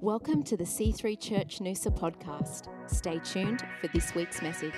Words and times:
Welcome 0.00 0.44
to 0.44 0.56
the 0.56 0.62
C3 0.62 1.18
Church 1.18 1.58
Noosa 1.58 1.90
podcast. 1.90 2.68
Stay 2.88 3.18
tuned 3.18 3.64
for 3.80 3.88
this 3.88 4.14
week's 4.14 4.40
message. 4.40 4.72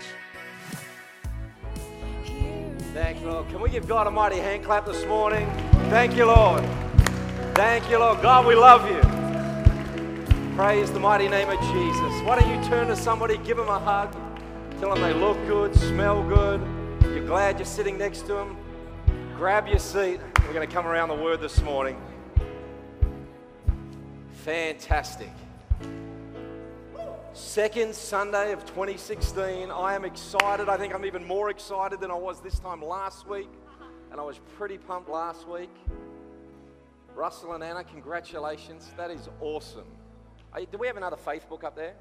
Thank 2.94 3.20
you, 3.20 3.30
Lord. 3.30 3.46
Can 3.50 3.60
we 3.60 3.68
give 3.68 3.86
God 3.86 4.06
a 4.06 4.10
mighty 4.10 4.38
hand 4.38 4.64
clap 4.64 4.86
this 4.86 5.04
morning? 5.04 5.46
Thank 5.90 6.16
you, 6.16 6.24
Lord. 6.24 6.64
Thank 7.54 7.90
you, 7.90 7.98
Lord. 7.98 8.22
God, 8.22 8.46
we 8.46 8.54
love 8.54 8.90
you. 8.90 10.56
Praise 10.56 10.90
the 10.90 11.00
mighty 11.00 11.28
name 11.28 11.50
of 11.50 11.60
Jesus. 11.60 12.22
Why 12.22 12.40
don't 12.40 12.48
you 12.48 12.70
turn 12.70 12.88
to 12.88 12.96
somebody, 12.96 13.36
give 13.36 13.58
them 13.58 13.68
a 13.68 13.78
hug, 13.78 14.16
tell 14.80 14.94
them 14.94 15.02
they 15.02 15.12
look 15.12 15.36
good, 15.46 15.74
smell 15.76 16.26
good, 16.26 16.62
you're 17.02 17.26
glad 17.26 17.58
you're 17.58 17.66
sitting 17.66 17.98
next 17.98 18.22
to 18.22 18.32
them. 18.32 18.56
Grab 19.36 19.68
your 19.68 19.80
seat. 19.80 20.18
We're 20.46 20.54
going 20.54 20.66
to 20.66 20.74
come 20.74 20.86
around 20.86 21.10
the 21.10 21.22
word 21.22 21.42
this 21.42 21.60
morning. 21.60 22.00
Fantastic. 24.44 25.30
Second 27.34 27.94
Sunday 27.94 28.52
of 28.52 28.64
2016. 28.64 29.70
I 29.70 29.94
am 29.94 30.06
excited. 30.06 30.66
I 30.70 30.78
think 30.78 30.94
I'm 30.94 31.04
even 31.04 31.26
more 31.26 31.50
excited 31.50 32.00
than 32.00 32.10
I 32.10 32.14
was 32.14 32.40
this 32.40 32.58
time 32.58 32.82
last 32.82 33.28
week. 33.28 33.50
And 34.10 34.18
I 34.18 34.24
was 34.24 34.40
pretty 34.56 34.78
pumped 34.78 35.10
last 35.10 35.46
week. 35.46 35.68
Russell 37.14 37.52
and 37.52 37.62
Anna, 37.62 37.84
congratulations. 37.84 38.90
That 38.96 39.10
is 39.10 39.28
awesome. 39.42 39.84
Do 40.72 40.78
we 40.78 40.86
have 40.86 40.96
another 40.96 41.18
faith 41.18 41.46
book 41.46 41.62
up 41.62 41.76
there? 41.76 41.94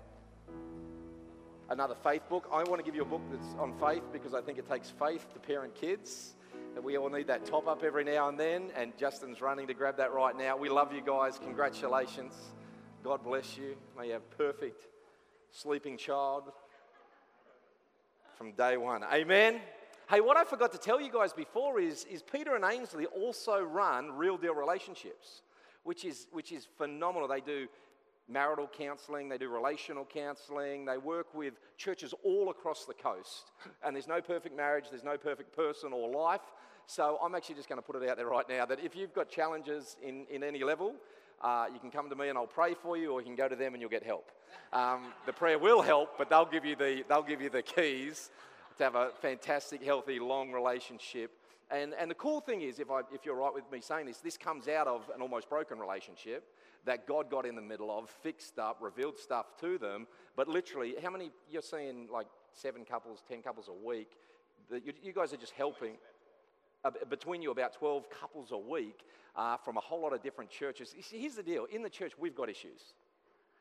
Another 1.70 1.96
faith 1.96 2.28
book. 2.30 2.48
I 2.54 2.64
want 2.64 2.80
to 2.80 2.86
give 2.86 2.96
you 2.96 3.02
a 3.02 3.06
book 3.06 3.22
that's 3.30 3.54
on 3.60 3.78
faith 3.80 4.04
because 4.14 4.34
I 4.34 4.40
think 4.40 4.60
it 4.60 4.70
takes 4.70 4.90
faith 4.90 5.28
to 5.34 5.40
parent 5.42 5.76
kids. 5.76 6.36
We 6.82 6.98
all 6.98 7.10
need 7.10 7.28
that 7.28 7.46
top 7.46 7.68
up 7.68 7.84
every 7.84 8.04
now 8.04 8.30
and 8.30 8.40
then. 8.40 8.72
And 8.76 8.98
Justin's 8.98 9.42
running 9.42 9.68
to 9.68 9.74
grab 9.74 9.98
that 9.98 10.14
right 10.14 10.36
now. 10.38 10.56
We 10.58 10.70
love 10.70 10.94
you 10.94 11.02
guys. 11.02 11.38
Congratulations. 11.38 12.34
God 13.04 13.24
bless 13.24 13.58
you. 13.58 13.76
May 13.98 14.08
you 14.08 14.14
have 14.14 14.30
perfect 14.38 14.88
sleeping 15.52 15.98
child 15.98 16.52
from 18.38 18.54
day 18.54 18.78
one. 18.78 19.04
Amen. 19.04 19.60
Hey, 20.10 20.22
what 20.22 20.38
I 20.38 20.44
forgot 20.44 20.72
to 20.72 20.78
tell 20.78 21.00
you 21.00 21.12
guys 21.12 21.34
before 21.34 21.80
is, 21.80 22.06
is 22.06 22.24
Peter 22.24 22.56
and 22.56 22.64
Ainsley 22.66 23.06
also 23.06 23.62
run 23.62 24.12
real 24.14 24.38
deal 24.38 24.56
relationships, 24.56 25.42
which 25.84 26.06
is, 26.06 26.28
which 26.32 26.52
is 26.52 26.68
phenomenal. 26.78 27.28
They 27.28 27.42
do 27.42 27.68
marital 28.30 28.68
counseling, 28.68 29.30
they 29.30 29.38
do 29.38 29.50
relational 29.50 30.06
counseling, 30.06 30.86
they 30.86 30.98
work 30.98 31.34
with 31.34 31.56
churches 31.78 32.14
all 32.24 32.50
across 32.50 32.86
the 32.86 32.94
coast. 32.94 33.52
And 33.84 33.96
there's 33.96 34.08
no 34.08 34.22
perfect 34.22 34.56
marriage, 34.56 34.86
there's 34.90 35.04
no 35.04 35.18
perfect 35.18 35.56
person 35.56 35.92
or 35.94 36.10
life. 36.10 36.42
So 36.86 37.20
I'm 37.24 37.36
actually 37.36 37.56
just 37.56 37.70
going 37.70 37.82
to 37.82 37.86
put 37.86 38.02
it 38.02 38.10
out 38.10 38.18
there 38.18 38.28
right 38.28 38.48
now 38.50 38.66
that 38.66 38.80
if 38.84 38.96
you've 38.96 39.14
got 39.14 39.30
challenges 39.30 39.96
in, 40.04 40.26
in 40.30 40.44
any 40.44 40.64
level, 40.64 40.96
uh, 41.42 41.66
you 41.74 41.80
can 41.80 41.92
come 41.92 42.10
to 42.10 42.16
me 42.16 42.30
and 42.30 42.38
I'll 42.38 42.48
pray 42.48 42.74
for 42.74 42.98
you, 42.98 43.12
or 43.12 43.22
you 43.22 43.26
can 43.26 43.36
go 43.36 43.48
to 43.48 43.56
them 43.56 43.74
and 43.74 43.82
you'll 43.82 43.90
get 43.90 44.04
help. 44.04 44.32
Um, 44.74 45.14
the 45.26 45.34
prayer 45.34 45.60
will 45.60 45.82
help, 45.82 46.18
but 46.18 46.30
they'll 46.30 46.46
give 46.46 46.66
you 46.66 46.76
the, 46.76 47.04
they'll 47.08 47.24
give 47.24 47.42
you 47.42 47.50
the 47.50 47.62
keys 47.62 48.30
to 48.78 48.84
have 48.84 48.96
a 48.96 49.12
fantastic, 49.22 49.84
healthy, 49.84 50.20
long 50.20 50.52
relationship. 50.52 51.32
And, 51.72 51.94
and 51.94 52.10
the 52.10 52.16
cool 52.16 52.42
thing 52.42 52.62
is, 52.62 52.80
if, 52.80 52.90
I, 52.90 53.02
if 53.14 53.26
you're 53.26 53.36
right 53.36 53.54
with 53.54 53.72
me 53.72 53.82
saying 53.82 54.08
this, 54.08 54.18
this 54.18 54.38
comes 54.38 54.68
out 54.68 54.88
of 54.88 55.10
an 55.14 55.22
almost 55.22 55.50
broken 55.50 55.80
relationship 55.80 56.44
that 56.86 57.08
God 57.08 57.30
got 57.30 57.46
in 57.46 57.56
the 57.56 57.62
middle 57.62 57.92
of, 57.92 58.10
fixed 58.10 58.58
up, 58.60 58.78
revealed 58.82 59.18
stuff 59.18 59.58
to 59.62 59.78
them. 59.78 60.08
But 60.36 60.48
literally, 60.48 60.96
how 61.02 61.12
many, 61.12 61.32
you're 61.50 61.62
seeing 61.62 62.08
like 62.12 62.28
seven 62.54 62.86
couples, 62.86 63.24
ten 63.28 63.42
couples 63.42 63.70
a 63.70 63.88
week, 63.88 64.12
that 64.70 64.86
you, 64.86 64.94
you 65.04 65.14
guys 65.14 65.34
are 65.34 65.38
just 65.38 65.54
helping 65.54 65.98
uh, 66.86 66.92
between 67.10 67.42
you 67.42 67.52
about 67.52 67.74
12 67.74 68.10
couples 68.10 68.52
a 68.52 68.58
week 68.58 69.02
uh, 69.36 69.58
from 69.58 69.78
a 69.78 69.82
whole 69.82 70.02
lot 70.02 70.14
of 70.14 70.24
different 70.24 70.50
churches. 70.50 70.96
See, 71.02 71.20
Here's 71.20 71.36
the 71.36 71.44
deal 71.44 71.66
in 71.66 71.82
the 71.82 71.90
church, 71.90 72.14
we've 72.18 72.36
got 72.36 72.50
issues 72.50 72.94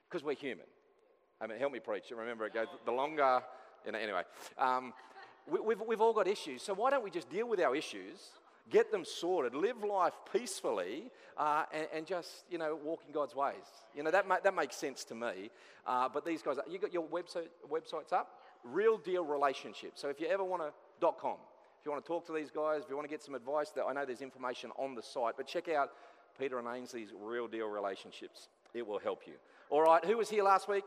because 0.09 0.25
we're 0.25 0.35
human. 0.35 0.67
I 1.41 1.47
mean, 1.47 1.59
help 1.59 1.73
me 1.73 1.81
preach. 1.81 2.05
Remember, 2.11 2.47
it 2.47 2.55
goes 2.55 2.67
the 2.85 2.93
longer, 2.93 3.41
you 3.87 3.93
know, 3.93 3.99
anyway. 3.99 4.23
Um, 4.59 4.93
we, 5.51 5.61
we've, 5.61 5.81
we've 5.81 6.01
all 6.01 6.13
got 6.13 6.27
issues. 6.27 6.63
So 6.63 6.75
why 6.75 6.91
don't 6.91 7.05
we 7.05 7.11
just 7.11 7.31
deal 7.31 7.49
with 7.49 7.61
our 7.61 7.77
issues, 7.77 8.19
get 8.71 8.91
them 8.91 9.05
sorted, 9.05 9.55
live 9.55 9.83
life 9.83 10.15
peacefully, 10.33 11.11
uh, 11.37 11.65
and, 11.73 11.87
and 11.95 12.07
just, 12.07 12.45
you 12.51 12.59
know, 12.59 12.79
walk 12.83 13.03
in 13.07 13.13
God's 13.13 13.35
ways? 13.35 13.55
You 13.95 14.03
know, 14.03 14.11
that, 14.11 14.27
ma- 14.27 14.41
that 14.43 14.55
makes 14.55 14.77
sense 14.77 15.05
to 15.05 15.15
me. 15.15 15.51
Uh, 15.87 16.09
but 16.13 16.25
these 16.25 16.43
guys, 16.43 16.57
you 16.69 16.79
got 16.79 16.93
your 16.93 17.05
website, 17.05 17.49
websites 17.71 18.13
up? 18.13 18.41
Real 18.65 18.99
Deal 18.99 19.25
Relationships. 19.25 20.01
So 20.01 20.09
if 20.09 20.21
you 20.21 20.27
ever 20.27 20.45
want 20.45 20.63
to, 20.63 20.73
dot 21.01 21.19
.com. 21.19 21.37
If 21.81 21.87
you 21.87 21.93
want 21.93 22.05
to 22.05 22.09
talk 22.09 22.27
to 22.27 22.33
these 22.33 22.51
guys, 22.51 22.83
if 22.83 22.91
you 22.91 22.97
want 22.97 23.09
to 23.09 23.11
get 23.11 23.23
some 23.23 23.37
advice, 23.37 23.71
I 23.87 23.93
know 23.93 24.05
there's 24.05 24.21
information 24.21 24.71
on 24.77 24.97
the 24.97 25.03
site, 25.03 25.35
but 25.37 25.47
check 25.47 25.69
out 25.69 25.93
Peter 26.39 26.59
and 26.59 26.67
Ainsley's 26.67 27.11
Real 27.17 27.47
Deal 27.47 27.69
Relationships. 27.69 28.49
It 28.75 28.85
will 28.85 28.99
help 28.99 29.23
you. 29.27 29.35
All 29.71 29.83
right, 29.83 30.05
who 30.05 30.17
was 30.17 30.29
here 30.29 30.43
last 30.43 30.69
week? 30.69 30.83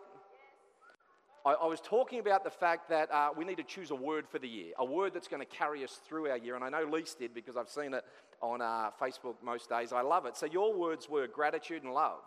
I, 1.46 1.54
I 1.54 1.66
was 1.66 1.82
talking 1.82 2.20
about 2.20 2.44
the 2.44 2.50
fact 2.50 2.90
that 2.90 3.12
uh, 3.12 3.30
we 3.36 3.46
need 3.46 3.58
to 3.58 3.64
choose 3.64 3.92
a 3.92 3.96
word 3.96 4.28
for 4.28 4.40
the 4.40 4.48
year, 4.48 4.74
a 4.78 4.86
word 4.86 5.14
that's 5.14 5.28
going 5.28 5.42
to 5.42 5.58
carry 5.58 5.84
us 5.84 6.00
through 6.08 6.30
our 6.30 6.38
year. 6.38 6.56
And 6.56 6.64
I 6.64 6.70
know 6.70 6.84
Lise 6.84 7.16
did 7.16 7.34
because 7.34 7.58
I've 7.58 7.70
seen 7.70 7.94
it 7.94 8.04
on 8.42 8.62
uh, 8.62 8.92
Facebook 9.00 9.36
most 9.44 9.70
days. 9.70 9.92
I 9.92 10.02
love 10.02 10.26
it. 10.26 10.38
So 10.38 10.46
your 10.46 10.74
words 10.74 11.10
were 11.10 11.28
gratitude 11.28 11.84
and 11.84 11.94
love. 11.94 12.20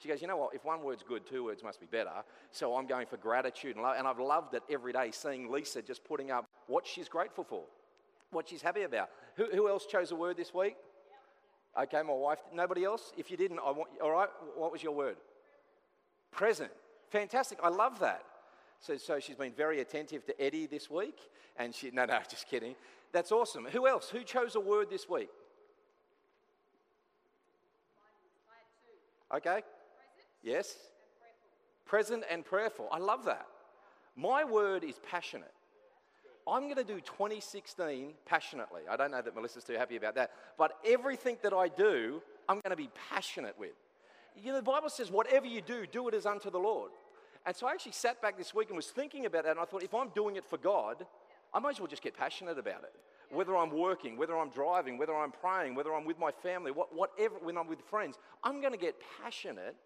She 0.00 0.08
goes, 0.08 0.22
you 0.22 0.28
know 0.28 0.36
what? 0.36 0.54
If 0.54 0.64
one 0.64 0.82
word's 0.82 1.02
good, 1.02 1.26
two 1.26 1.44
words 1.44 1.62
must 1.64 1.80
be 1.80 1.86
better. 1.86 2.12
So 2.52 2.76
I'm 2.76 2.86
going 2.86 3.06
for 3.06 3.16
gratitude 3.16 3.74
and 3.74 3.82
love. 3.82 3.96
And 3.98 4.06
I've 4.06 4.20
loved 4.20 4.54
it 4.54 4.62
every 4.70 4.92
day 4.92 5.10
seeing 5.12 5.50
Lisa 5.50 5.82
just 5.82 6.04
putting 6.04 6.30
up 6.30 6.46
what 6.68 6.86
she's 6.86 7.08
grateful 7.08 7.44
for, 7.44 7.64
what 8.30 8.48
she's 8.48 8.62
happy 8.62 8.82
about. 8.82 9.10
Who, 9.36 9.46
who 9.52 9.68
else 9.68 9.86
chose 9.86 10.12
a 10.12 10.16
word 10.16 10.36
this 10.36 10.54
week? 10.54 10.76
Okay, 11.80 12.02
my 12.02 12.12
wife. 12.12 12.38
Nobody 12.52 12.84
else? 12.84 13.12
If 13.16 13.30
you 13.30 13.36
didn't, 13.36 13.58
I 13.58 13.70
want. 13.70 13.90
All 14.02 14.10
right. 14.10 14.28
What 14.56 14.72
was 14.72 14.82
your 14.82 14.92
word? 14.92 15.16
Present. 16.30 16.70
Fantastic. 17.10 17.58
I 17.62 17.68
love 17.68 17.98
that. 18.00 18.22
So, 18.80 18.96
so 18.96 19.18
she's 19.18 19.36
been 19.36 19.52
very 19.52 19.80
attentive 19.80 20.24
to 20.26 20.40
Eddie 20.40 20.66
this 20.66 20.90
week, 20.90 21.18
and 21.56 21.74
she. 21.74 21.90
No, 21.90 22.04
no, 22.04 22.18
just 22.30 22.48
kidding. 22.48 22.74
That's 23.12 23.32
awesome. 23.32 23.66
Who 23.66 23.86
else? 23.86 24.08
Who 24.10 24.22
chose 24.22 24.54
a 24.54 24.60
word 24.60 24.90
this 24.90 25.08
week? 25.08 25.30
Okay. 29.34 29.62
Yes. 30.42 30.76
Present 31.84 32.24
and 32.30 32.44
prayerful. 32.44 32.88
I 32.92 32.98
love 32.98 33.24
that. 33.24 33.46
My 34.16 34.44
word 34.44 34.84
is 34.84 35.00
passionate. 35.08 35.52
I'm 36.46 36.62
going 36.62 36.76
to 36.76 36.84
do 36.84 37.00
2016 37.00 38.14
passionately. 38.24 38.82
I 38.90 38.96
don't 38.96 39.10
know 39.10 39.20
that 39.20 39.34
Melissa's 39.34 39.64
too 39.64 39.74
happy 39.74 39.96
about 39.96 40.14
that, 40.14 40.30
but 40.56 40.72
everything 40.84 41.36
that 41.42 41.52
I 41.52 41.68
do, 41.68 42.22
I'm 42.48 42.60
going 42.60 42.70
to 42.70 42.76
be 42.76 42.88
passionate 43.10 43.58
with. 43.58 43.74
You 44.34 44.52
know, 44.52 44.56
the 44.56 44.62
Bible 44.62 44.88
says, 44.88 45.10
whatever 45.10 45.46
you 45.46 45.60
do, 45.60 45.84
do 45.86 46.08
it 46.08 46.14
as 46.14 46.24
unto 46.24 46.50
the 46.50 46.58
Lord. 46.58 46.90
And 47.48 47.56
so 47.56 47.66
I 47.66 47.72
actually 47.72 47.92
sat 47.92 48.20
back 48.20 48.36
this 48.36 48.54
week 48.54 48.68
and 48.68 48.76
was 48.76 48.88
thinking 48.88 49.24
about 49.24 49.44
that, 49.44 49.52
and 49.52 49.58
I 49.58 49.64
thought, 49.64 49.82
if 49.82 49.94
I'm 49.94 50.10
doing 50.10 50.36
it 50.36 50.44
for 50.44 50.58
God, 50.58 51.06
I 51.54 51.58
might 51.60 51.70
as 51.70 51.80
well 51.80 51.86
just 51.86 52.02
get 52.02 52.14
passionate 52.14 52.58
about 52.58 52.82
it. 52.82 52.92
Whether 53.30 53.56
I'm 53.56 53.70
working, 53.70 54.18
whether 54.18 54.36
I'm 54.36 54.50
driving, 54.50 54.98
whether 54.98 55.14
I'm 55.14 55.32
praying, 55.32 55.74
whether 55.74 55.94
I'm 55.94 56.04
with 56.04 56.18
my 56.18 56.30
family, 56.30 56.72
whatever, 56.72 57.36
when 57.40 57.56
I'm 57.56 57.66
with 57.66 57.80
friends, 57.80 58.18
I'm 58.44 58.60
going 58.60 58.74
to 58.74 58.78
get 58.78 58.96
passionate 59.22 59.76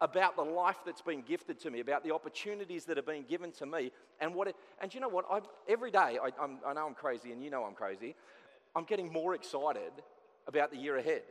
about 0.00 0.36
the 0.36 0.42
life 0.42 0.76
that's 0.86 1.02
been 1.02 1.22
gifted 1.22 1.58
to 1.62 1.72
me, 1.72 1.80
about 1.80 2.04
the 2.04 2.14
opportunities 2.14 2.84
that 2.84 2.96
have 2.96 3.06
been 3.06 3.24
given 3.24 3.50
to 3.50 3.66
me, 3.66 3.90
and 4.20 4.32
what. 4.32 4.46
It, 4.46 4.54
and 4.80 4.94
you 4.94 5.00
know 5.00 5.08
what? 5.08 5.24
I, 5.28 5.40
every 5.68 5.90
day, 5.90 6.20
I, 6.22 6.30
I'm, 6.40 6.58
I 6.64 6.72
know 6.74 6.86
I'm 6.86 6.94
crazy, 6.94 7.32
and 7.32 7.42
you 7.42 7.50
know 7.50 7.64
I'm 7.64 7.74
crazy. 7.74 8.14
I'm 8.76 8.84
getting 8.84 9.12
more 9.12 9.34
excited 9.34 9.90
about 10.46 10.70
the 10.70 10.76
year 10.76 10.98
ahead. 10.98 11.22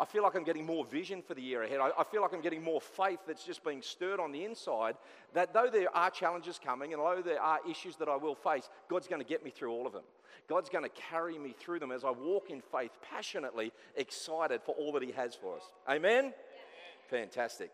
I 0.00 0.06
feel 0.06 0.22
like 0.22 0.34
I'm 0.34 0.44
getting 0.44 0.64
more 0.64 0.84
vision 0.86 1.20
for 1.20 1.34
the 1.34 1.42
year 1.42 1.62
ahead. 1.62 1.78
I, 1.78 1.90
I 1.98 2.04
feel 2.04 2.22
like 2.22 2.32
I'm 2.32 2.40
getting 2.40 2.64
more 2.64 2.80
faith 2.80 3.18
that's 3.26 3.44
just 3.44 3.62
being 3.62 3.82
stirred 3.82 4.18
on 4.18 4.32
the 4.32 4.46
inside. 4.46 4.96
That 5.34 5.52
though 5.52 5.68
there 5.70 5.94
are 5.94 6.10
challenges 6.10 6.58
coming, 6.62 6.94
and 6.94 7.02
though 7.02 7.20
there 7.22 7.40
are 7.40 7.58
issues 7.68 7.96
that 7.96 8.08
I 8.08 8.16
will 8.16 8.34
face, 8.34 8.70
God's 8.88 9.08
going 9.08 9.20
to 9.20 9.28
get 9.28 9.44
me 9.44 9.50
through 9.50 9.72
all 9.72 9.86
of 9.86 9.92
them. 9.92 10.04
God's 10.48 10.70
going 10.70 10.84
to 10.84 10.90
carry 10.90 11.38
me 11.38 11.54
through 11.58 11.80
them 11.80 11.92
as 11.92 12.02
I 12.02 12.10
walk 12.10 12.48
in 12.48 12.62
faith, 12.62 12.92
passionately 13.12 13.72
excited 13.94 14.62
for 14.62 14.74
all 14.74 14.92
that 14.92 15.02
He 15.02 15.12
has 15.12 15.34
for 15.34 15.56
us. 15.56 15.62
Amen. 15.88 16.32
Fantastic. 17.10 17.70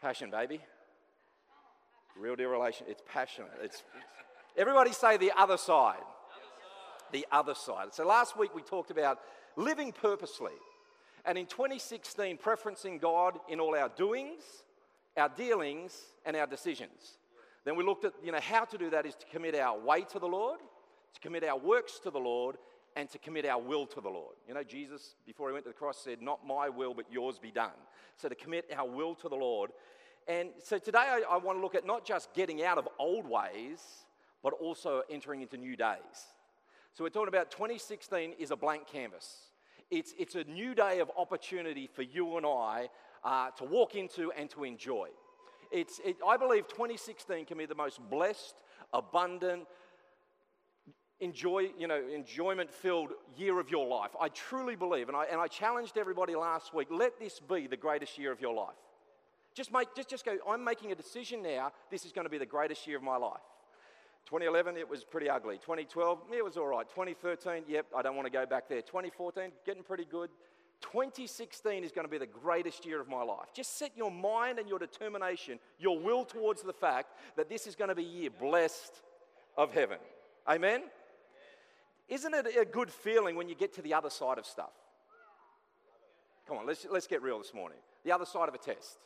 Passion, 0.00 0.30
baby. 0.30 0.60
Real 2.18 2.34
deal 2.34 2.48
relation. 2.48 2.86
It's 2.88 3.02
passionate. 3.12 3.50
It's, 3.62 3.84
everybody 4.56 4.92
say 4.92 5.18
the 5.18 5.32
other 5.36 5.58
side. 5.58 6.02
The 7.12 7.26
other 7.30 7.54
side. 7.54 7.92
So 7.92 8.06
last 8.06 8.38
week 8.38 8.54
we 8.54 8.62
talked 8.62 8.90
about 8.90 9.20
living 9.56 9.92
purposely. 9.92 10.52
And 11.26 11.36
in 11.36 11.46
2016, 11.46 12.38
preferencing 12.38 13.00
God 13.00 13.38
in 13.48 13.58
all 13.58 13.74
our 13.74 13.88
doings, 13.88 14.42
our 15.16 15.28
dealings, 15.28 16.00
and 16.24 16.36
our 16.36 16.46
decisions. 16.46 17.18
Then 17.64 17.74
we 17.74 17.82
looked 17.82 18.04
at, 18.04 18.12
you 18.22 18.30
know, 18.30 18.40
how 18.40 18.64
to 18.64 18.78
do 18.78 18.90
that 18.90 19.06
is 19.06 19.16
to 19.16 19.26
commit 19.26 19.56
our 19.56 19.76
way 19.76 20.02
to 20.12 20.20
the 20.20 20.28
Lord, 20.28 20.60
to 21.14 21.20
commit 21.20 21.42
our 21.42 21.58
works 21.58 21.98
to 22.04 22.10
the 22.10 22.20
Lord, 22.20 22.56
and 22.94 23.10
to 23.10 23.18
commit 23.18 23.44
our 23.44 23.60
will 23.60 23.86
to 23.86 24.00
the 24.00 24.08
Lord. 24.08 24.36
You 24.46 24.54
know, 24.54 24.62
Jesus, 24.62 25.16
before 25.26 25.48
he 25.48 25.52
went 25.52 25.64
to 25.64 25.70
the 25.70 25.76
cross, 25.76 25.98
said, 25.98 26.22
Not 26.22 26.46
my 26.46 26.68
will, 26.68 26.94
but 26.94 27.06
yours 27.10 27.38
be 27.40 27.50
done. 27.50 27.72
So 28.16 28.28
to 28.28 28.34
commit 28.36 28.70
our 28.74 28.88
will 28.88 29.16
to 29.16 29.28
the 29.28 29.34
Lord. 29.34 29.72
And 30.28 30.50
so 30.62 30.78
today 30.78 30.98
I, 30.98 31.22
I 31.28 31.36
want 31.38 31.58
to 31.58 31.62
look 31.62 31.74
at 31.74 31.84
not 31.84 32.04
just 32.04 32.32
getting 32.34 32.62
out 32.62 32.78
of 32.78 32.88
old 32.98 33.26
ways, 33.28 33.80
but 34.42 34.52
also 34.54 35.02
entering 35.10 35.42
into 35.42 35.56
new 35.56 35.76
days. 35.76 36.26
So 36.94 37.04
we're 37.04 37.10
talking 37.10 37.28
about 37.28 37.50
2016 37.50 38.34
is 38.38 38.50
a 38.50 38.56
blank 38.56 38.86
canvas. 38.86 39.50
It's, 39.90 40.14
it's 40.18 40.34
a 40.34 40.44
new 40.44 40.74
day 40.74 41.00
of 41.00 41.10
opportunity 41.16 41.86
for 41.86 42.02
you 42.02 42.36
and 42.36 42.46
I 42.46 42.88
uh, 43.24 43.50
to 43.58 43.64
walk 43.64 43.94
into 43.94 44.32
and 44.32 44.50
to 44.50 44.64
enjoy. 44.64 45.08
It's, 45.70 46.00
it, 46.04 46.16
I 46.26 46.36
believe 46.36 46.68
2016 46.68 47.44
can 47.44 47.58
be 47.58 47.66
the 47.66 47.74
most 47.74 48.00
blessed, 48.10 48.54
abundant, 48.92 49.66
enjoy, 51.20 51.70
you 51.78 51.86
know, 51.86 52.00
enjoyment 52.14 52.72
filled 52.72 53.10
year 53.36 53.58
of 53.58 53.70
your 53.70 53.86
life. 53.86 54.10
I 54.20 54.28
truly 54.28 54.76
believe, 54.76 55.08
and 55.08 55.16
I, 55.16 55.24
and 55.24 55.40
I 55.40 55.46
challenged 55.46 55.96
everybody 55.96 56.34
last 56.34 56.74
week 56.74 56.88
let 56.90 57.18
this 57.18 57.40
be 57.40 57.66
the 57.66 57.76
greatest 57.76 58.18
year 58.18 58.32
of 58.32 58.40
your 58.40 58.54
life. 58.54 58.74
Just, 59.54 59.72
make, 59.72 59.94
just, 59.96 60.10
just 60.10 60.24
go, 60.24 60.36
I'm 60.48 60.62
making 60.62 60.92
a 60.92 60.94
decision 60.94 61.42
now, 61.42 61.72
this 61.90 62.04
is 62.04 62.12
going 62.12 62.26
to 62.26 62.30
be 62.30 62.38
the 62.38 62.44
greatest 62.44 62.86
year 62.86 62.98
of 62.98 63.02
my 63.02 63.16
life. 63.16 63.40
2011, 64.26 64.76
it 64.76 64.88
was 64.88 65.04
pretty 65.04 65.30
ugly. 65.30 65.56
2012, 65.56 66.18
it 66.36 66.44
was 66.44 66.56
all 66.56 66.66
right. 66.66 66.88
2013, 66.88 67.62
yep, 67.68 67.86
I 67.96 68.02
don't 68.02 68.16
want 68.16 68.26
to 68.26 68.32
go 68.32 68.44
back 68.44 68.68
there. 68.68 68.82
2014, 68.82 69.52
getting 69.64 69.84
pretty 69.84 70.04
good. 70.04 70.30
2016 70.80 71.84
is 71.84 71.92
going 71.92 72.04
to 72.04 72.10
be 72.10 72.18
the 72.18 72.26
greatest 72.26 72.84
year 72.84 73.00
of 73.00 73.08
my 73.08 73.22
life. 73.22 73.46
Just 73.54 73.78
set 73.78 73.92
your 73.96 74.10
mind 74.10 74.58
and 74.58 74.68
your 74.68 74.78
determination, 74.78 75.58
your 75.78 75.98
will 75.98 76.24
towards 76.24 76.62
the 76.62 76.72
fact 76.72 77.14
that 77.36 77.48
this 77.48 77.66
is 77.66 77.76
going 77.76 77.88
to 77.88 77.94
be 77.94 78.04
a 78.04 78.08
year 78.08 78.30
blessed 78.30 79.00
of 79.56 79.72
heaven. 79.72 79.98
Amen? 80.46 80.82
Isn't 82.08 82.34
it 82.34 82.46
a 82.60 82.64
good 82.64 82.90
feeling 82.90 83.36
when 83.36 83.48
you 83.48 83.54
get 83.54 83.74
to 83.74 83.82
the 83.82 83.94
other 83.94 84.10
side 84.10 84.38
of 84.38 84.46
stuff? 84.46 84.72
Come 86.48 86.58
on, 86.58 86.66
let's, 86.66 86.86
let's 86.90 87.06
get 87.06 87.22
real 87.22 87.38
this 87.38 87.54
morning. 87.54 87.78
The 88.04 88.12
other 88.12 88.26
side 88.26 88.48
of 88.48 88.54
a 88.54 88.58
test 88.58 88.98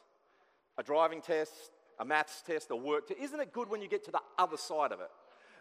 a 0.79 0.83
driving 0.83 1.21
test, 1.21 1.73
a 2.01 2.05
maths 2.05 2.43
test, 2.43 2.71
a 2.71 2.77
work 2.77 3.07
test. 3.07 3.21
Isn't 3.21 3.39
it 3.39 3.53
good 3.53 3.69
when 3.69 3.83
you 3.83 3.89
get 3.89 4.05
to 4.07 4.11
the 4.11 4.23
other 4.39 4.57
side 4.57 4.91
of 4.91 5.01
it? 5.01 5.11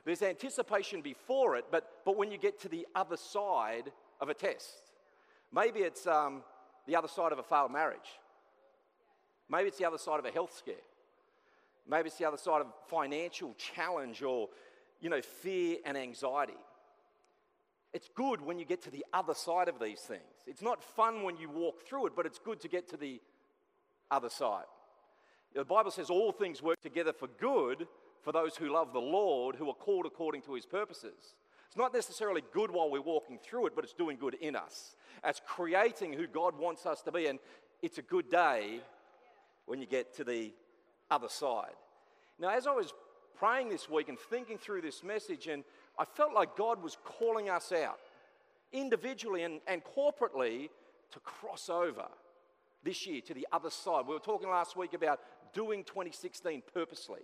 There's 0.06 0.21
anticipation 0.21 1.01
before 1.01 1.57
it, 1.57 1.65
but, 1.69 1.91
but 2.06 2.18
when 2.18 2.31
you 2.31 2.38
get 2.38 2.59
to 2.62 2.69
the 2.69 2.88
other 2.95 3.18
side 3.18 3.91
of 4.21 4.30
a 4.30 4.33
test, 4.33 4.94
maybe 5.53 5.81
it's 5.81 6.07
um, 6.07 6.41
the 6.88 6.95
other 6.95 7.09
side 7.09 7.33
of 7.33 7.39
a 7.39 7.44
failed 7.44 7.71
marriage. 7.71 8.18
Maybe 9.50 9.68
it's 9.68 9.77
the 9.77 9.86
other 9.86 9.97
side 9.97 10.19
of 10.19 10.25
a 10.25 10.31
health 10.31 10.56
scare. 10.57 10.75
Maybe 11.88 12.07
it's 12.07 12.18
the 12.18 12.27
other 12.27 12.38
side 12.38 12.62
of 12.62 12.68
financial 12.88 13.53
challenge 13.57 14.24
or, 14.24 14.47
you 15.01 15.09
know, 15.09 15.21
fear 15.21 15.77
and 15.86 15.97
anxiety. 15.97 16.53
It's 17.91 18.09
good 18.15 18.39
when 18.39 18.59
you 18.59 18.65
get 18.65 18.81
to 18.83 18.91
the 18.91 19.06
other 19.12 19.33
side 19.33 19.68
of 19.68 19.80
these 19.80 20.00
things. 20.00 20.21
It's 20.47 20.62
not 20.62 20.83
fun 20.83 21.24
when 21.24 21.36
you 21.36 21.50
walk 21.50 21.81
through 21.81 22.07
it, 22.07 22.13
but 22.15 22.25
it's 22.25 22.39
good 22.39 22.62
to 22.62 22.68
get 22.69 22.88
to 22.89 22.97
the 22.97 23.19
other 24.09 24.30
side. 24.30 24.65
The 25.56 25.66
Bible 25.66 25.92
says 25.92 26.10
all 26.10 26.31
things 26.31 26.62
work 26.62 26.81
together 26.81 27.13
for 27.13 27.28
good 27.40 27.88
for 28.22 28.31
those 28.31 28.56
who 28.56 28.72
love 28.72 28.94
the 28.94 29.00
Lord, 29.00 29.56
who 29.56 29.69
are 29.69 29.74
called 29.74 30.06
according 30.06 30.42
to 30.44 30.54
his 30.54 30.66
purposes. 30.66 31.36
It's 31.68 31.78
not 31.78 31.94
necessarily 31.94 32.44
good 32.54 32.72
while 32.72 32.90
we're 32.90 33.01
walking 33.01 33.38
through 33.38 33.68
it, 33.68 33.75
but 33.75 33.84
it's 33.84 33.94
doing 33.94 34.18
good 34.18 34.36
in 34.36 34.56
us. 34.56 34.96
It's 35.24 35.42
creating 35.46 36.13
who 36.13 36.28
God 36.28 36.57
wants 36.57 36.86
us 36.86 37.01
to 37.04 37.12
be. 37.12 37.28
And 37.28 37.40
it's 37.81 37.98
a 37.98 38.04
good 38.04 38.30
day 38.30 38.81
when 39.66 39.80
you 39.80 39.86
get 39.86 40.16
to 40.16 40.24
the 40.24 40.51
other 41.12 41.30
side. 41.30 41.75
Now, 42.40 42.50
as 42.50 42.68
I 42.68 42.72
was 42.72 42.94
praying 43.38 43.69
this 43.69 43.90
week 43.90 44.10
and 44.10 44.18
thinking 44.18 44.57
through 44.57 44.81
this 44.81 45.04
message, 45.04 45.48
and 45.48 45.63
I 45.98 46.06
felt 46.06 46.34
like 46.34 46.56
God 46.56 46.81
was 46.81 46.98
calling 47.04 47.50
us 47.50 47.72
out 47.72 48.00
individually 48.72 49.44
and, 49.44 49.62
and 49.68 49.81
corporately 49.84 50.69
to 51.12 51.19
cross 51.19 51.69
over 51.69 52.06
this 52.84 53.06
year 53.06 53.22
to 53.22 53.34
the 53.34 53.48
other 53.51 53.69
side. 53.69 54.07
We 54.07 54.13
were 54.13 54.19
talking 54.19 54.50
last 54.50 54.75
week 54.75 54.94
about 54.94 55.19
doing 55.54 55.84
2016 55.84 56.63
purposely, 56.74 57.22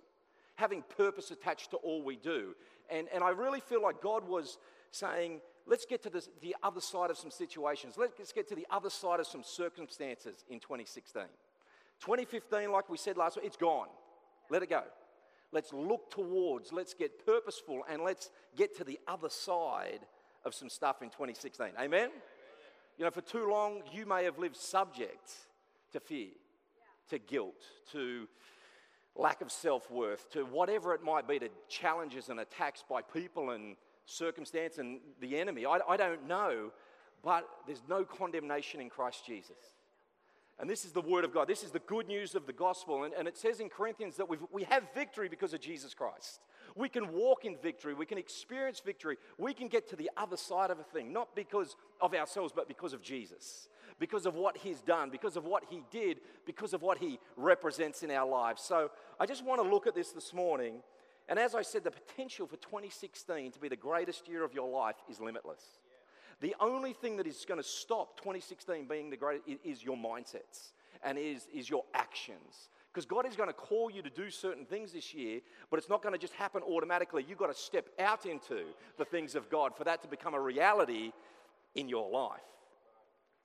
having 0.55 0.83
purpose 0.97 1.31
attached 1.31 1.71
to 1.71 1.77
all 1.77 2.03
we 2.03 2.15
do. 2.15 2.55
And, 2.89 3.07
and 3.13 3.23
I 3.23 3.29
really 3.29 3.59
feel 3.59 3.81
like 3.81 4.01
God 4.01 4.27
was 4.27 4.57
saying, 4.91 5.41
let's 5.65 5.85
get 5.85 6.03
to 6.03 6.09
this, 6.09 6.29
the 6.41 6.55
other 6.63 6.81
side 6.81 7.09
of 7.09 7.17
some 7.17 7.31
situations. 7.31 7.95
Let's 7.97 8.31
get 8.31 8.47
to 8.49 8.55
the 8.55 8.67
other 8.69 8.89
side 8.89 9.19
of 9.19 9.27
some 9.27 9.43
circumstances 9.43 10.45
in 10.49 10.59
2016. 10.59 11.23
2015, 12.01 12.71
like 12.71 12.89
we 12.89 12.97
said 12.97 13.17
last 13.17 13.37
week, 13.37 13.45
it's 13.45 13.57
gone. 13.57 13.87
Let 14.49 14.63
it 14.63 14.69
go. 14.69 14.83
Let's 15.51 15.71
look 15.73 16.11
towards, 16.11 16.73
let's 16.73 16.93
get 16.93 17.25
purposeful, 17.25 17.83
and 17.89 18.01
let's 18.01 18.29
get 18.57 18.75
to 18.77 18.83
the 18.83 18.99
other 19.07 19.29
side 19.29 20.01
of 20.43 20.53
some 20.53 20.69
stuff 20.69 21.01
in 21.01 21.09
2016. 21.09 21.67
Amen? 21.79 22.09
You 22.97 23.05
know, 23.05 23.11
for 23.11 23.21
too 23.21 23.49
long, 23.49 23.81
you 23.91 24.05
may 24.05 24.23
have 24.23 24.37
lived 24.37 24.55
subject 24.55 25.31
to 25.91 25.99
fear, 25.99 26.29
to 27.09 27.19
guilt, 27.19 27.61
to 27.91 28.27
lack 29.15 29.41
of 29.41 29.51
self 29.51 29.89
worth, 29.89 30.29
to 30.31 30.43
whatever 30.43 30.93
it 30.93 31.03
might 31.03 31.27
be, 31.27 31.39
to 31.39 31.49
challenges 31.69 32.29
and 32.29 32.39
attacks 32.39 32.83
by 32.89 33.01
people 33.01 33.51
and 33.51 33.75
circumstance 34.05 34.77
and 34.77 34.99
the 35.19 35.37
enemy. 35.37 35.65
I, 35.65 35.79
I 35.87 35.97
don't 35.97 36.27
know, 36.27 36.71
but 37.23 37.47
there's 37.65 37.83
no 37.89 38.03
condemnation 38.03 38.81
in 38.81 38.89
Christ 38.89 39.25
Jesus. 39.25 39.57
And 40.57 40.69
this 40.69 40.85
is 40.85 40.93
the 40.93 41.01
word 41.01 41.25
of 41.25 41.33
God. 41.33 41.49
This 41.49 41.63
is 41.63 41.71
the 41.71 41.79
good 41.79 42.07
news 42.07 42.33
of 42.33 42.45
the 42.45 42.53
gospel. 42.53 43.03
And, 43.03 43.13
and 43.13 43.27
it 43.27 43.37
says 43.37 43.59
in 43.59 43.67
Corinthians 43.67 44.15
that 44.17 44.29
we 44.29 44.37
we 44.51 44.63
have 44.63 44.83
victory 44.93 45.27
because 45.27 45.53
of 45.53 45.59
Jesus 45.59 45.93
Christ. 45.93 46.39
We 46.75 46.87
can 46.89 47.11
walk 47.11 47.45
in 47.45 47.57
victory. 47.61 47.93
We 47.93 48.05
can 48.05 48.17
experience 48.17 48.79
victory. 48.79 49.17
We 49.37 49.53
can 49.53 49.67
get 49.67 49.89
to 49.89 49.95
the 49.95 50.09
other 50.17 50.37
side 50.37 50.71
of 50.71 50.79
a 50.79 50.83
thing, 50.83 51.11
not 51.11 51.35
because 51.35 51.75
of 52.01 52.13
ourselves, 52.13 52.53
but 52.55 52.67
because 52.67 52.93
of 52.93 53.01
Jesus, 53.01 53.69
because 53.99 54.25
of 54.25 54.35
what 54.35 54.57
He's 54.57 54.81
done, 54.81 55.09
because 55.09 55.37
of 55.37 55.45
what 55.45 55.63
He 55.69 55.83
did, 55.91 56.19
because 56.45 56.73
of 56.73 56.81
what 56.81 56.97
He 56.97 57.19
represents 57.37 58.03
in 58.03 58.11
our 58.11 58.27
lives. 58.27 58.61
So 58.61 58.91
I 59.19 59.25
just 59.25 59.43
want 59.43 59.61
to 59.61 59.67
look 59.67 59.87
at 59.87 59.95
this 59.95 60.11
this 60.11 60.33
morning. 60.33 60.81
And 61.27 61.39
as 61.39 61.55
I 61.55 61.61
said, 61.61 61.83
the 61.83 61.91
potential 61.91 62.45
for 62.47 62.57
2016 62.57 63.51
to 63.51 63.59
be 63.59 63.67
the 63.67 63.75
greatest 63.75 64.27
year 64.27 64.43
of 64.43 64.53
your 64.53 64.69
life 64.69 64.95
is 65.09 65.19
limitless. 65.19 65.63
The 66.41 66.55
only 66.59 66.93
thing 66.93 67.17
that 67.17 67.27
is 67.27 67.45
going 67.47 67.61
to 67.61 67.67
stop 67.67 68.17
2016 68.17 68.87
being 68.87 69.09
the 69.09 69.17
greatest 69.17 69.47
is 69.63 69.83
your 69.83 69.97
mindsets 69.97 70.73
and 71.03 71.17
is, 71.17 71.47
is 71.53 71.69
your 71.69 71.83
actions. 71.93 72.69
Because 72.93 73.05
God 73.05 73.25
is 73.25 73.35
going 73.35 73.49
to 73.49 73.53
call 73.53 73.89
you 73.89 74.01
to 74.01 74.09
do 74.09 74.29
certain 74.29 74.65
things 74.65 74.93
this 74.93 75.13
year, 75.13 75.41
but 75.69 75.79
it's 75.79 75.89
not 75.89 76.01
going 76.01 76.13
to 76.13 76.19
just 76.19 76.33
happen 76.33 76.61
automatically. 76.63 77.25
You've 77.27 77.37
got 77.37 77.53
to 77.53 77.59
step 77.59 77.89
out 77.99 78.25
into 78.25 78.63
the 78.97 79.05
things 79.05 79.35
of 79.35 79.49
God 79.49 79.75
for 79.75 79.83
that 79.83 80.01
to 80.03 80.07
become 80.07 80.33
a 80.33 80.39
reality 80.39 81.11
in 81.75 81.89
your 81.89 82.09
life. 82.09 82.39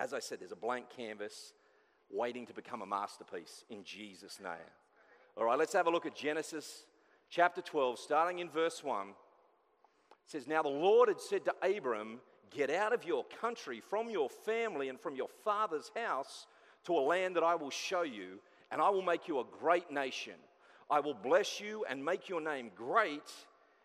As 0.00 0.14
I 0.14 0.18
said, 0.18 0.40
there's 0.40 0.50
a 0.50 0.56
blank 0.56 0.86
canvas 0.88 1.52
waiting 2.10 2.46
to 2.46 2.54
become 2.54 2.80
a 2.80 2.86
masterpiece 2.86 3.66
in 3.68 3.84
Jesus' 3.84 4.40
name. 4.42 4.72
All 5.36 5.44
right, 5.44 5.58
let's 5.58 5.74
have 5.74 5.86
a 5.86 5.90
look 5.90 6.06
at 6.06 6.16
Genesis 6.16 6.86
chapter 7.28 7.60
12, 7.60 7.98
starting 7.98 8.38
in 8.38 8.48
verse 8.48 8.82
1. 8.82 9.08
It 9.08 9.14
says, 10.24 10.48
Now 10.48 10.62
the 10.62 10.70
Lord 10.70 11.10
had 11.10 11.20
said 11.20 11.44
to 11.44 11.76
Abram, 11.76 12.20
Get 12.50 12.70
out 12.70 12.94
of 12.94 13.04
your 13.04 13.26
country, 13.42 13.80
from 13.80 14.08
your 14.08 14.30
family, 14.30 14.88
and 14.88 14.98
from 14.98 15.16
your 15.16 15.28
father's 15.44 15.90
house 15.94 16.46
to 16.84 16.94
a 16.94 17.00
land 17.00 17.36
that 17.36 17.44
I 17.44 17.54
will 17.54 17.70
show 17.70 18.02
you, 18.02 18.40
and 18.72 18.80
I 18.80 18.88
will 18.88 19.02
make 19.02 19.28
you 19.28 19.38
a 19.40 19.44
great 19.60 19.90
nation. 19.90 20.34
I 20.90 21.00
will 21.00 21.14
bless 21.14 21.60
you 21.60 21.84
and 21.90 22.02
make 22.02 22.26
your 22.26 22.40
name 22.40 22.70
great, 22.74 23.30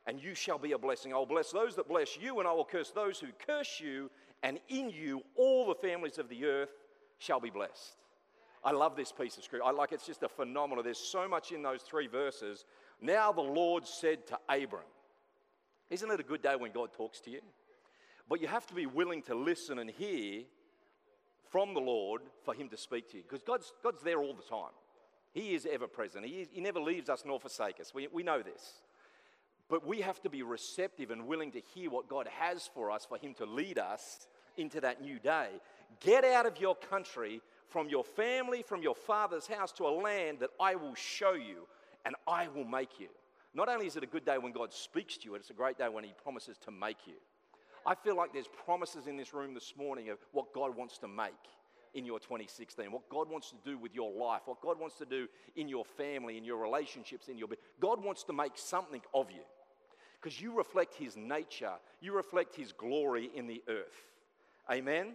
and 0.08 0.24
you 0.24 0.34
shall 0.34 0.58
be 0.58 0.72
a 0.72 0.78
blessing. 0.78 1.14
I 1.14 1.18
will 1.18 1.26
bless 1.26 1.52
those 1.52 1.76
that 1.76 1.90
bless 1.90 2.18
you, 2.18 2.40
and 2.40 2.48
I 2.48 2.54
will 2.54 2.64
curse 2.64 2.92
those 2.92 3.20
who 3.20 3.28
curse 3.46 3.82
you, 3.82 4.10
and 4.46 4.60
in 4.70 4.92
you 4.92 5.24
all 5.36 5.68
the 5.68 5.76
families 5.76 6.20
of 6.20 6.30
the 6.30 6.46
earth 6.46 6.70
shall 7.18 7.40
be 7.40 7.50
blessed. 7.50 7.98
I 8.64 8.72
love 8.72 8.96
this 8.96 9.12
piece 9.12 9.38
of 9.38 9.44
scripture. 9.44 9.66
I 9.66 9.72
like 9.72 9.92
it's 9.92 10.06
just 10.06 10.22
a 10.22 10.30
phenomenal. 10.30 10.84
There's 10.84 11.00
so 11.00 11.28
much 11.28 11.52
in 11.52 11.64
those 11.64 11.82
three 11.82 12.06
verses. 12.06 12.64
Now 13.02 13.32
the 13.32 13.42
Lord 13.42 13.88
said 13.88 14.28
to 14.28 14.38
Abram, 14.48 14.84
Isn't 15.90 16.12
it 16.12 16.20
a 16.20 16.24
good 16.24 16.44
day 16.44 16.56
when 16.56 16.72
God 16.72 16.94
talks 16.94 17.20
to 17.22 17.32
you? 17.32 17.42
But 18.30 18.40
you 18.40 18.48
have 18.48 18.68
to 18.68 18.76
be 18.76 18.86
willing 18.86 19.24
to 19.24 19.36
listen 19.36 19.80
and 19.80 19.90
hear 19.90 20.44
from 21.50 21.74
the 21.74 21.80
Lord 21.80 22.22
for 22.44 22.54
Him 22.54 22.70
to 22.70 22.78
speak 22.78 23.10
to 23.12 23.18
you 23.18 23.24
because 23.24 23.42
God's, 23.42 23.74
God's 23.84 24.04
there 24.04 24.20
all 24.20 24.36
the 24.36 24.44
time. 24.44 24.74
He 25.34 25.56
is 25.56 25.68
ever 25.72 25.88
present, 25.88 26.24
He, 26.24 26.42
is, 26.42 26.50
he 26.52 26.62
never 26.62 26.80
leaves 26.80 27.10
us 27.10 27.24
nor 27.26 27.40
forsake 27.40 27.80
us. 27.80 27.96
We, 27.96 28.08
we 28.14 28.22
know 28.22 28.44
this. 28.44 28.82
But 29.68 29.88
we 29.88 30.02
have 30.02 30.22
to 30.22 30.30
be 30.30 30.44
receptive 30.44 31.10
and 31.10 31.26
willing 31.26 31.52
to 31.54 31.62
hear 31.74 31.90
what 31.90 32.08
God 32.08 32.28
has 32.40 32.70
for 32.72 32.92
us 32.92 33.06
for 33.06 33.18
Him 33.18 33.34
to 33.36 33.46
lead 33.48 33.80
us 33.80 34.28
into 34.58 34.82
that 34.82 35.02
new 35.02 35.20
day. 35.20 35.50
Get 36.00 36.26
out 36.26 36.46
of 36.46 36.60
your 36.60 36.76
country, 36.76 37.42
from 37.68 37.90
your 37.90 38.04
family, 38.04 38.62
from 38.62 38.82
your 38.82 38.96
father's 38.96 39.48
house 39.48 39.72
to 39.74 39.86
a 39.86 39.90
land 39.90 40.40
that 40.40 40.52
I 40.60 40.76
will 40.76 40.96
show 40.96 41.34
you 41.34 41.68
and 42.06 42.16
I 42.28 42.48
will 42.48 42.66
make 42.66 43.00
you. 43.00 43.08
Not 43.54 43.70
only 43.70 43.88
is 43.88 43.96
it 43.96 44.04
a 44.04 44.08
good 44.08 44.26
day 44.26 44.38
when 44.38 44.52
God 44.52 44.74
speaks 44.74 45.18
to 45.18 45.26
you, 45.26 45.36
it's 45.36 45.50
a 45.50 45.54
great 45.54 45.78
day 45.78 45.88
when 45.90 46.04
He 46.04 46.14
promises 46.22 46.58
to 46.66 46.72
make 46.72 47.08
you. 47.08 47.16
I 47.86 47.96
feel 47.96 48.16
like 48.16 48.34
there's 48.34 48.50
promises 48.66 49.08
in 49.08 49.16
this 49.16 49.34
room 49.34 49.54
this 49.54 49.74
morning 49.78 50.10
of 50.10 50.18
what 50.32 50.54
God 50.54 50.76
wants 50.76 50.98
to 51.00 51.08
make 51.08 51.34
in 51.94 52.06
your 52.06 52.20
2016, 52.20 52.92
what 52.92 53.08
God 53.10 53.30
wants 53.30 53.52
to 53.52 53.56
do 53.64 53.78
with 53.78 53.96
your 53.96 54.12
life, 54.12 54.42
what 54.46 54.62
God 54.62 54.80
wants 54.80 54.98
to 54.98 55.06
do 55.06 55.28
in 55.56 55.70
your 55.70 55.86
family, 55.86 56.38
in 56.38 56.44
your 56.44 56.58
relationships, 56.58 57.30
in 57.30 57.38
your. 57.38 57.48
God 57.80 58.04
wants 58.04 58.24
to 58.24 58.34
make 58.34 58.58
something 58.58 59.02
of 59.14 59.32
you 59.32 59.44
because 60.22 60.42
you 60.42 60.52
reflect 60.56 60.96
His 60.96 61.16
nature, 61.16 61.74
you 62.02 62.14
reflect 62.14 62.56
His 62.56 62.72
glory 62.74 63.30
in 63.34 63.48
the 63.48 63.62
earth. 63.70 64.15
Amen? 64.72 65.14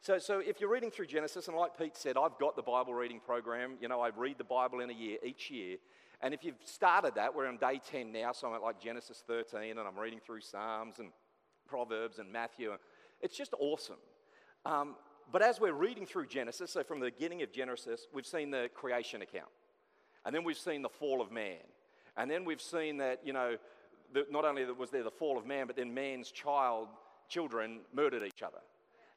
So, 0.00 0.18
so 0.18 0.38
if 0.38 0.60
you're 0.60 0.70
reading 0.70 0.90
through 0.90 1.06
Genesis, 1.06 1.48
and 1.48 1.56
like 1.56 1.76
Pete 1.76 1.96
said, 1.96 2.16
I've 2.16 2.38
got 2.38 2.56
the 2.56 2.62
Bible 2.62 2.94
reading 2.94 3.20
program. 3.20 3.76
You 3.80 3.88
know, 3.88 4.00
I 4.00 4.08
read 4.08 4.38
the 4.38 4.44
Bible 4.44 4.80
in 4.80 4.88
a 4.88 4.94
year, 4.94 5.18
each 5.24 5.50
year. 5.50 5.76
And 6.22 6.32
if 6.32 6.44
you've 6.44 6.56
started 6.64 7.14
that, 7.16 7.34
we're 7.34 7.46
on 7.46 7.58
day 7.58 7.80
10 7.90 8.10
now, 8.10 8.32
so 8.32 8.48
I'm 8.48 8.54
at 8.54 8.62
like 8.62 8.80
Genesis 8.80 9.22
13, 9.26 9.70
and 9.70 9.80
I'm 9.80 9.98
reading 9.98 10.20
through 10.24 10.40
Psalms 10.40 10.98
and 10.98 11.10
Proverbs 11.66 12.18
and 12.18 12.32
Matthew. 12.32 12.72
It's 13.20 13.36
just 13.36 13.54
awesome. 13.58 13.96
Um, 14.64 14.96
but 15.30 15.42
as 15.42 15.60
we're 15.60 15.74
reading 15.74 16.06
through 16.06 16.26
Genesis, 16.26 16.72
so 16.72 16.82
from 16.82 17.00
the 17.00 17.06
beginning 17.06 17.42
of 17.42 17.52
Genesis, 17.52 18.06
we've 18.12 18.26
seen 18.26 18.50
the 18.50 18.70
creation 18.74 19.20
account. 19.22 19.50
And 20.24 20.34
then 20.34 20.44
we've 20.44 20.58
seen 20.58 20.82
the 20.82 20.88
fall 20.88 21.20
of 21.20 21.30
man. 21.30 21.58
And 22.16 22.30
then 22.30 22.44
we've 22.44 22.60
seen 22.60 22.96
that, 22.98 23.20
you 23.24 23.32
know, 23.32 23.56
the, 24.12 24.26
not 24.30 24.44
only 24.44 24.64
was 24.64 24.90
there 24.90 25.04
the 25.04 25.10
fall 25.10 25.38
of 25.38 25.46
man, 25.46 25.66
but 25.66 25.76
then 25.76 25.94
man's 25.94 26.30
child, 26.30 26.88
children 27.30 27.80
murdered 27.94 28.22
each 28.22 28.42
other. 28.42 28.58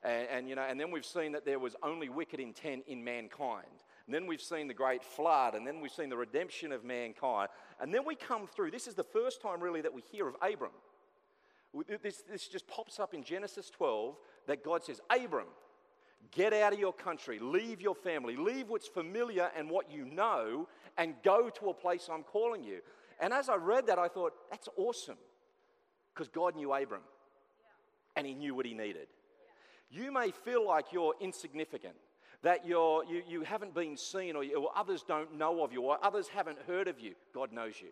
And, 0.04 0.28
and, 0.30 0.50
you 0.50 0.56
know, 0.56 0.62
and 0.62 0.80
then 0.80 0.92
we've 0.92 1.06
seen 1.06 1.32
that 1.34 1.46
there 1.46 1.60
was 1.60 1.76
only 1.84 2.10
wicked 2.10 2.40
intent 2.40 2.84
in 2.88 3.04
mankind. 3.04 3.84
And 4.06 4.14
then 4.14 4.28
we've 4.28 4.42
seen 4.42 4.68
the 4.68 4.74
great 4.74 5.04
flood, 5.04 5.56
and 5.56 5.66
then 5.66 5.80
we've 5.82 5.92
seen 5.92 6.10
the 6.10 6.18
redemption 6.18 6.72
of 6.72 6.84
mankind. 6.84 7.50
And 7.82 7.94
then 7.94 8.06
we 8.06 8.16
come 8.16 8.48
through, 8.48 8.72
this 8.72 8.88
is 8.88 8.96
the 8.96 9.04
first 9.04 9.42
time 9.42 9.62
really 9.62 9.82
that 9.82 9.94
we 9.94 10.02
hear 10.12 10.28
of 10.28 10.36
Abram. 10.42 10.72
This, 12.04 12.24
this 12.30 12.48
just 12.48 12.68
pops 12.68 13.00
up 13.00 13.14
in 13.14 13.24
Genesis 13.24 13.70
12 13.70 14.16
that 14.48 14.64
God 14.64 14.84
says, 14.84 15.02
Abram, 15.10 15.48
get 16.32 16.54
out 16.54 16.74
of 16.74 16.80
your 16.80 16.94
country, 16.94 17.40
leave 17.40 17.82
your 17.82 17.96
family, 17.96 18.36
leave 18.36 18.70
what's 18.70 18.88
familiar 18.88 19.50
and 19.58 19.70
what 19.70 19.92
you 19.92 20.06
know, 20.06 20.68
and 20.98 21.16
go 21.24 21.50
to 21.50 21.70
a 21.70 21.74
place 21.74 22.10
I'm 22.12 22.24
calling 22.24 22.64
you. 22.64 22.82
And 23.20 23.34
as 23.34 23.50
I 23.50 23.56
read 23.56 23.88
that, 23.88 23.98
I 23.98 24.08
thought, 24.08 24.34
that's 24.52 24.68
awesome. 24.76 25.18
Because 26.14 26.28
God 26.28 26.56
knew 26.56 26.74
Abram 26.74 27.02
and 28.16 28.26
he 28.28 28.34
knew 28.34 28.56
what 28.56 28.66
he 28.66 28.74
needed. 28.74 29.08
You 29.90 30.12
may 30.12 30.32
feel 30.32 30.68
like 30.68 30.92
you're 30.92 31.14
insignificant, 31.20 31.96
that 32.42 32.66
you're, 32.66 33.04
you, 33.06 33.22
you 33.28 33.42
haven't 33.42 33.74
been 33.74 33.96
seen, 33.96 34.36
or, 34.36 34.44
or 34.58 34.70
others 34.76 35.04
don't 35.08 35.38
know 35.38 35.64
of 35.64 35.72
you, 35.72 35.82
or 35.82 35.98
others 36.04 36.28
haven't 36.28 36.58
heard 36.68 36.88
of 36.88 37.00
you. 37.00 37.14
God 37.34 37.52
knows 37.52 37.76
you. 37.82 37.90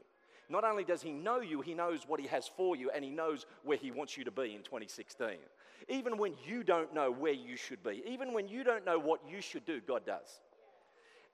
Not 0.50 0.64
only 0.64 0.84
does 0.84 1.02
he 1.02 1.14
know 1.14 1.40
you, 1.40 1.62
he 1.62 1.74
knows 1.74 2.02
what 2.08 2.20
he 2.20 2.28
has 2.28 2.48
for 2.48 2.76
you, 2.76 2.90
and 2.94 3.06
he 3.06 3.10
knows 3.10 3.46
where 3.64 3.78
he 3.78 3.92
wants 3.92 4.18
you 4.18 4.26
to 4.26 4.32
be 4.32 4.54
in 4.54 4.64
2016. 4.64 5.28
Even 5.88 6.18
when 6.18 6.34
you 6.46 6.64
don't 6.64 6.94
know 6.94 7.12
where 7.12 7.34
you 7.34 7.56
should 7.56 7.82
be, 7.84 8.04
even 8.06 8.34
when 8.34 8.48
you 8.48 8.64
don't 8.64 8.86
know 8.86 9.00
what 9.00 9.22
you 9.30 9.42
should 9.42 9.66
do, 9.66 9.80
God 9.80 10.06
does. 10.06 10.42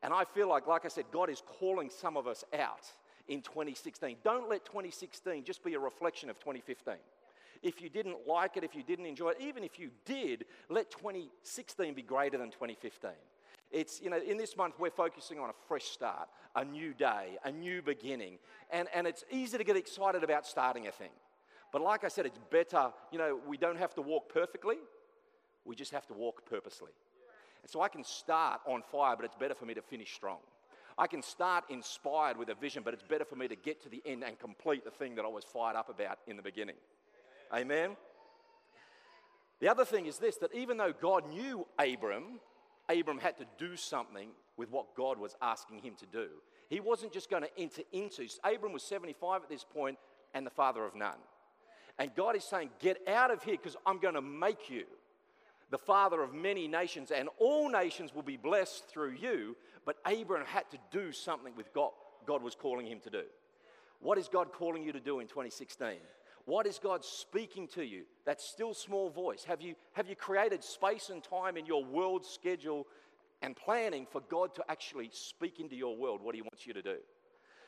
And 0.03 0.13
I 0.13 0.23
feel 0.23 0.47
like, 0.47 0.67
like 0.67 0.85
I 0.85 0.89
said, 0.89 1.05
God 1.11 1.29
is 1.29 1.41
calling 1.59 1.89
some 1.89 2.17
of 2.17 2.27
us 2.27 2.43
out 2.53 2.85
in 3.27 3.41
2016. 3.41 4.17
Don't 4.23 4.49
let 4.49 4.65
2016 4.65 5.43
just 5.43 5.63
be 5.63 5.73
a 5.73 5.79
reflection 5.79 6.29
of 6.29 6.39
2015. 6.39 6.93
If 7.67 7.81
you 7.81 7.89
didn't 7.89 8.25
like 8.25 8.55
it, 8.55 8.63
if 8.63 8.73
you 8.73 8.81
didn't 8.81 9.07
enjoy 9.07 9.31
it, 9.31 9.37
even 9.41 9.61
if 9.61 9.77
you 9.77 9.89
did, 10.05 10.45
let 10.69 10.89
2016 10.89 11.93
be 11.93 12.01
greater 12.01 12.37
than 12.37 12.49
2015. 12.49 13.11
It's, 13.71 13.99
you 14.01 14.09
know, 14.09 14.21
in 14.25 14.37
this 14.37 14.55
month, 14.55 14.75
we're 14.79 14.89
focusing 14.89 15.37
on 15.37 15.49
a 15.49 15.53
fresh 15.67 15.83
start, 15.83 16.29
a 16.55 16.63
new 16.63 16.93
day, 16.93 17.37
a 17.43 17.51
new 17.51 17.81
beginning. 17.81 18.37
And, 18.71 18.87
and 18.95 19.05
it's 19.05 19.25
easy 19.29 19.57
to 19.57 19.65
get 19.65 19.75
excited 19.75 20.23
about 20.23 20.47
starting 20.47 20.87
a 20.87 20.91
thing. 20.91 21.11
But 21.73 21.81
like 21.81 22.05
I 22.05 22.07
said, 22.07 22.25
it's 22.25 22.39
better, 22.49 22.93
you 23.11 23.17
know, 23.17 23.37
we 23.45 23.57
don't 23.57 23.77
have 23.77 23.93
to 23.95 24.01
walk 24.01 24.31
perfectly, 24.33 24.77
we 25.65 25.75
just 25.75 25.91
have 25.91 26.07
to 26.07 26.13
walk 26.13 26.45
purposely. 26.49 26.91
And 27.61 27.69
so 27.69 27.81
I 27.81 27.89
can 27.89 28.05
start 28.05 28.61
on 28.65 28.81
fire, 28.81 29.17
but 29.17 29.25
it's 29.25 29.35
better 29.35 29.55
for 29.55 29.65
me 29.65 29.73
to 29.73 29.81
finish 29.81 30.13
strong. 30.13 30.39
I 30.97 31.07
can 31.07 31.21
start 31.21 31.65
inspired 31.69 32.37
with 32.37 32.47
a 32.47 32.55
vision, 32.55 32.83
but 32.85 32.93
it's 32.93 33.03
better 33.03 33.25
for 33.25 33.35
me 33.35 33.49
to 33.49 33.55
get 33.57 33.83
to 33.83 33.89
the 33.89 34.01
end 34.05 34.23
and 34.23 34.39
complete 34.39 34.85
the 34.85 34.91
thing 34.91 35.15
that 35.15 35.25
I 35.25 35.27
was 35.27 35.43
fired 35.43 35.75
up 35.75 35.89
about 35.89 36.19
in 36.27 36.37
the 36.37 36.41
beginning. 36.41 36.77
Amen? 37.53 37.95
The 39.59 39.69
other 39.69 39.85
thing 39.85 40.05
is 40.05 40.17
this 40.17 40.37
that 40.37 40.53
even 40.53 40.77
though 40.77 40.93
God 40.93 41.29
knew 41.29 41.65
Abram, 41.79 42.39
Abram 42.89 43.19
had 43.19 43.37
to 43.37 43.45
do 43.57 43.75
something 43.75 44.29
with 44.55 44.71
what 44.71 44.95
God 44.95 45.19
was 45.19 45.35
asking 45.41 45.79
him 45.79 45.95
to 45.99 46.05
do. 46.05 46.27
He 46.69 46.79
wasn't 46.79 47.13
just 47.13 47.29
going 47.29 47.43
to 47.43 47.59
enter 47.59 47.83
into. 47.91 48.27
Abram 48.43 48.73
was 48.73 48.83
75 48.83 49.43
at 49.43 49.49
this 49.49 49.63
point 49.63 49.97
and 50.33 50.45
the 50.45 50.51
father 50.51 50.83
of 50.83 50.95
none. 50.95 51.19
And 51.99 52.13
God 52.15 52.35
is 52.35 52.43
saying, 52.43 52.69
Get 52.79 53.07
out 53.07 53.31
of 53.31 53.43
here 53.43 53.57
because 53.57 53.77
I'm 53.85 53.99
going 53.99 54.15
to 54.15 54.21
make 54.21 54.69
you 54.69 54.83
the 55.69 55.77
father 55.77 56.21
of 56.21 56.33
many 56.33 56.67
nations, 56.67 57.11
and 57.11 57.27
all 57.39 57.69
nations 57.69 58.15
will 58.15 58.23
be 58.23 58.37
blessed 58.37 58.87
through 58.87 59.13
you. 59.13 59.55
But 59.85 59.97
Abram 60.05 60.45
had 60.45 60.69
to 60.71 60.77
do 60.91 61.11
something 61.11 61.53
with 61.55 61.73
God, 61.73 61.91
God 62.25 62.41
was 62.41 62.55
calling 62.55 62.85
him 62.85 62.99
to 63.01 63.09
do. 63.09 63.23
What 63.99 64.17
is 64.17 64.27
God 64.27 64.51
calling 64.53 64.83
you 64.83 64.91
to 64.91 64.99
do 64.99 65.19
in 65.19 65.27
2016? 65.27 65.97
What 66.47 66.65
is 66.65 66.79
God 66.79 67.03
speaking 67.03 67.67
to 67.75 67.83
you? 67.83 68.05
That 68.25 68.41
still 68.41 68.73
small 68.73 69.09
voice. 69.09 69.43
Have 69.43 69.61
you, 69.61 69.75
have 69.91 70.07
you 70.07 70.15
created 70.15 70.63
space 70.63 71.09
and 71.09 71.21
time 71.21 71.57
in 71.57 71.65
your 71.65 71.83
world 71.83 72.25
schedule 72.25 72.87
and 73.41 73.53
planning 73.53 74.07
for 74.09 74.21
God 74.21 74.55
to 74.55 74.63
actually 74.69 75.09
speak 75.11 75.59
into 75.59 75.75
your 75.75 75.95
world 75.95 76.21
what 76.21 76.35
He 76.35 76.41
wants 76.41 76.65
you 76.65 76.73
to 76.73 76.81
do? 76.81 76.95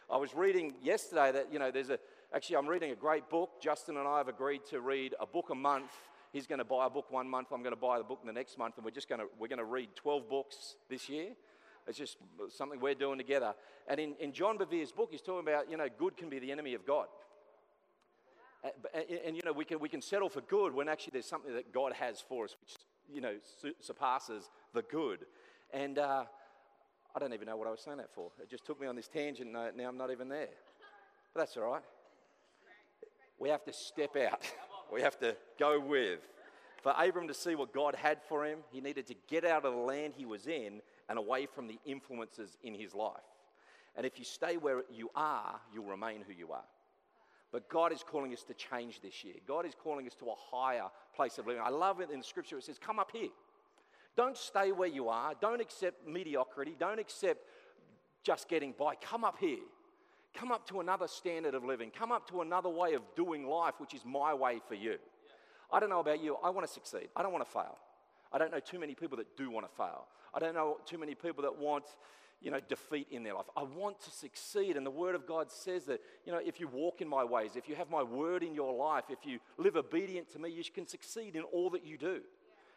I 0.10 0.16
was 0.16 0.34
reading 0.34 0.76
yesterday 0.82 1.32
that, 1.34 1.52
you 1.52 1.60
know, 1.60 1.72
there's 1.72 1.90
a, 1.90 2.00
actually, 2.34 2.56
I'm 2.56 2.68
reading 2.68 2.92
a 2.92 2.96
great 2.96 3.30
book. 3.30 3.62
Justin 3.62 3.98
and 3.98 4.08
I 4.08 4.18
have 4.18 4.30
agreed 4.30 4.62
to 4.70 4.80
read 4.80 5.14
a 5.20 5.28
book 5.28 5.50
a 5.50 5.56
month 5.56 5.92
He's 6.32 6.46
going 6.46 6.60
to 6.60 6.66
buy 6.66 6.86
a 6.86 6.90
book 6.90 7.12
one 7.12 7.28
month. 7.28 7.48
I'm 7.52 7.64
going 7.64 7.74
to 7.74 7.80
buy 7.80 7.98
the 7.98 8.04
book 8.04 8.20
the 8.24 8.32
next 8.32 8.58
month, 8.58 8.78
and 8.78 8.86
we're 8.86 8.92
just 8.92 9.10
going 9.10 9.20
to 9.20 9.28
we're 9.40 9.48
going 9.48 9.58
to 9.58 9.66
read 9.66 9.90
12 9.96 10.30
books 10.30 10.76
this 10.88 11.10
year. 11.10 11.30
It's 11.88 11.98
just 11.98 12.18
something 12.50 12.80
we're 12.80 12.94
doing 12.94 13.18
together. 13.18 13.56
And 13.88 14.00
in, 14.00 14.14
in 14.20 14.32
John 14.32 14.58
Bevere's 14.58 14.92
book, 14.92 15.10
he's 15.12 15.24
talking 15.24 15.48
about 15.48 15.72
you 15.72 15.78
know 15.78 15.88
good 15.98 16.18
can 16.18 16.30
be 16.30 16.38
the 16.38 16.52
enemy 16.52 16.76
of 16.76 16.86
God. 16.86 17.08
And, 18.64 18.74
and, 18.94 19.20
and, 19.28 19.36
you 19.38 19.42
know 19.46 19.54
we 19.54 19.64
can 19.64 19.80
we 19.80 19.88
can 19.88 20.02
settle 20.02 20.28
for 20.28 20.42
good 20.42 20.74
when 20.74 20.90
actually 20.90 21.12
there's 21.14 21.26
something 21.26 21.54
that 21.54 21.74
God 21.74 21.94
has 21.94 22.20
for 22.20 22.44
us, 22.44 22.56
which 22.60 22.76
you 23.14 23.22
know 23.22 23.36
su- 23.62 23.74
surpasses 23.80 24.50
the 24.74 24.82
good. 24.82 25.20
And 25.72 25.98
uh, 25.98 26.26
I 27.16 27.20
don't 27.20 27.34
even 27.34 27.48
know 27.48 27.58
what 27.58 27.68
I 27.68 27.72
was 27.72 27.82
saying 27.82 27.98
that 27.98 28.14
for. 28.14 28.32
It 28.42 28.50
just 28.50 28.66
took 28.66 28.80
me 28.80 28.88
on 28.88 28.96
this 28.96 29.08
tangent. 29.08 29.52
Now, 29.52 29.70
now 29.76 29.88
I'm 29.88 29.98
not 29.98 30.12
even 30.12 30.30
there. 30.30 30.50
But 31.34 31.42
that's 31.42 31.58
all 31.58 31.72
right. 31.72 31.82
We 33.40 33.50
have 33.50 33.64
to 33.66 33.74
step 33.74 34.16
out. 34.18 34.42
we 34.94 35.02
have 35.02 35.18
to 35.20 35.36
go 35.58 35.80
with. 35.80 36.20
For 36.84 36.94
Abram 36.98 37.28
to 37.28 37.34
see 37.34 37.56
what 37.56 37.74
God 37.74 37.96
had 37.96 38.20
for 38.28 38.46
him, 38.46 38.60
he 38.72 38.80
needed 38.80 39.08
to 39.08 39.16
get 39.28 39.46
out 39.46 39.66
of 39.66 39.74
the 39.74 39.80
land 39.80 40.14
he 40.16 40.26
was 40.26 40.48
in 40.48 40.82
and 41.10 41.20
away 41.20 41.46
from 41.46 41.68
the 41.68 41.78
influences 41.86 42.58
in 42.64 42.74
his 42.74 42.94
life. 42.94 43.16
And 43.96 44.06
if 44.06 44.18
you 44.18 44.24
stay 44.24 44.56
where 44.58 44.84
you 44.90 45.10
are, 45.16 45.60
you'll 45.74 45.86
remain 45.86 46.24
who 46.26 46.34
you 46.34 46.52
are. 46.52 46.64
But 47.52 47.70
God 47.70 47.92
is 47.92 48.04
calling 48.04 48.32
us 48.34 48.44
to 48.44 48.54
change 48.54 49.02
this 49.02 49.24
year. 49.24 49.36
God 49.48 49.66
is 49.66 49.74
calling 49.82 50.06
us 50.06 50.16
to 50.16 50.26
a 50.26 50.36
higher 50.56 50.86
place 51.16 51.38
of 51.38 51.48
living. 51.48 51.62
I 51.66 51.70
love 51.70 52.00
it 52.00 52.12
in 52.12 52.22
Scripture. 52.22 52.58
It 52.58 52.64
says, 52.64 52.78
Come 52.78 53.00
up 53.00 53.12
here. 53.12 53.30
Don't 54.16 54.38
stay 54.38 54.72
where 54.72 54.88
you 54.88 55.10
are. 55.10 55.34
Don't 55.40 55.62
accept 55.62 56.08
mediocrity. 56.08 56.76
Don't 56.78 57.00
accept 57.00 57.40
just 58.24 58.50
getting 58.50 58.74
by. 58.78 58.96
Come 58.96 59.24
up 59.24 59.38
here. 59.40 59.60
Come 60.34 60.52
up 60.52 60.68
to 60.68 60.80
another 60.80 61.08
standard 61.08 61.56
of 61.56 61.64
living. 61.64 61.90
Come 61.90 62.12
up 62.12 62.30
to 62.30 62.42
another 62.42 62.70
way 62.70 62.94
of 62.94 63.02
doing 63.16 63.48
life, 63.48 63.76
which 63.80 63.94
is 63.94 64.06
my 64.06 64.34
way 64.34 64.60
for 64.68 64.76
you. 64.76 64.98
I 65.72 65.80
don't 65.80 65.90
know 65.90 66.00
about 66.00 66.22
you. 66.22 66.38
I 66.44 66.50
want 66.50 66.68
to 66.68 66.74
succeed. 66.74 67.10
I 67.16 67.24
don't 67.24 67.32
want 67.32 67.46
to 67.46 67.52
fail. 67.52 67.78
I 68.32 68.38
don't 68.38 68.52
know 68.52 68.60
too 68.60 68.80
many 68.80 68.94
people 68.94 69.18
that 69.18 69.38
do 69.38 69.50
want 69.50 69.70
to 69.70 69.76
fail. 69.76 70.06
I 70.34 70.40
don't 70.40 70.54
know 70.54 70.78
too 70.86 70.98
many 70.98 71.16
people 71.16 71.44
that 71.44 71.58
want, 71.58 71.86
you 72.42 72.52
know, 72.52 72.60
defeat 72.68 73.08
in 73.12 73.24
their 73.24 73.34
life. 73.34 73.46
I 73.56 73.64
want 73.64 74.00
to 74.02 74.12
succeed. 74.12 74.78
And 74.78 74.86
the 74.86 74.92
Word 74.92 75.16
of 75.16 75.28
God 75.28 75.52
says 75.52 75.86
that, 75.86 76.00
you 76.26 76.32
know, 76.32 76.40
if 76.44 76.60
you 76.60 76.68
walk 76.68 77.02
in 77.02 77.08
my 77.08 77.24
ways, 77.24 77.56
if 77.56 77.68
you 77.68 77.76
have 77.76 77.90
my 77.90 78.04
word 78.04 78.44
in 78.44 78.56
your 78.56 78.74
life, 78.74 79.06
if 79.10 79.26
you 79.26 79.40
live 79.58 79.76
obedient 79.76 80.32
to 80.32 80.40
me, 80.40 80.50
you 80.50 80.64
can 80.74 80.88
succeed 80.88 81.36
in 81.36 81.44
all 81.44 81.70
that 81.72 81.86
you 81.86 81.98
do. 81.98 82.22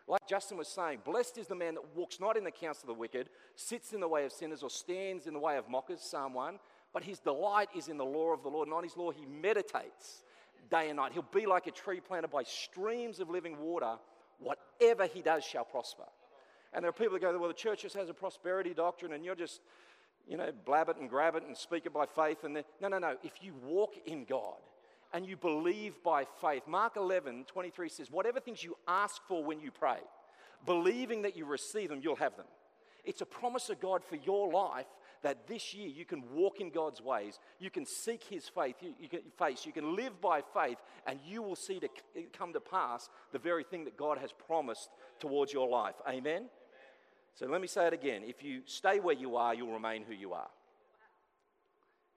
Like 0.09 0.27
Justin 0.29 0.59
was 0.59 0.67
saying, 0.67 1.01
blessed 1.05 1.39
is 1.39 1.47
the 1.47 1.55
man 1.55 1.75
that 1.75 1.97
walks 1.97 2.19
not 2.19 2.37
in 2.37 2.43
the 2.43 2.51
counsel 2.51 2.91
of 2.91 2.97
the 2.97 3.01
wicked, 3.01 3.29
sits 3.55 3.93
in 3.93 4.01
the 4.01 4.09
way 4.09 4.25
of 4.25 4.33
sinners, 4.33 4.65
or 4.65 4.71
stands 4.71 5.29
in 5.29 5.33
the 5.33 5.39
way 5.39 5.57
of 5.57 5.69
mockers, 5.69 6.01
Psalm 6.01 6.35
1. 6.35 6.59
But 6.93 7.05
his 7.05 7.21
delight 7.21 7.69
is 7.75 7.89
in 7.89 7.97
the 7.97 8.05
law 8.05 8.33
of 8.33 8.43
the 8.43 8.49
Lord, 8.49 8.67
and 8.67 8.75
on 8.75 8.83
his 8.83 8.97
law 8.97 9.13
he 9.13 9.25
meditates 9.25 10.25
day 10.71 10.89
and 10.89 10.97
night. 10.97 11.13
He'll 11.13 11.23
be 11.23 11.47
like 11.47 11.69
a 11.69 11.71
tree 11.71 12.01
planted 12.01 12.29
by 12.29 12.43
streams 12.43 13.21
of 13.21 13.31
living 13.31 13.59
water. 13.59 13.95
Whatever 14.41 15.07
he 15.07 15.23
does 15.23 15.45
shall 15.45 15.65
prosper. 15.65 16.05
And 16.73 16.83
there 16.83 16.89
are 16.89 16.93
people 16.93 17.15
that 17.15 17.21
go, 17.21 17.39
well, 17.39 17.49
the 17.49 17.55
church 17.55 17.83
just 17.83 17.97
has 17.97 18.09
a 18.09 18.15
prosperity 18.15 18.73
doctrine, 18.75 19.13
and 19.13 19.25
you're 19.25 19.35
just, 19.35 19.61
you 20.27 20.37
know, 20.37 20.51
blab 20.65 20.89
it 20.89 20.97
and 20.97 21.09
grab 21.09 21.35
it 21.37 21.45
and 21.47 21.57
speak 21.57 21.87
it 21.87 21.93
by 21.93 22.07
faith. 22.07 22.45
And 22.45 22.55
no, 22.81 22.89
no, 22.89 22.99
no. 22.99 23.17
If 23.23 23.43
you 23.43 23.55
walk 23.63 23.95
in 24.07 24.25
God 24.25 24.57
and 25.13 25.27
you 25.27 25.37
believe 25.37 26.03
by 26.03 26.25
faith, 26.41 26.63
Mark 26.67 26.97
11, 26.97 27.45
23 27.45 27.89
says, 27.89 28.11
whatever 28.11 28.41
things 28.41 28.65
you 28.65 28.77
ask 28.89 29.21
for 29.29 29.45
when 29.45 29.61
you 29.61 29.71
pray, 29.71 29.99
believing 30.65 31.23
that 31.23 31.37
you 31.37 31.45
receive 31.45 31.91
them, 31.91 32.01
you'll 32.03 32.17
have 32.17 32.37
them. 32.37 32.47
It's 33.05 33.21
a 33.21 33.27
promise 33.27 33.69
of 33.69 33.81
God 33.81 34.03
for 34.05 34.17
your 34.17 34.51
life 34.51 34.87
that 35.23 35.47
this 35.47 35.75
year 35.75 35.89
you 35.89 36.05
can 36.05 36.23
walk 36.33 36.61
in 36.61 36.71
God's 36.71 37.01
ways, 37.01 37.39
you 37.59 37.71
can 37.71 37.87
seek 37.87 38.25
His 38.25 38.49
faith, 38.49 38.77
you, 38.81 38.95
you 39.01 39.09
can, 39.09 39.21
face, 39.39 39.65
you 39.65 39.73
can 39.73 39.97
live 39.97 40.21
by 40.21 40.43
faith, 40.55 40.79
and 41.07 41.19
you 41.25 41.43
will 41.43 41.57
see 41.57 41.81
to 41.81 41.89
come 42.33 42.53
to 42.53 42.61
pass 42.61 43.09
the 43.33 43.39
very 43.39 43.65
thing 43.65 43.85
that 43.85 43.97
God 43.97 44.19
has 44.19 44.33
promised 44.33 44.89
towards 45.21 45.53
your 45.53 45.69
life. 45.69 45.95
Amen? 46.09 46.49
So 47.35 47.47
let 47.47 47.61
me 47.61 47.67
say 47.67 47.87
it 47.87 47.93
again. 47.93 48.23
If 48.27 48.43
you 48.43 48.63
stay 48.67 49.01
where 49.01 49.15
you 49.15 49.37
are, 49.37 49.55
you'll 49.55 49.73
remain 49.73 50.05
who 50.05 50.15
you 50.15 50.33
are. 50.33 50.51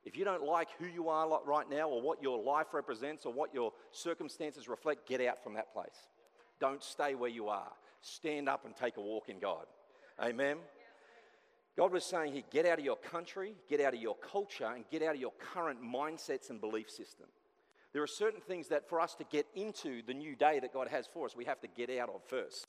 If 0.04 0.16
you 0.16 0.24
don't 0.24 0.44
like 0.44 0.68
who 0.78 0.86
you 0.86 1.10
are 1.10 1.28
right 1.46 1.70
now, 1.70 1.90
or 1.90 2.02
what 2.02 2.22
your 2.22 2.42
life 2.42 2.68
represents, 2.74 3.26
or 3.26 3.34
what 3.34 3.54
your 3.54 3.72
circumstances 3.92 4.68
reflect, 4.68 5.08
get 5.08 5.20
out 5.22 5.44
from 5.44 5.56
that 5.56 5.74
place. 5.74 6.08
Don't 6.60 6.84
stay 6.84 7.16
where 7.16 7.30
you 7.30 7.48
are. 7.48 7.72
Stand 8.02 8.48
up 8.48 8.66
and 8.66 8.76
take 8.76 8.98
a 8.98 9.02
walk 9.02 9.30
in 9.30 9.40
God. 9.40 9.66
Amen. 10.22 10.58
God 11.76 11.92
was 11.92 12.06
saying 12.06 12.34
here, 12.34 12.44
get 12.52 12.66
out 12.66 12.80
of 12.80 12.86
your 12.86 12.96
country, 12.96 13.56
get 13.68 13.82
out 13.82 13.94
of 13.94 14.00
your 14.00 14.16
culture, 14.16 14.72
and 14.74 14.86
get 14.92 15.02
out 15.02 15.16
of 15.16 15.22
your 15.22 15.34
current 15.54 15.80
mindsets 15.84 16.50
and 16.50 16.62
belief 16.62 16.90
system. 16.90 17.26
There 17.92 18.04
are 18.04 18.08
certain 18.08 18.42
things 18.42 18.68
that 18.70 18.88
for 18.88 19.02
us 19.02 19.16
to 19.16 19.24
get 19.24 19.48
into 19.56 20.02
the 20.06 20.14
new 20.14 20.36
day 20.36 20.60
that 20.60 20.74
God 20.74 20.88
has 20.90 21.08
for 21.08 21.26
us, 21.26 21.36
we 21.36 21.46
have 21.46 21.60
to 21.62 21.68
get 21.68 21.90
out 21.90 22.10
of 22.10 22.22
first. 22.28 22.65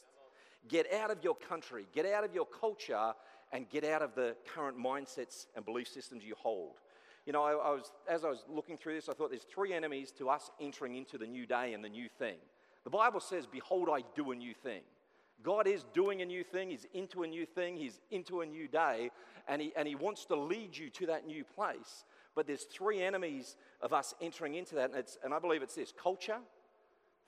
Get 0.68 0.92
out 0.92 1.10
of 1.10 1.22
your 1.22 1.34
country, 1.34 1.86
get 1.94 2.06
out 2.06 2.24
of 2.24 2.34
your 2.34 2.46
culture, 2.46 3.12
and 3.52 3.68
get 3.70 3.84
out 3.84 4.02
of 4.02 4.14
the 4.14 4.36
current 4.54 4.76
mindsets 4.78 5.46
and 5.54 5.64
belief 5.64 5.88
systems 5.88 6.24
you 6.24 6.34
hold. 6.36 6.74
You 7.26 7.32
know, 7.32 7.42
I, 7.42 7.52
I 7.52 7.70
was, 7.72 7.92
as 8.08 8.24
I 8.24 8.28
was 8.28 8.44
looking 8.48 8.76
through 8.76 8.94
this, 8.94 9.08
I 9.08 9.12
thought 9.12 9.30
there's 9.30 9.42
three 9.42 9.72
enemies 9.72 10.12
to 10.18 10.28
us 10.28 10.50
entering 10.60 10.96
into 10.96 11.18
the 11.18 11.26
new 11.26 11.46
day 11.46 11.72
and 11.72 11.84
the 11.84 11.88
new 11.88 12.08
thing. 12.08 12.36
The 12.84 12.90
Bible 12.90 13.20
says, 13.20 13.46
Behold, 13.46 13.88
I 13.92 14.02
do 14.14 14.30
a 14.30 14.36
new 14.36 14.54
thing. 14.54 14.82
God 15.42 15.66
is 15.66 15.84
doing 15.92 16.22
a 16.22 16.24
new 16.24 16.44
thing, 16.44 16.70
He's 16.70 16.86
into 16.94 17.22
a 17.22 17.26
new 17.26 17.44
thing, 17.44 17.76
He's 17.76 18.00
into 18.10 18.40
a 18.40 18.46
new 18.46 18.68
day, 18.68 19.10
and 19.48 19.60
He, 19.60 19.72
and 19.76 19.86
he 19.86 19.94
wants 19.94 20.24
to 20.26 20.36
lead 20.36 20.76
you 20.76 20.88
to 20.90 21.06
that 21.06 21.26
new 21.26 21.44
place. 21.44 22.04
But 22.34 22.46
there's 22.46 22.64
three 22.64 23.02
enemies 23.02 23.56
of 23.80 23.92
us 23.92 24.14
entering 24.20 24.54
into 24.54 24.76
that, 24.76 24.92
and, 24.92 25.04
and 25.24 25.34
I 25.34 25.38
believe 25.38 25.62
it's 25.62 25.74
this 25.74 25.92
culture, 25.92 26.38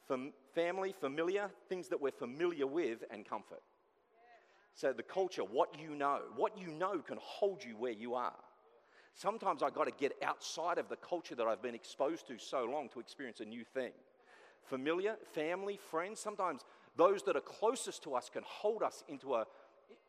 fam- 0.09 0.33
family, 0.55 0.95
familiar, 0.99 1.51
things 1.69 1.89
that 1.89 2.01
we're 2.01 2.11
familiar 2.11 2.67
with, 2.67 3.05
and 3.11 3.29
comfort. 3.29 3.63
So 4.75 4.93
the 4.93 5.03
culture, 5.03 5.43
what 5.43 5.79
you 5.79 5.95
know, 5.95 6.21
what 6.37 6.57
you 6.59 6.69
know 6.69 6.99
can 6.99 7.19
hold 7.21 7.65
you 7.65 7.77
where 7.77 7.93
you 7.93 8.15
are. 8.15 8.37
Sometimes 9.15 9.63
I've 9.63 9.75
got 9.75 9.87
to 9.87 9.93
get 9.93 10.13
outside 10.23 10.79
of 10.79 10.89
the 10.89 10.97
culture 10.97 11.35
that 11.35 11.47
I've 11.47 11.63
been 11.63 11.75
exposed 11.75 12.29
to 12.29 12.39
so 12.39 12.65
long 12.65 12.89
to 12.91 13.01
experience 13.01 13.41
a 13.41 13.45
new 13.45 13.65
thing. 13.65 13.91
Familiar, 14.63 15.17
family, 15.35 15.79
friends, 15.91 16.21
sometimes 16.21 16.61
those 16.97 17.23
that 17.25 17.35
are 17.37 17.41
closest 17.41 18.05
to 18.05 18.15
us 18.15 18.31
can 18.33 18.45
hold 18.47 18.85
us 18.85 19.03
into 19.09 19.35
a, 19.35 19.47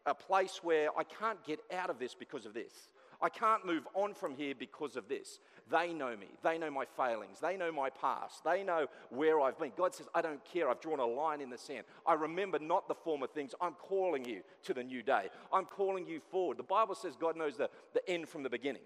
a 0.05 0.13
place 0.13 0.59
where 0.61 0.89
I 0.95 1.03
can't 1.03 1.43
get 1.43 1.59
out 1.73 1.89
of 1.89 1.97
this 1.97 2.13
because 2.13 2.45
of 2.45 2.53
this. 2.53 2.89
I 3.21 3.29
can't 3.29 3.65
move 3.65 3.85
on 3.93 4.13
from 4.13 4.35
here 4.35 4.53
because 4.57 4.95
of 4.95 5.09
this. 5.09 5.39
They 5.69 5.93
know 5.93 6.15
me. 6.15 6.27
They 6.41 6.57
know 6.57 6.71
my 6.71 6.85
failings. 6.85 7.39
They 7.39 7.57
know 7.57 7.71
my 7.71 7.89
past. 7.89 8.43
They 8.43 8.63
know 8.63 8.87
where 9.09 9.41
I've 9.41 9.59
been. 9.59 9.73
God 9.77 9.93
says, 9.93 10.07
I 10.15 10.21
don't 10.21 10.43
care. 10.45 10.69
I've 10.69 10.79
drawn 10.79 10.99
a 10.99 11.05
line 11.05 11.41
in 11.41 11.49
the 11.49 11.57
sand. 11.57 11.85
I 12.05 12.13
remember 12.13 12.59
not 12.59 12.87
the 12.87 12.95
former 12.95 13.27
things. 13.27 13.53
I'm 13.59 13.73
calling 13.73 14.25
you 14.25 14.41
to 14.63 14.73
the 14.73 14.83
new 14.83 15.03
day. 15.03 15.29
I'm 15.53 15.65
calling 15.65 16.07
you 16.07 16.21
forward. 16.31 16.57
The 16.57 16.63
Bible 16.63 16.95
says 16.95 17.15
God 17.19 17.35
knows 17.35 17.57
the, 17.57 17.69
the 17.93 18.07
end 18.09 18.29
from 18.29 18.43
the 18.43 18.49
beginning. 18.49 18.81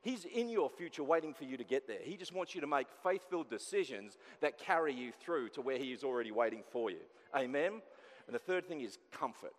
He's 0.00 0.24
in 0.24 0.48
your 0.48 0.70
future 0.70 1.04
waiting 1.04 1.34
for 1.34 1.44
you 1.44 1.56
to 1.56 1.64
get 1.64 1.86
there. 1.86 2.00
He 2.02 2.16
just 2.16 2.34
wants 2.34 2.54
you 2.54 2.60
to 2.60 2.66
make 2.66 2.88
faith 3.02 3.22
filled 3.28 3.50
decisions 3.50 4.16
that 4.40 4.58
carry 4.58 4.92
you 4.92 5.12
through 5.12 5.50
to 5.50 5.60
where 5.60 5.78
He 5.78 5.92
is 5.92 6.02
already 6.02 6.32
waiting 6.32 6.62
for 6.70 6.90
you. 6.90 6.98
Amen? 7.36 7.80
And 8.26 8.34
the 8.34 8.40
third 8.40 8.66
thing 8.66 8.80
is 8.80 8.98
comfort. 9.12 9.54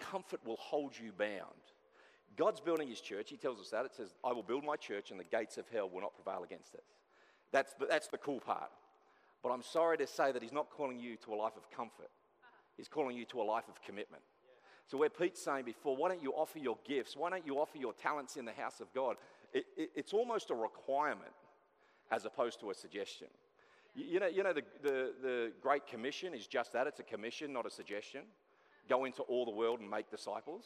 Comfort 0.00 0.40
will 0.44 0.56
hold 0.56 0.94
you 0.98 1.12
bound. 1.16 1.73
God's 2.36 2.60
building 2.60 2.88
his 2.88 3.00
church. 3.00 3.30
He 3.30 3.36
tells 3.36 3.60
us 3.60 3.70
that. 3.70 3.84
It 3.84 3.94
says, 3.94 4.14
I 4.24 4.32
will 4.32 4.42
build 4.42 4.64
my 4.64 4.76
church 4.76 5.10
and 5.10 5.20
the 5.20 5.24
gates 5.24 5.58
of 5.58 5.68
hell 5.72 5.88
will 5.88 6.00
not 6.00 6.14
prevail 6.14 6.42
against 6.42 6.74
it. 6.74 6.84
That's 7.52 7.72
the, 7.74 7.86
that's 7.86 8.08
the 8.08 8.18
cool 8.18 8.40
part. 8.40 8.70
But 9.42 9.50
I'm 9.50 9.62
sorry 9.62 9.98
to 9.98 10.06
say 10.06 10.32
that 10.32 10.42
he's 10.42 10.52
not 10.52 10.70
calling 10.70 10.98
you 10.98 11.16
to 11.24 11.34
a 11.34 11.36
life 11.36 11.56
of 11.56 11.70
comfort, 11.70 12.10
he's 12.76 12.88
calling 12.88 13.16
you 13.16 13.24
to 13.26 13.40
a 13.40 13.44
life 13.44 13.68
of 13.68 13.80
commitment. 13.82 14.22
So, 14.86 14.98
where 14.98 15.08
Pete's 15.08 15.42
saying 15.42 15.64
before, 15.64 15.96
why 15.96 16.08
don't 16.08 16.22
you 16.22 16.32
offer 16.32 16.58
your 16.58 16.76
gifts? 16.86 17.16
Why 17.16 17.30
don't 17.30 17.46
you 17.46 17.56
offer 17.56 17.78
your 17.78 17.94
talents 17.94 18.36
in 18.36 18.44
the 18.44 18.52
house 18.52 18.80
of 18.80 18.92
God? 18.92 19.16
It, 19.52 19.64
it, 19.76 19.90
it's 19.94 20.12
almost 20.12 20.50
a 20.50 20.54
requirement 20.54 21.32
as 22.10 22.26
opposed 22.26 22.60
to 22.60 22.70
a 22.70 22.74
suggestion. 22.74 23.28
You, 23.94 24.04
you 24.04 24.20
know, 24.20 24.26
you 24.26 24.42
know 24.42 24.52
the, 24.52 24.62
the, 24.82 25.12
the 25.22 25.52
Great 25.62 25.86
Commission 25.86 26.34
is 26.34 26.46
just 26.46 26.72
that 26.74 26.86
it's 26.86 27.00
a 27.00 27.04
commission, 27.04 27.52
not 27.52 27.66
a 27.66 27.70
suggestion. 27.70 28.22
Go 28.88 29.06
into 29.06 29.22
all 29.22 29.46
the 29.46 29.52
world 29.52 29.80
and 29.80 29.88
make 29.88 30.10
disciples. 30.10 30.64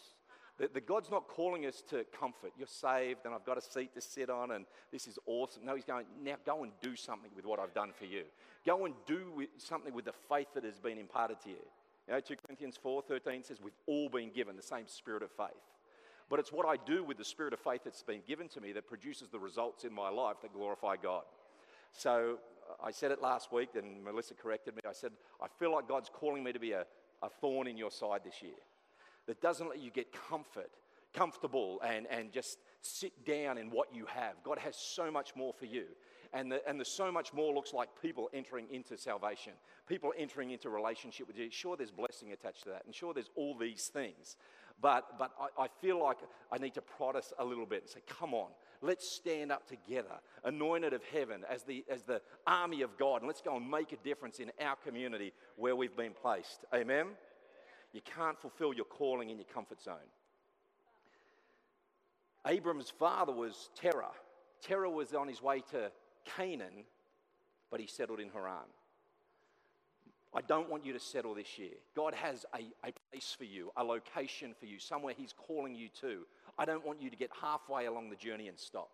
The, 0.59 0.69
the, 0.75 0.81
God's 0.81 1.11
not 1.11 1.29
calling 1.29 1.67
us 1.67 1.83
to 1.91 2.05
comfort. 2.19 2.53
You're 2.59 2.67
saved 2.67 3.21
and 3.25 3.33
I've 3.33 3.47
got 3.47 3.59
a 3.59 3.63
seat 3.63 3.95
to 3.95 4.01
sit 4.01 4.29
on 4.29 4.51
and 4.51 4.67
this 4.93 5.07
is 5.07 5.19
awesome. 5.27 5.65
No, 5.65 5.77
He's 5.77 5.85
going, 5.85 6.05
now 6.23 6.35
go 6.45 6.65
and 6.65 6.73
do 6.83 6.97
something 6.97 7.31
with 7.35 7.47
what 7.47 7.61
I've 7.61 7.75
done 7.75 7.91
for 7.97 8.07
you. 8.07 8.25
Go 8.67 8.85
and 8.85 8.95
do 9.07 9.33
with, 9.37 9.49
something 9.59 9.95
with 9.95 10.05
the 10.05 10.15
faith 10.29 10.49
that 10.55 10.65
has 10.65 10.81
been 10.81 10.99
imparted 10.99 11.41
to 11.43 11.51
you. 11.51 11.65
You 12.09 12.15
know, 12.15 12.21
2 12.21 12.35
Corinthians 12.45 12.79
4:13 12.85 13.45
says, 13.45 13.59
We've 13.63 13.73
all 13.87 14.09
been 14.09 14.31
given 14.31 14.57
the 14.57 14.63
same 14.63 14.89
spirit 14.89 15.23
of 15.23 15.31
faith. 15.31 15.49
But 16.29 16.41
it's 16.41 16.53
what 16.53 16.67
I 16.67 16.77
do 16.85 17.05
with 17.05 17.19
the 17.19 17.25
spirit 17.25 17.53
of 17.53 17.61
faith 17.61 17.83
that's 17.85 18.03
been 18.03 18.23
given 18.27 18.49
to 18.49 18.61
me 18.61 18.73
that 18.73 18.87
produces 18.87 19.29
the 19.29 19.39
results 19.39 19.85
in 19.85 19.93
my 19.95 20.09
life 20.09 20.37
that 20.43 20.53
glorify 20.53 20.97
God. 20.97 21.23
So 21.93 22.39
uh, 22.69 22.85
I 22.85 22.91
said 22.91 23.13
it 23.13 23.23
last 23.23 23.53
week, 23.53 23.71
and 23.77 24.05
Melissa 24.05 24.35
corrected 24.35 24.75
me. 24.75 24.83
I 24.87 24.93
said, 24.93 25.13
I 25.43 25.47
feel 25.59 25.73
like 25.73 25.89
God's 25.89 26.11
calling 26.13 26.45
me 26.45 26.53
to 26.53 26.59
be 26.59 26.73
a, 26.73 26.85
a 27.23 27.29
thorn 27.41 27.67
in 27.67 27.79
your 27.79 27.91
side 27.91 28.21
this 28.25 28.43
year 28.43 28.59
that 29.29 29.41
doesn't 29.41 29.69
let 29.69 29.79
you 29.79 29.91
get 29.91 30.13
comfort, 30.13 30.71
comfortable, 31.15 31.81
and, 31.87 32.07
and 32.11 32.33
just 32.33 32.59
sit 32.81 33.25
down 33.25 33.59
in 33.59 33.71
what 33.71 33.95
you 33.95 34.07
have. 34.07 34.35
God 34.43 34.59
has 34.59 34.75
so 34.75 35.11
much 35.11 35.37
more 35.37 35.53
for 35.53 35.67
you. 35.67 35.85
And 36.33 36.53
the, 36.53 36.67
and 36.69 36.79
the 36.79 36.85
so 36.85 37.11
much 37.13 37.33
more 37.33 37.55
looks 37.55 37.73
like 37.73 37.89
people 38.03 38.29
entering 38.35 38.67
into 38.71 38.99
salvation, 38.99 39.53
people 39.87 40.13
entering 40.19 40.51
into 40.51 40.69
relationship 40.69 41.27
with 41.27 41.39
you. 41.39 41.51
Sure, 41.51 41.77
there's 41.77 41.91
blessing 41.91 42.33
attached 42.33 42.65
to 42.65 42.71
that, 42.71 42.83
and 42.85 42.95
sure, 42.95 43.15
there's 43.15 43.31
all 43.35 43.57
these 43.57 43.87
things. 43.87 44.37
But, 44.81 45.19
but 45.19 45.33
I, 45.41 45.65
I 45.65 45.69
feel 45.81 46.03
like 46.03 46.19
I 46.53 46.59
need 46.59 46.75
to 46.75 46.83
prod 46.83 47.17
us 47.17 47.33
a 47.39 47.45
little 47.45 47.67
bit 47.67 47.83
and 47.83 47.91
say, 47.91 48.01
come 48.07 48.35
on, 48.35 48.51
let's 48.81 49.11
stand 49.11 49.51
up 49.51 49.67
together, 49.67 50.21
anointed 50.45 50.93
of 50.93 51.03
heaven, 51.05 51.45
as 51.51 51.63
the, 51.63 51.85
as 51.91 52.03
the 52.03 52.21
army 52.47 52.83
of 52.83 52.97
God, 52.97 53.23
and 53.23 53.27
let's 53.27 53.41
go 53.41 53.57
and 53.57 53.69
make 53.69 53.93
a 53.93 53.97
difference 53.97 54.39
in 54.39 54.53
our 54.61 54.77
community 54.77 55.33
where 55.57 55.75
we've 55.75 55.97
been 55.97 56.13
placed. 56.13 56.65
Amen? 56.75 57.07
You 57.93 58.01
can't 58.03 58.39
fulfill 58.39 58.75
your 58.75 58.85
calling 58.85 59.31
in 59.31 59.39
your 59.39 59.47
comfort 59.53 59.81
zone. 59.81 59.97
Abram's 62.47 62.91
father 62.91 63.33
was 63.33 63.71
Terah. 63.75 64.13
Terah 64.63 64.91
was 64.91 65.15
on 65.15 65.29
his 65.29 65.43
way 65.43 65.63
to 65.71 65.91
Canaan, 66.37 66.85
but 67.71 67.81
he 67.81 67.87
settled 67.87 68.21
in 68.21 68.31
Haran. 68.31 68.69
I 70.35 70.43
don't 70.43 70.69
want 70.69 70.85
you 70.85 70.93
to 70.93 71.01
settle 71.01 71.35
this 71.35 71.59
year. 71.59 71.73
God 71.97 72.15
has 72.15 72.45
a, 72.55 72.59
a 72.87 72.93
place 73.11 73.35
for 73.37 73.45
you, 73.45 73.71
a 73.77 73.83
location 73.83 74.55
for 74.59 74.67
you, 74.67 74.79
somewhere 74.79 75.15
He's 75.17 75.33
calling 75.33 75.75
you 75.75 75.89
to. 76.01 76.27
I 76.59 76.65
don't 76.65 76.85
want 76.85 77.01
you 77.01 77.09
to 77.09 77.17
get 77.17 77.31
halfway 77.41 77.87
along 77.87 78.11
the 78.11 78.17
journey 78.17 78.49
and 78.49 78.59
stop. 78.59 78.91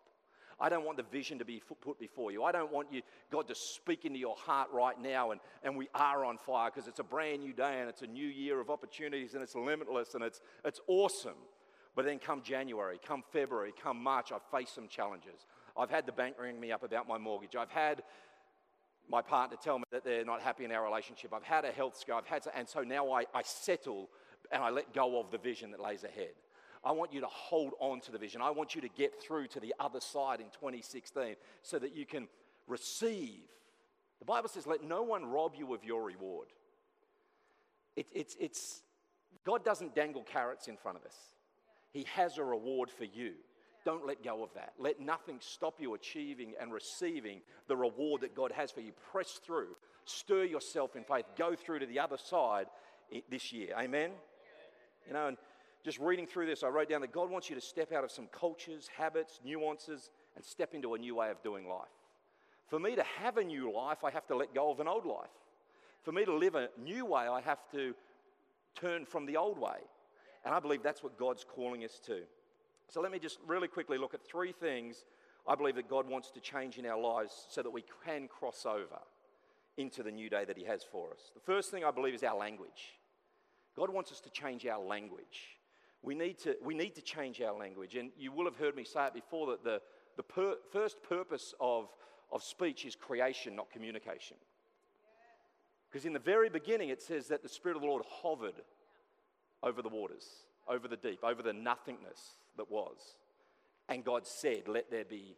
I 0.60 0.68
don't 0.68 0.84
want 0.84 0.96
the 0.96 1.04
vision 1.04 1.38
to 1.38 1.44
be 1.44 1.62
put 1.82 1.98
before 1.98 2.30
you. 2.30 2.44
I 2.44 2.52
don't 2.52 2.72
want 2.72 2.92
you, 2.92 3.02
God, 3.30 3.48
to 3.48 3.54
speak 3.54 4.04
into 4.04 4.18
your 4.18 4.36
heart 4.36 4.68
right 4.72 5.00
now 5.00 5.30
and, 5.30 5.40
and 5.62 5.76
we 5.76 5.88
are 5.94 6.24
on 6.24 6.38
fire 6.38 6.70
because 6.72 6.88
it's 6.88 7.00
a 7.00 7.04
brand 7.04 7.40
new 7.40 7.52
day 7.52 7.80
and 7.80 7.88
it's 7.88 8.02
a 8.02 8.06
new 8.06 8.26
year 8.26 8.60
of 8.60 8.70
opportunities 8.70 9.34
and 9.34 9.42
it's 9.42 9.54
limitless 9.54 10.14
and 10.14 10.22
it's, 10.22 10.40
it's 10.64 10.80
awesome. 10.86 11.34
But 11.96 12.04
then 12.04 12.18
come 12.18 12.42
January, 12.42 12.98
come 13.06 13.22
February, 13.32 13.72
come 13.80 14.02
March, 14.02 14.32
I've 14.32 14.42
faced 14.50 14.74
some 14.74 14.88
challenges. 14.88 15.46
I've 15.76 15.90
had 15.90 16.06
the 16.06 16.12
bank 16.12 16.36
ring 16.40 16.58
me 16.58 16.72
up 16.72 16.82
about 16.82 17.06
my 17.06 17.18
mortgage. 17.18 17.56
I've 17.56 17.70
had 17.70 18.02
my 19.08 19.22
partner 19.22 19.56
tell 19.62 19.78
me 19.78 19.84
that 19.92 20.04
they're 20.04 20.24
not 20.24 20.40
happy 20.40 20.64
in 20.64 20.72
our 20.72 20.82
relationship. 20.82 21.32
I've 21.32 21.42
had 21.42 21.64
a 21.64 21.70
health 21.70 21.96
scare. 21.96 22.16
I've 22.16 22.26
had, 22.26 22.42
to, 22.44 22.56
and 22.56 22.68
so 22.68 22.80
now 22.80 23.12
I, 23.12 23.24
I 23.34 23.42
settle 23.42 24.08
and 24.50 24.62
I 24.62 24.70
let 24.70 24.92
go 24.94 25.20
of 25.20 25.30
the 25.30 25.38
vision 25.38 25.70
that 25.72 25.80
lays 25.80 26.04
ahead. 26.04 26.32
I 26.84 26.92
want 26.92 27.12
you 27.12 27.20
to 27.20 27.26
hold 27.26 27.72
on 27.80 28.00
to 28.02 28.12
the 28.12 28.18
vision. 28.18 28.42
I 28.42 28.50
want 28.50 28.74
you 28.74 28.80
to 28.82 28.88
get 28.88 29.20
through 29.22 29.46
to 29.48 29.60
the 29.60 29.74
other 29.80 30.00
side 30.00 30.40
in 30.40 30.46
2016 30.46 31.36
so 31.62 31.78
that 31.78 31.96
you 31.96 32.04
can 32.04 32.28
receive. 32.66 33.40
The 34.18 34.26
Bible 34.26 34.48
says, 34.48 34.66
let 34.66 34.84
no 34.84 35.02
one 35.02 35.24
rob 35.24 35.54
you 35.56 35.72
of 35.74 35.84
your 35.84 36.04
reward. 36.04 36.48
It, 37.96 38.06
it's, 38.12 38.36
it's, 38.38 38.82
God 39.44 39.64
doesn't 39.64 39.94
dangle 39.94 40.22
carrots 40.22 40.68
in 40.68 40.76
front 40.76 40.98
of 40.98 41.04
us, 41.04 41.16
He 41.92 42.06
has 42.14 42.38
a 42.38 42.44
reward 42.44 42.90
for 42.90 43.04
you. 43.04 43.32
Don't 43.84 44.06
let 44.06 44.24
go 44.24 44.42
of 44.42 44.52
that. 44.54 44.72
Let 44.78 44.98
nothing 44.98 45.36
stop 45.40 45.74
you 45.78 45.92
achieving 45.92 46.54
and 46.58 46.72
receiving 46.72 47.42
the 47.68 47.76
reward 47.76 48.22
that 48.22 48.34
God 48.34 48.50
has 48.52 48.70
for 48.70 48.80
you. 48.80 48.92
Press 49.12 49.40
through, 49.44 49.76
stir 50.06 50.44
yourself 50.44 50.96
in 50.96 51.04
faith, 51.04 51.26
go 51.36 51.54
through 51.54 51.80
to 51.80 51.86
the 51.86 52.00
other 52.00 52.16
side 52.16 52.66
this 53.30 53.52
year. 53.52 53.74
Amen? 53.78 54.10
You 55.06 55.12
know, 55.12 55.26
and 55.28 55.36
just 55.84 55.98
reading 55.98 56.26
through 56.26 56.46
this, 56.46 56.62
I 56.62 56.68
wrote 56.68 56.88
down 56.88 57.02
that 57.02 57.12
God 57.12 57.30
wants 57.30 57.50
you 57.50 57.54
to 57.54 57.60
step 57.60 57.92
out 57.92 58.04
of 58.04 58.10
some 58.10 58.26
cultures, 58.28 58.88
habits, 58.96 59.40
nuances, 59.44 60.10
and 60.34 60.44
step 60.44 60.74
into 60.74 60.94
a 60.94 60.98
new 60.98 61.14
way 61.14 61.30
of 61.30 61.42
doing 61.42 61.68
life. 61.68 61.88
For 62.68 62.78
me 62.78 62.96
to 62.96 63.04
have 63.20 63.36
a 63.36 63.44
new 63.44 63.70
life, 63.70 63.98
I 64.02 64.10
have 64.10 64.26
to 64.28 64.36
let 64.36 64.54
go 64.54 64.70
of 64.70 64.80
an 64.80 64.88
old 64.88 65.04
life. 65.04 65.28
For 66.02 66.12
me 66.12 66.24
to 66.24 66.34
live 66.34 66.54
a 66.54 66.70
new 66.82 67.04
way, 67.04 67.28
I 67.28 67.42
have 67.42 67.58
to 67.72 67.94
turn 68.74 69.04
from 69.04 69.26
the 69.26 69.36
old 69.36 69.58
way. 69.58 69.78
And 70.44 70.54
I 70.54 70.60
believe 70.60 70.82
that's 70.82 71.02
what 71.02 71.18
God's 71.18 71.44
calling 71.44 71.84
us 71.84 72.00
to. 72.06 72.22
So 72.88 73.00
let 73.00 73.12
me 73.12 73.18
just 73.18 73.38
really 73.46 73.68
quickly 73.68 73.98
look 73.98 74.14
at 74.14 74.24
three 74.24 74.52
things 74.52 75.04
I 75.46 75.54
believe 75.54 75.74
that 75.76 75.88
God 75.88 76.08
wants 76.08 76.30
to 76.32 76.40
change 76.40 76.78
in 76.78 76.86
our 76.86 76.98
lives 76.98 77.46
so 77.50 77.62
that 77.62 77.70
we 77.70 77.84
can 78.04 78.28
cross 78.28 78.64
over 78.66 79.00
into 79.76 80.02
the 80.02 80.10
new 80.10 80.30
day 80.30 80.44
that 80.46 80.56
He 80.56 80.64
has 80.64 80.82
for 80.82 81.10
us. 81.12 81.32
The 81.34 81.40
first 81.40 81.70
thing 81.70 81.84
I 81.84 81.90
believe 81.90 82.14
is 82.14 82.22
our 82.22 82.36
language. 82.36 82.96
God 83.76 83.90
wants 83.90 84.12
us 84.12 84.20
to 84.20 84.30
change 84.30 84.66
our 84.66 84.82
language. 84.82 85.58
We 86.04 86.14
need 86.14 86.38
to, 86.40 86.54
we 86.62 86.74
need 86.74 86.94
to 86.96 87.02
change 87.02 87.40
our 87.40 87.56
language. 87.56 87.96
And 87.96 88.10
you 88.18 88.30
will 88.30 88.44
have 88.44 88.56
heard 88.56 88.76
me 88.76 88.84
say 88.84 89.06
it 89.06 89.14
before 89.14 89.46
that 89.48 89.64
the, 89.64 89.80
the 90.18 90.22
per, 90.22 90.56
first 90.70 91.02
purpose 91.02 91.54
of, 91.60 91.88
of 92.30 92.42
speech 92.42 92.84
is 92.84 92.94
creation, 92.94 93.56
not 93.56 93.70
communication. 93.70 94.36
Because 95.90 96.04
in 96.04 96.12
the 96.12 96.18
very 96.18 96.50
beginning, 96.50 96.90
it 96.90 97.00
says 97.00 97.28
that 97.28 97.42
the 97.42 97.48
Spirit 97.48 97.76
of 97.76 97.82
the 97.82 97.88
Lord 97.88 98.02
hovered 98.22 98.60
over 99.62 99.80
the 99.80 99.88
waters, 99.88 100.26
over 100.68 100.88
the 100.88 100.96
deep, 100.96 101.20
over 101.24 101.42
the 101.42 101.52
nothingness 101.54 102.36
that 102.58 102.70
was. 102.70 103.16
And 103.88 104.04
God 104.04 104.26
said, 104.26 104.68
Let 104.68 104.90
there 104.90 105.04
be, 105.04 105.36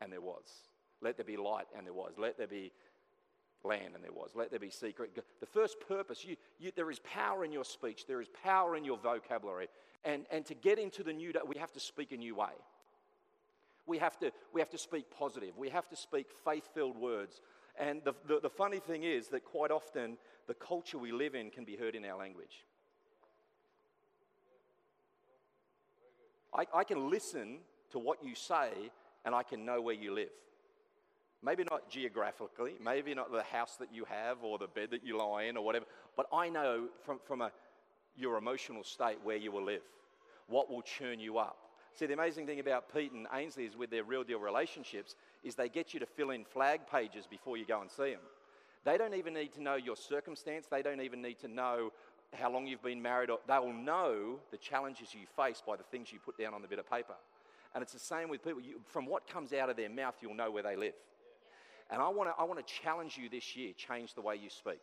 and 0.00 0.12
there 0.12 0.20
was. 0.20 0.44
Let 1.02 1.16
there 1.16 1.24
be 1.24 1.36
light, 1.36 1.66
and 1.76 1.84
there 1.84 1.94
was. 1.94 2.12
Let 2.16 2.38
there 2.38 2.46
be 2.46 2.72
land, 3.64 3.94
and 3.94 4.04
there 4.04 4.12
was. 4.12 4.30
Let 4.34 4.50
there 4.50 4.60
be 4.60 4.70
secret. 4.70 5.18
The 5.40 5.46
first 5.46 5.76
purpose, 5.88 6.24
you, 6.24 6.36
you, 6.58 6.70
there 6.76 6.90
is 6.90 7.00
power 7.00 7.44
in 7.44 7.50
your 7.50 7.64
speech, 7.64 8.06
there 8.06 8.20
is 8.20 8.28
power 8.44 8.76
in 8.76 8.84
your 8.84 8.98
vocabulary. 8.98 9.68
And, 10.06 10.24
and 10.30 10.46
to 10.46 10.54
get 10.54 10.78
into 10.78 11.02
the 11.02 11.12
new 11.12 11.32
day, 11.32 11.40
we 11.44 11.58
have 11.58 11.72
to 11.72 11.80
speak 11.80 12.12
a 12.12 12.16
new 12.16 12.36
way. 12.36 12.54
We 13.86 13.98
have 13.98 14.16
to, 14.20 14.30
we 14.52 14.60
have 14.60 14.70
to 14.70 14.78
speak 14.78 15.06
positive. 15.10 15.58
We 15.58 15.68
have 15.70 15.88
to 15.88 15.96
speak 15.96 16.28
faith 16.44 16.68
filled 16.72 16.96
words. 16.96 17.40
And 17.78 18.02
the, 18.04 18.14
the, 18.26 18.40
the 18.40 18.48
funny 18.48 18.78
thing 18.78 19.02
is 19.02 19.28
that 19.28 19.44
quite 19.44 19.72
often 19.72 20.16
the 20.46 20.54
culture 20.54 20.96
we 20.96 21.10
live 21.10 21.34
in 21.34 21.50
can 21.50 21.64
be 21.64 21.76
heard 21.76 21.96
in 21.96 22.04
our 22.04 22.16
language. 22.16 22.64
I, 26.54 26.66
I 26.72 26.84
can 26.84 27.10
listen 27.10 27.58
to 27.90 27.98
what 27.98 28.24
you 28.24 28.36
say 28.36 28.70
and 29.24 29.34
I 29.34 29.42
can 29.42 29.64
know 29.64 29.80
where 29.82 29.94
you 29.94 30.14
live. 30.14 30.30
Maybe 31.42 31.64
not 31.70 31.90
geographically, 31.90 32.74
maybe 32.82 33.12
not 33.12 33.30
the 33.30 33.42
house 33.42 33.76
that 33.76 33.92
you 33.92 34.04
have 34.04 34.42
or 34.42 34.56
the 34.56 34.68
bed 34.68 34.90
that 34.92 35.04
you 35.04 35.18
lie 35.18 35.44
in 35.44 35.56
or 35.56 35.64
whatever, 35.64 35.84
but 36.16 36.26
I 36.32 36.48
know 36.48 36.88
from, 37.04 37.18
from 37.24 37.42
a, 37.42 37.52
your 38.16 38.36
emotional 38.36 38.84
state 38.84 39.18
where 39.22 39.36
you 39.36 39.52
will 39.52 39.64
live, 39.64 39.82
what 40.48 40.70
will 40.70 40.82
churn 40.82 41.20
you 41.20 41.38
up. 41.38 41.56
See, 41.94 42.06
the 42.06 42.14
amazing 42.14 42.46
thing 42.46 42.60
about 42.60 42.92
Pete 42.92 43.12
and 43.12 43.26
Ainsley 43.32 43.64
is 43.64 43.76
with 43.76 43.90
their 43.90 44.04
real 44.04 44.22
deal 44.22 44.38
relationships 44.38 45.14
is 45.42 45.54
they 45.54 45.68
get 45.68 45.94
you 45.94 46.00
to 46.00 46.06
fill 46.06 46.30
in 46.30 46.44
flag 46.44 46.80
pages 46.90 47.26
before 47.26 47.56
you 47.56 47.64
go 47.64 47.80
and 47.80 47.90
see 47.90 48.10
them. 48.10 48.20
They 48.84 48.98
don't 48.98 49.14
even 49.14 49.34
need 49.34 49.52
to 49.54 49.62
know 49.62 49.76
your 49.76 49.96
circumstance. 49.96 50.66
They 50.70 50.82
don't 50.82 51.00
even 51.00 51.22
need 51.22 51.38
to 51.40 51.48
know 51.48 51.92
how 52.34 52.52
long 52.52 52.66
you've 52.66 52.82
been 52.82 53.00
married. 53.00 53.30
Or 53.30 53.38
They 53.48 53.58
will 53.58 53.72
know 53.72 54.38
the 54.50 54.58
challenges 54.58 55.14
you 55.14 55.26
face 55.36 55.62
by 55.66 55.76
the 55.76 55.82
things 55.84 56.12
you 56.12 56.18
put 56.18 56.38
down 56.38 56.54
on 56.54 56.62
the 56.62 56.68
bit 56.68 56.78
of 56.78 56.88
paper. 56.88 57.14
And 57.74 57.82
it's 57.82 57.92
the 57.92 57.98
same 57.98 58.28
with 58.28 58.44
people. 58.44 58.60
You, 58.60 58.80
from 58.86 59.06
what 59.06 59.26
comes 59.26 59.52
out 59.52 59.70
of 59.70 59.76
their 59.76 59.90
mouth, 59.90 60.14
you'll 60.20 60.34
know 60.34 60.50
where 60.50 60.62
they 60.62 60.76
live. 60.76 60.94
And 61.90 62.02
I 62.02 62.08
want 62.08 62.30
to 62.30 62.34
I 62.40 62.44
wanna 62.44 62.62
challenge 62.62 63.16
you 63.16 63.28
this 63.28 63.56
year 63.56 63.72
change 63.76 64.14
the 64.14 64.20
way 64.20 64.36
you 64.36 64.50
speak. 64.50 64.80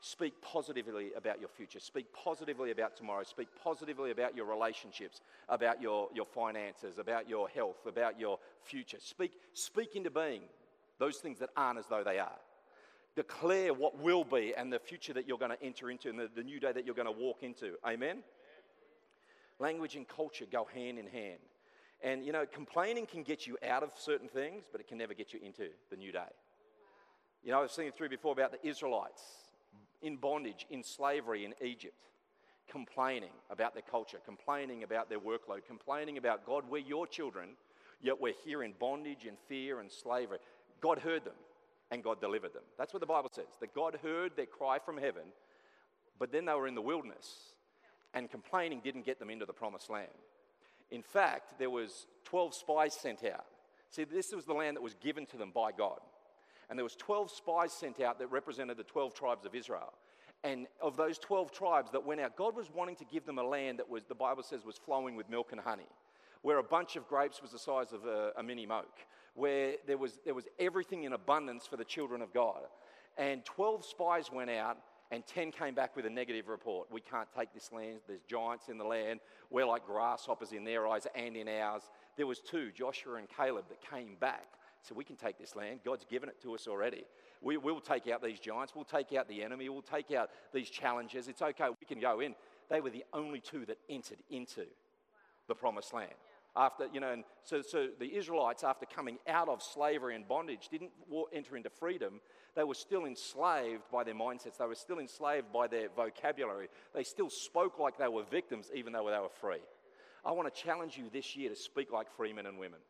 Speak 0.00 0.34
positively 0.42 1.12
about 1.16 1.40
your 1.40 1.48
future. 1.48 1.80
Speak 1.80 2.06
positively 2.12 2.70
about 2.70 2.96
tomorrow. 2.96 3.24
Speak 3.24 3.48
positively 3.62 4.10
about 4.10 4.36
your 4.36 4.44
relationships, 4.44 5.20
about 5.48 5.80
your, 5.80 6.08
your 6.14 6.26
finances, 6.26 6.98
about 6.98 7.28
your 7.28 7.48
health, 7.48 7.86
about 7.86 8.20
your 8.20 8.38
future. 8.62 8.98
Speak, 9.00 9.32
speak 9.54 9.96
into 9.96 10.10
being 10.10 10.42
those 10.98 11.16
things 11.16 11.38
that 11.38 11.50
aren't 11.56 11.78
as 11.78 11.86
though 11.86 12.04
they 12.04 12.18
are. 12.18 12.38
Declare 13.14 13.72
what 13.72 13.98
will 13.98 14.24
be 14.24 14.52
and 14.54 14.70
the 14.70 14.78
future 14.78 15.14
that 15.14 15.26
you're 15.26 15.38
going 15.38 15.50
to 15.50 15.62
enter 15.62 15.90
into 15.90 16.10
and 16.10 16.18
the, 16.18 16.28
the 16.34 16.42
new 16.42 16.60
day 16.60 16.72
that 16.72 16.84
you're 16.84 16.94
going 16.94 17.06
to 17.06 17.12
walk 17.12 17.42
into. 17.42 17.72
Amen? 17.86 18.18
Language 19.58 19.96
and 19.96 20.06
culture 20.06 20.44
go 20.50 20.68
hand 20.74 20.98
in 20.98 21.06
hand. 21.06 21.40
And 22.02 22.24
you 22.24 22.32
know, 22.32 22.44
complaining 22.44 23.06
can 23.06 23.22
get 23.22 23.46
you 23.46 23.56
out 23.66 23.82
of 23.82 23.92
certain 23.96 24.28
things, 24.28 24.64
but 24.70 24.82
it 24.82 24.88
can 24.88 24.98
never 24.98 25.14
get 25.14 25.32
you 25.32 25.40
into 25.42 25.68
the 25.90 25.96
new 25.96 26.12
day. 26.12 26.28
You 27.42 27.52
know, 27.52 27.62
I've 27.62 27.70
seen 27.70 27.86
it 27.86 27.96
through 27.96 28.10
before 28.10 28.32
about 28.32 28.52
the 28.52 28.68
Israelites 28.68 29.22
in 30.02 30.16
bondage, 30.16 30.66
in 30.70 30.82
slavery 30.82 31.44
in 31.44 31.54
Egypt, 31.64 32.10
complaining 32.68 33.30
about 33.50 33.74
their 33.74 33.82
culture, 33.82 34.18
complaining 34.24 34.82
about 34.82 35.08
their 35.08 35.20
workload, 35.20 35.64
complaining 35.66 36.18
about 36.18 36.44
God, 36.44 36.64
we're 36.68 36.78
your 36.78 37.06
children, 37.06 37.50
yet 38.02 38.20
we're 38.20 38.34
here 38.44 38.62
in 38.62 38.72
bondage 38.78 39.24
and 39.26 39.36
fear 39.48 39.80
and 39.80 39.90
slavery. 39.90 40.38
God 40.80 40.98
heard 40.98 41.24
them 41.24 41.34
and 41.90 42.02
God 42.02 42.20
delivered 42.20 42.52
them. 42.52 42.62
That's 42.78 42.92
what 42.92 43.00
the 43.00 43.06
Bible 43.06 43.30
says. 43.32 43.46
That 43.60 43.74
God 43.74 43.98
heard 44.02 44.32
their 44.36 44.46
cry 44.46 44.78
from 44.78 44.98
heaven, 44.98 45.22
but 46.18 46.32
then 46.32 46.44
they 46.44 46.54
were 46.54 46.66
in 46.66 46.74
the 46.74 46.82
wilderness 46.82 47.52
and 48.14 48.30
complaining 48.30 48.80
didn't 48.82 49.04
get 49.04 49.18
them 49.18 49.30
into 49.30 49.46
the 49.46 49.52
promised 49.52 49.90
land. 49.90 50.08
In 50.90 51.02
fact, 51.02 51.58
there 51.58 51.70
was 51.70 52.06
12 52.24 52.54
spies 52.54 52.94
sent 52.94 53.24
out. 53.24 53.44
See, 53.90 54.04
this 54.04 54.32
was 54.32 54.44
the 54.44 54.54
land 54.54 54.76
that 54.76 54.82
was 54.82 54.94
given 54.94 55.26
to 55.26 55.36
them 55.36 55.52
by 55.54 55.72
God. 55.72 56.00
And 56.68 56.78
there 56.78 56.84
was 56.84 56.96
12 56.96 57.30
spies 57.30 57.72
sent 57.72 58.00
out 58.00 58.18
that 58.18 58.30
represented 58.30 58.76
the 58.76 58.84
12 58.84 59.14
tribes 59.14 59.44
of 59.46 59.54
Israel. 59.54 59.92
And 60.44 60.66
of 60.80 60.96
those 60.96 61.18
12 61.18 61.52
tribes 61.52 61.90
that 61.92 62.04
went 62.04 62.20
out, 62.20 62.36
God 62.36 62.56
was 62.56 62.70
wanting 62.72 62.96
to 62.96 63.04
give 63.04 63.24
them 63.24 63.38
a 63.38 63.42
land 63.42 63.78
that 63.78 63.88
was, 63.88 64.04
the 64.04 64.14
Bible 64.14 64.42
says, 64.42 64.64
was 64.64 64.76
flowing 64.76 65.16
with 65.16 65.28
milk 65.28 65.48
and 65.52 65.60
honey, 65.60 65.88
where 66.42 66.58
a 66.58 66.62
bunch 66.62 66.96
of 66.96 67.08
grapes 67.08 67.40
was 67.40 67.52
the 67.52 67.58
size 67.58 67.92
of 67.92 68.04
a, 68.04 68.32
a 68.36 68.42
mini 68.42 68.66
moke, 68.66 68.98
where 69.34 69.74
there 69.86 69.98
was, 69.98 70.18
there 70.24 70.34
was 70.34 70.46
everything 70.58 71.04
in 71.04 71.14
abundance 71.14 71.66
for 71.66 71.76
the 71.76 71.84
children 71.84 72.22
of 72.22 72.32
God. 72.32 72.62
And 73.18 73.44
12 73.44 73.84
spies 73.84 74.30
went 74.30 74.50
out 74.50 74.78
and 75.10 75.24
10 75.26 75.52
came 75.52 75.74
back 75.74 75.94
with 75.94 76.04
a 76.04 76.10
negative 76.10 76.48
report. 76.48 76.88
We 76.90 77.00
can't 77.00 77.28
take 77.36 77.54
this 77.54 77.70
land. 77.72 78.00
There's 78.06 78.22
giants 78.28 78.68
in 78.68 78.76
the 78.76 78.84
land. 78.84 79.20
We're 79.50 79.66
like 79.66 79.86
grasshoppers 79.86 80.52
in 80.52 80.64
their 80.64 80.86
eyes 80.86 81.06
and 81.14 81.36
in 81.36 81.48
ours. 81.48 81.82
There 82.16 82.26
was 82.26 82.40
two, 82.40 82.72
Joshua 82.72 83.16
and 83.16 83.28
Caleb, 83.28 83.66
that 83.68 83.80
came 83.88 84.16
back. 84.20 84.46
So 84.86 84.94
we 84.94 85.04
can 85.04 85.16
take 85.16 85.38
this 85.38 85.56
land. 85.56 85.80
God's 85.84 86.04
given 86.04 86.28
it 86.28 86.40
to 86.42 86.54
us 86.54 86.66
already. 86.68 87.04
We 87.42 87.56
will 87.56 87.80
take 87.80 88.08
out 88.08 88.22
these 88.22 88.38
giants. 88.38 88.74
We'll 88.74 88.84
take 88.84 89.12
out 89.12 89.28
the 89.28 89.42
enemy. 89.42 89.68
We'll 89.68 89.82
take 89.82 90.12
out 90.12 90.30
these 90.52 90.70
challenges. 90.70 91.28
It's 91.28 91.42
okay. 91.42 91.68
We 91.68 91.86
can 91.86 92.00
go 92.00 92.20
in. 92.20 92.34
They 92.70 92.80
were 92.80 92.90
the 92.90 93.04
only 93.12 93.40
two 93.40 93.66
that 93.66 93.78
entered 93.88 94.18
into 94.30 94.66
the 95.48 95.54
promised 95.54 95.92
land 95.92 96.14
after, 96.56 96.86
you 96.92 97.00
know, 97.00 97.12
and 97.12 97.24
so, 97.44 97.60
so 97.60 97.88
the 97.98 98.16
Israelites, 98.16 98.64
after 98.64 98.86
coming 98.86 99.18
out 99.28 99.48
of 99.48 99.62
slavery 99.62 100.16
and 100.16 100.26
bondage, 100.26 100.68
didn't 100.70 100.90
enter 101.32 101.56
into 101.56 101.70
freedom. 101.70 102.20
They 102.54 102.64
were 102.64 102.74
still 102.74 103.04
enslaved 103.04 103.82
by 103.92 104.04
their 104.04 104.14
mindsets. 104.14 104.56
They 104.58 104.66
were 104.66 104.74
still 104.74 104.98
enslaved 104.98 105.52
by 105.52 105.66
their 105.66 105.88
vocabulary. 105.94 106.68
They 106.94 107.02
still 107.02 107.28
spoke 107.28 107.78
like 107.78 107.98
they 107.98 108.08
were 108.08 108.24
victims, 108.24 108.70
even 108.74 108.92
though 108.92 109.08
they 109.10 109.18
were 109.18 109.28
free. 109.28 109.62
I 110.24 110.32
want 110.32 110.52
to 110.52 110.62
challenge 110.62 110.96
you 110.96 111.10
this 111.12 111.36
year 111.36 111.50
to 111.50 111.56
speak 111.56 111.92
like 111.92 112.10
free 112.16 112.32
men 112.32 112.46
and 112.46 112.58
women. 112.58 112.80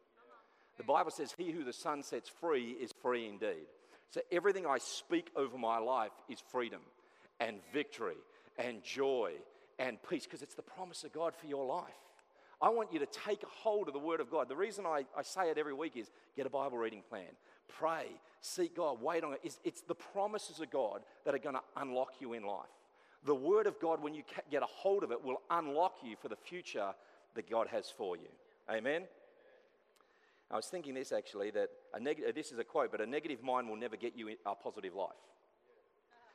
The 0.76 0.84
Bible 0.84 1.10
says, 1.10 1.34
He 1.36 1.50
who 1.50 1.64
the 1.64 1.72
Son 1.72 2.02
sets 2.02 2.28
free 2.28 2.70
is 2.80 2.92
free 3.02 3.28
indeed. 3.28 3.66
So 4.10 4.20
everything 4.30 4.66
I 4.66 4.78
speak 4.78 5.30
over 5.36 5.58
my 5.58 5.78
life 5.78 6.12
is 6.28 6.38
freedom 6.50 6.80
and 7.40 7.58
victory 7.72 8.16
and 8.58 8.82
joy 8.82 9.32
and 9.78 9.98
peace 10.08 10.24
because 10.24 10.42
it's 10.42 10.54
the 10.54 10.62
promise 10.62 11.04
of 11.04 11.12
God 11.12 11.34
for 11.34 11.46
your 11.46 11.66
life. 11.66 11.84
I 12.60 12.70
want 12.70 12.92
you 12.92 12.98
to 13.00 13.06
take 13.06 13.42
a 13.42 13.46
hold 13.46 13.88
of 13.88 13.94
the 13.94 14.00
Word 14.00 14.20
of 14.20 14.30
God. 14.30 14.48
The 14.48 14.56
reason 14.56 14.86
I, 14.86 15.04
I 15.16 15.22
say 15.22 15.50
it 15.50 15.58
every 15.58 15.74
week 15.74 15.96
is 15.96 16.10
get 16.36 16.46
a 16.46 16.50
Bible 16.50 16.78
reading 16.78 17.02
plan, 17.08 17.28
pray, 17.68 18.06
seek 18.40 18.76
God, 18.76 19.02
wait 19.02 19.24
on 19.24 19.34
it. 19.34 19.40
It's, 19.42 19.58
it's 19.64 19.82
the 19.82 19.94
promises 19.94 20.60
of 20.60 20.70
God 20.70 21.02
that 21.24 21.34
are 21.34 21.38
going 21.38 21.56
to 21.56 21.62
unlock 21.76 22.14
you 22.20 22.32
in 22.32 22.44
life. 22.44 22.64
The 23.24 23.34
Word 23.34 23.66
of 23.66 23.78
God, 23.80 24.02
when 24.02 24.14
you 24.14 24.22
get 24.50 24.62
a 24.62 24.66
hold 24.66 25.02
of 25.02 25.10
it, 25.10 25.22
will 25.22 25.42
unlock 25.50 25.96
you 26.02 26.16
for 26.20 26.28
the 26.28 26.36
future 26.36 26.94
that 27.34 27.50
God 27.50 27.66
has 27.68 27.90
for 27.90 28.16
you. 28.16 28.28
Amen? 28.70 29.02
I 30.50 30.56
was 30.56 30.66
thinking 30.66 30.94
this 30.94 31.12
actually 31.12 31.50
that 31.52 31.70
a 31.92 32.00
neg- 32.00 32.22
uh, 32.26 32.32
this 32.34 32.52
is 32.52 32.58
a 32.58 32.64
quote, 32.64 32.92
but 32.92 33.00
a 33.00 33.06
negative 33.06 33.42
mind 33.42 33.68
will 33.68 33.76
never 33.76 33.96
get 33.96 34.16
you 34.16 34.30
a 34.44 34.54
positive 34.54 34.94
life. 34.94 35.10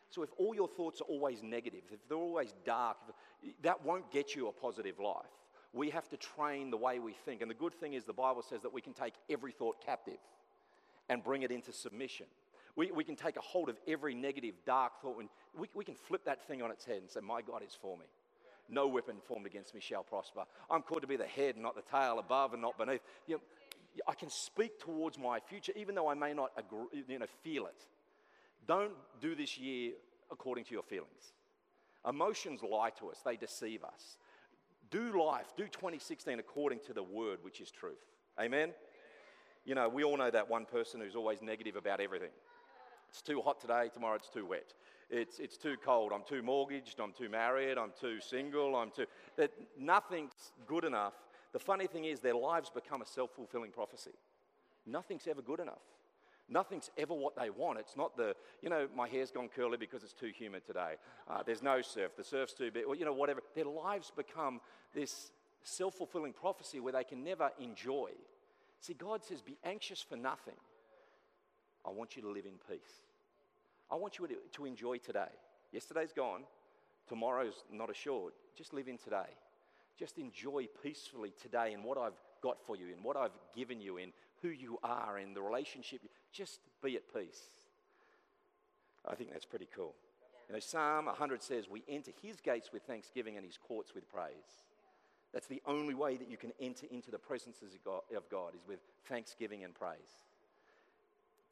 So 0.10 0.24
if 0.24 0.30
all 0.38 0.54
your 0.54 0.68
thoughts 0.68 1.00
are 1.00 1.06
always 1.06 1.42
negative, 1.42 1.84
if 1.92 2.00
they're 2.10 2.18
always 2.18 2.54
dark, 2.66 2.98
that 3.62 3.86
won't 3.86 4.12
get 4.12 4.36
you 4.36 4.50
a 4.50 4.52
positive 4.52 5.00
life. 5.00 5.32
We 5.74 5.90
have 5.92 6.10
to 6.10 6.18
train 6.18 6.70
the 6.70 6.78
way 6.78 7.00
we 7.00 7.14
think. 7.14 7.42
And 7.42 7.50
the 7.50 7.56
good 7.56 7.74
thing 7.74 7.94
is, 7.94 8.04
the 8.04 8.12
Bible 8.12 8.42
says 8.42 8.62
that 8.64 8.74
we 8.74 8.82
can 8.82 8.94
take 8.94 9.14
every 9.30 9.54
thought 9.54 9.78
captive 9.86 10.18
and 11.08 11.24
bring 11.24 11.44
it 11.44 11.52
into 11.52 11.72
submission. 11.72 12.26
We, 12.76 12.92
we 12.92 13.06
can 13.06 13.16
take 13.16 13.38
a 13.38 13.42
hold 13.42 13.70
of 13.70 13.78
every 13.88 14.14
negative, 14.14 14.56
dark 14.66 15.02
thought, 15.02 15.20
and 15.20 15.30
we, 15.58 15.70
we 15.74 15.86
can 15.86 15.96
flip 15.96 16.26
that 16.26 16.46
thing 16.46 16.62
on 16.62 16.72
its 16.72 16.84
head 16.84 16.98
and 16.98 17.10
say, 17.10 17.22
My 17.22 17.42
God 17.42 17.64
is 17.66 17.78
for 17.82 17.98
me. 17.98 18.06
No 18.70 18.88
weapon 18.88 19.18
formed 19.28 19.46
against 19.46 19.74
me 19.74 19.82
shall 19.82 20.04
prosper. 20.04 20.44
I'm 20.70 20.82
called 20.82 21.02
to 21.02 21.08
be 21.08 21.18
the 21.18 21.26
head, 21.26 21.58
not 21.58 21.76
the 21.76 21.82
tail, 21.82 22.20
above 22.20 22.54
and 22.54 22.62
not 22.62 22.78
beneath. 22.78 23.02
You 23.28 23.36
know, 23.36 23.42
I 24.08 24.14
can 24.14 24.30
speak 24.30 24.80
towards 24.80 25.18
my 25.18 25.40
future, 25.40 25.74
even 25.76 25.96
though 25.96 26.08
I 26.08 26.14
may 26.14 26.34
not 26.34 26.52
agree, 26.58 27.04
you 27.08 27.20
know, 27.20 27.26
feel 27.44 27.66
it. 27.66 27.86
Don't 28.68 28.94
do 29.20 29.36
this 29.36 29.58
year 29.58 29.94
according 30.32 30.66
to 30.66 30.72
your 30.72 30.84
feelings. 30.84 31.34
Emotions 32.08 32.62
lie 32.64 32.90
to 33.00 33.10
us, 33.10 33.22
they 33.24 33.36
deceive 33.36 33.84
us. 33.84 34.18
Do 34.90 35.22
life, 35.24 35.54
do 35.56 35.64
2016 35.64 36.40
according 36.40 36.80
to 36.88 36.94
the 36.94 37.04
word, 37.04 37.40
which 37.42 37.62
is 37.62 37.72
truth. 37.72 38.04
Amen? 38.40 38.72
You 39.66 39.76
know, 39.76 39.88
we 39.88 40.04
all 40.04 40.18
know 40.18 40.32
that 40.32 40.50
one 40.50 40.66
person 40.66 41.02
who's 41.02 41.16
always 41.16 41.42
negative 41.42 41.76
about 41.76 42.00
everything. 42.00 42.32
It's 43.10 43.22
too 43.22 43.42
hot 43.42 43.60
today, 43.60 43.90
tomorrow 43.94 44.16
it's 44.16 44.30
too 44.30 44.46
wet. 44.46 44.74
It's, 45.10 45.40
it's 45.40 45.58
too 45.58 45.76
cold, 45.84 46.12
I'm 46.14 46.24
too 46.24 46.42
mortgaged, 46.42 47.00
I'm 47.02 47.12
too 47.12 47.30
married, 47.30 47.78
I'm 47.78 47.92
too 48.00 48.20
single, 48.22 48.76
I'm 48.76 48.90
too. 48.90 49.06
That 49.36 49.52
nothing's 49.78 50.54
good 50.66 50.86
enough. 50.86 51.14
The 51.54 51.60
funny 51.60 51.88
thing 51.88 52.06
is, 52.06 52.20
their 52.20 52.36
lives 52.36 52.70
become 52.70 53.02
a 53.02 53.06
self 53.06 53.32
fulfilling 53.32 53.72
prophecy. 53.72 54.12
Nothing's 54.86 55.28
ever 55.28 55.42
good 55.42 55.60
enough. 55.60 55.82
Nothing's 56.50 56.90
ever 56.98 57.14
what 57.14 57.36
they 57.36 57.50
want. 57.50 57.80
It's 57.80 57.96
not 57.96 58.18
the, 58.18 58.36
you 58.62 58.70
know, 58.70 58.88
my 58.96 59.08
hair's 59.08 59.32
gone 59.32 59.50
curly 59.54 59.78
because 59.78 60.04
it's 60.04 60.14
too 60.14 60.32
humid 60.38 60.66
today. 60.66 60.96
Uh, 61.30 61.44
there's 61.46 61.64
no 61.64 61.82
surf. 61.82 62.12
The 62.18 62.24
surf's 62.24 62.54
too 62.54 62.72
big. 62.72 62.84
Or, 62.86 62.96
you 62.96 63.06
know, 63.06 63.14
whatever. 63.14 63.42
Their 63.56 63.66
lives 63.66 64.12
become 64.16 64.60
this 64.94 65.32
self 65.64 65.96
fulfilling 65.96 66.34
prophecy 66.34 66.80
where 66.80 66.94
they 66.94 67.04
can 67.04 67.24
never 67.24 67.52
enjoy. 67.60 68.10
See, 68.82 68.94
God 68.94 69.24
says, 69.24 69.42
be 69.42 69.58
anxious 69.64 70.02
for 70.02 70.18
nothing. 70.18 70.56
I 71.86 71.92
want 71.92 72.16
you 72.16 72.22
to 72.24 72.30
live 72.30 72.46
in 72.46 72.60
peace. 72.70 73.02
I 73.90 73.96
want 73.96 74.20
you 74.20 74.28
to 74.54 74.66
enjoy 74.66 74.98
today. 74.98 75.32
Yesterday's 75.72 76.12
gone. 76.12 76.44
Tomorrow's 77.08 77.64
not 77.72 77.90
assured. 77.90 78.34
Just 78.58 78.74
live 78.74 78.88
in 78.88 78.98
today. 78.98 79.30
Just 80.02 80.18
enjoy 80.18 80.68
peacefully 80.82 81.32
today 81.40 81.74
in 81.74 81.84
what 81.84 81.96
I've 81.96 82.18
got 82.42 82.58
for 82.66 82.76
you, 82.76 82.88
in 82.88 83.04
what 83.04 83.16
I've 83.16 83.38
given 83.56 83.80
you, 83.80 83.98
in 83.98 84.12
who 84.42 84.50
you 84.50 84.80
are, 84.84 85.20
in 85.20 85.36
the 85.36 85.44
relationship. 85.44 86.02
Just 86.34 86.60
be 86.84 86.96
at 86.96 87.04
peace. 87.14 87.44
I 89.08 89.14
think 89.14 89.32
that's 89.32 89.46
pretty 89.46 89.68
cool. 89.76 89.94
You 90.50 90.56
know, 90.56 90.60
Psalm 90.60 91.06
100 91.06 91.44
says, 91.44 91.70
We 91.70 91.84
enter 91.88 92.10
his 92.20 92.42
gates 92.42 92.72
with 92.74 92.82
thanksgiving 92.82 93.38
and 93.38 93.46
his 93.46 93.58
courts 93.58 93.94
with 93.94 94.12
praise. 94.12 94.66
That's 95.36 95.46
the 95.46 95.62
only 95.68 95.94
way 95.94 96.18
that 96.18 96.32
you 96.32 96.38
can 96.38 96.52
enter 96.60 96.88
into 96.90 97.12
the 97.12 97.20
presences 97.20 97.76
of 97.76 97.84
God, 97.84 98.02
of 98.18 98.28
God 98.28 98.56
is 98.56 98.68
with 98.68 98.80
thanksgiving 99.06 99.64
and 99.64 99.76
praise. 99.76 100.26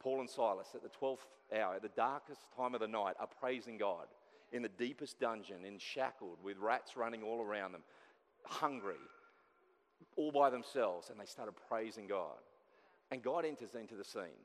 Paul 0.00 0.18
and 0.18 0.28
Silas 0.28 0.70
at 0.74 0.82
the 0.82 0.88
12th 0.88 1.18
hour, 1.56 1.76
at 1.76 1.82
the 1.82 1.88
darkest 1.90 2.40
time 2.56 2.74
of 2.74 2.80
the 2.80 2.88
night, 2.88 3.14
are 3.20 3.28
praising 3.40 3.78
God 3.78 4.08
in 4.50 4.62
the 4.62 4.68
deepest 4.68 5.20
dungeon, 5.20 5.64
in 5.64 5.78
shackled, 5.78 6.38
with 6.42 6.58
rats 6.58 6.96
running 6.96 7.22
all 7.22 7.40
around 7.40 7.70
them, 7.70 7.82
hungry, 8.44 8.94
all 10.16 10.32
by 10.32 10.50
themselves, 10.50 11.10
and 11.10 11.18
they 11.18 11.26
started 11.26 11.54
praising 11.68 12.06
God. 12.06 12.38
And 13.10 13.22
God 13.22 13.44
enters 13.44 13.74
into 13.74 13.94
the 13.94 14.04
scene 14.04 14.40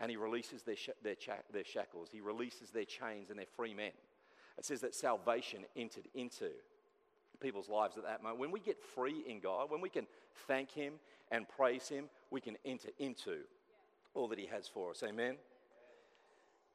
and 0.00 0.10
he 0.10 0.16
releases 0.16 0.62
their, 0.62 0.76
sh- 0.76 0.90
their, 1.02 1.14
cha- 1.14 1.42
their 1.52 1.64
shackles, 1.64 2.08
he 2.10 2.20
releases 2.20 2.70
their 2.70 2.84
chains, 2.84 3.30
and 3.30 3.38
they're 3.38 3.46
free 3.56 3.74
men. 3.74 3.92
It 4.58 4.64
says 4.64 4.80
that 4.80 4.94
salvation 4.94 5.64
entered 5.76 6.08
into 6.14 6.50
people's 7.40 7.68
lives 7.68 7.96
at 7.96 8.04
that 8.04 8.22
moment. 8.22 8.40
When 8.40 8.50
we 8.50 8.60
get 8.60 8.80
free 8.80 9.24
in 9.26 9.40
God, 9.40 9.70
when 9.70 9.80
we 9.80 9.88
can 9.88 10.06
thank 10.46 10.70
him 10.70 10.94
and 11.30 11.48
praise 11.48 11.88
him, 11.88 12.06
we 12.30 12.40
can 12.40 12.56
enter 12.64 12.88
into 12.98 13.38
all 14.14 14.28
that 14.28 14.38
he 14.38 14.46
has 14.46 14.68
for 14.68 14.90
us. 14.90 15.02
Amen. 15.02 15.36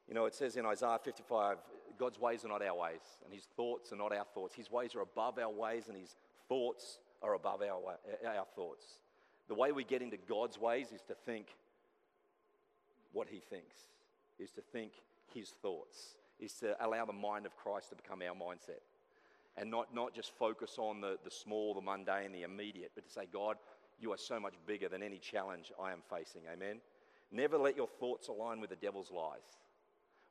You 0.08 0.14
know, 0.14 0.26
it 0.26 0.34
says 0.34 0.56
in 0.56 0.66
Isaiah 0.66 0.98
55 1.02 1.58
God's 1.98 2.18
ways 2.18 2.44
are 2.44 2.48
not 2.48 2.62
our 2.62 2.76
ways, 2.76 3.00
and 3.24 3.32
his 3.34 3.44
thoughts 3.56 3.92
are 3.92 3.96
not 3.96 4.14
our 4.14 4.24
thoughts. 4.24 4.54
His 4.54 4.70
ways 4.70 4.94
are 4.94 5.02
above 5.02 5.38
our 5.38 5.50
ways, 5.50 5.84
and 5.88 5.96
his 5.96 6.16
thoughts 6.50 6.98
are 7.22 7.34
above 7.34 7.62
our, 7.62 7.80
our 8.26 8.46
thoughts. 8.54 8.84
The 9.48 9.54
way 9.54 9.72
we 9.72 9.84
get 9.84 10.02
into 10.02 10.18
God's 10.18 10.58
ways 10.58 10.88
is 10.92 11.02
to 11.08 11.14
think 11.14 11.46
what 13.12 13.28
he 13.28 13.40
thinks, 13.40 13.76
is 14.38 14.50
to 14.52 14.60
think 14.60 14.92
his 15.32 15.50
thoughts, 15.62 16.16
is 16.38 16.52
to 16.54 16.76
allow 16.84 17.06
the 17.06 17.12
mind 17.12 17.46
of 17.46 17.56
Christ 17.56 17.90
to 17.90 17.96
become 17.96 18.20
our 18.22 18.34
mindset. 18.34 18.82
And 19.56 19.70
not, 19.70 19.94
not 19.94 20.14
just 20.14 20.32
focus 20.38 20.76
on 20.78 21.00
the, 21.00 21.18
the 21.24 21.30
small, 21.30 21.74
the 21.74 21.80
mundane, 21.80 22.32
the 22.32 22.42
immediate, 22.42 22.92
but 22.94 23.04
to 23.04 23.10
say, 23.10 23.26
God, 23.32 23.56
you 24.00 24.12
are 24.12 24.18
so 24.18 24.40
much 24.40 24.54
bigger 24.66 24.88
than 24.88 25.02
any 25.02 25.18
challenge 25.18 25.72
I 25.80 25.92
am 25.92 26.00
facing. 26.08 26.42
Amen. 26.52 26.80
Never 27.32 27.58
let 27.58 27.76
your 27.76 27.88
thoughts 27.88 28.28
align 28.28 28.60
with 28.60 28.70
the 28.70 28.76
devil's 28.76 29.10
lies. 29.10 29.58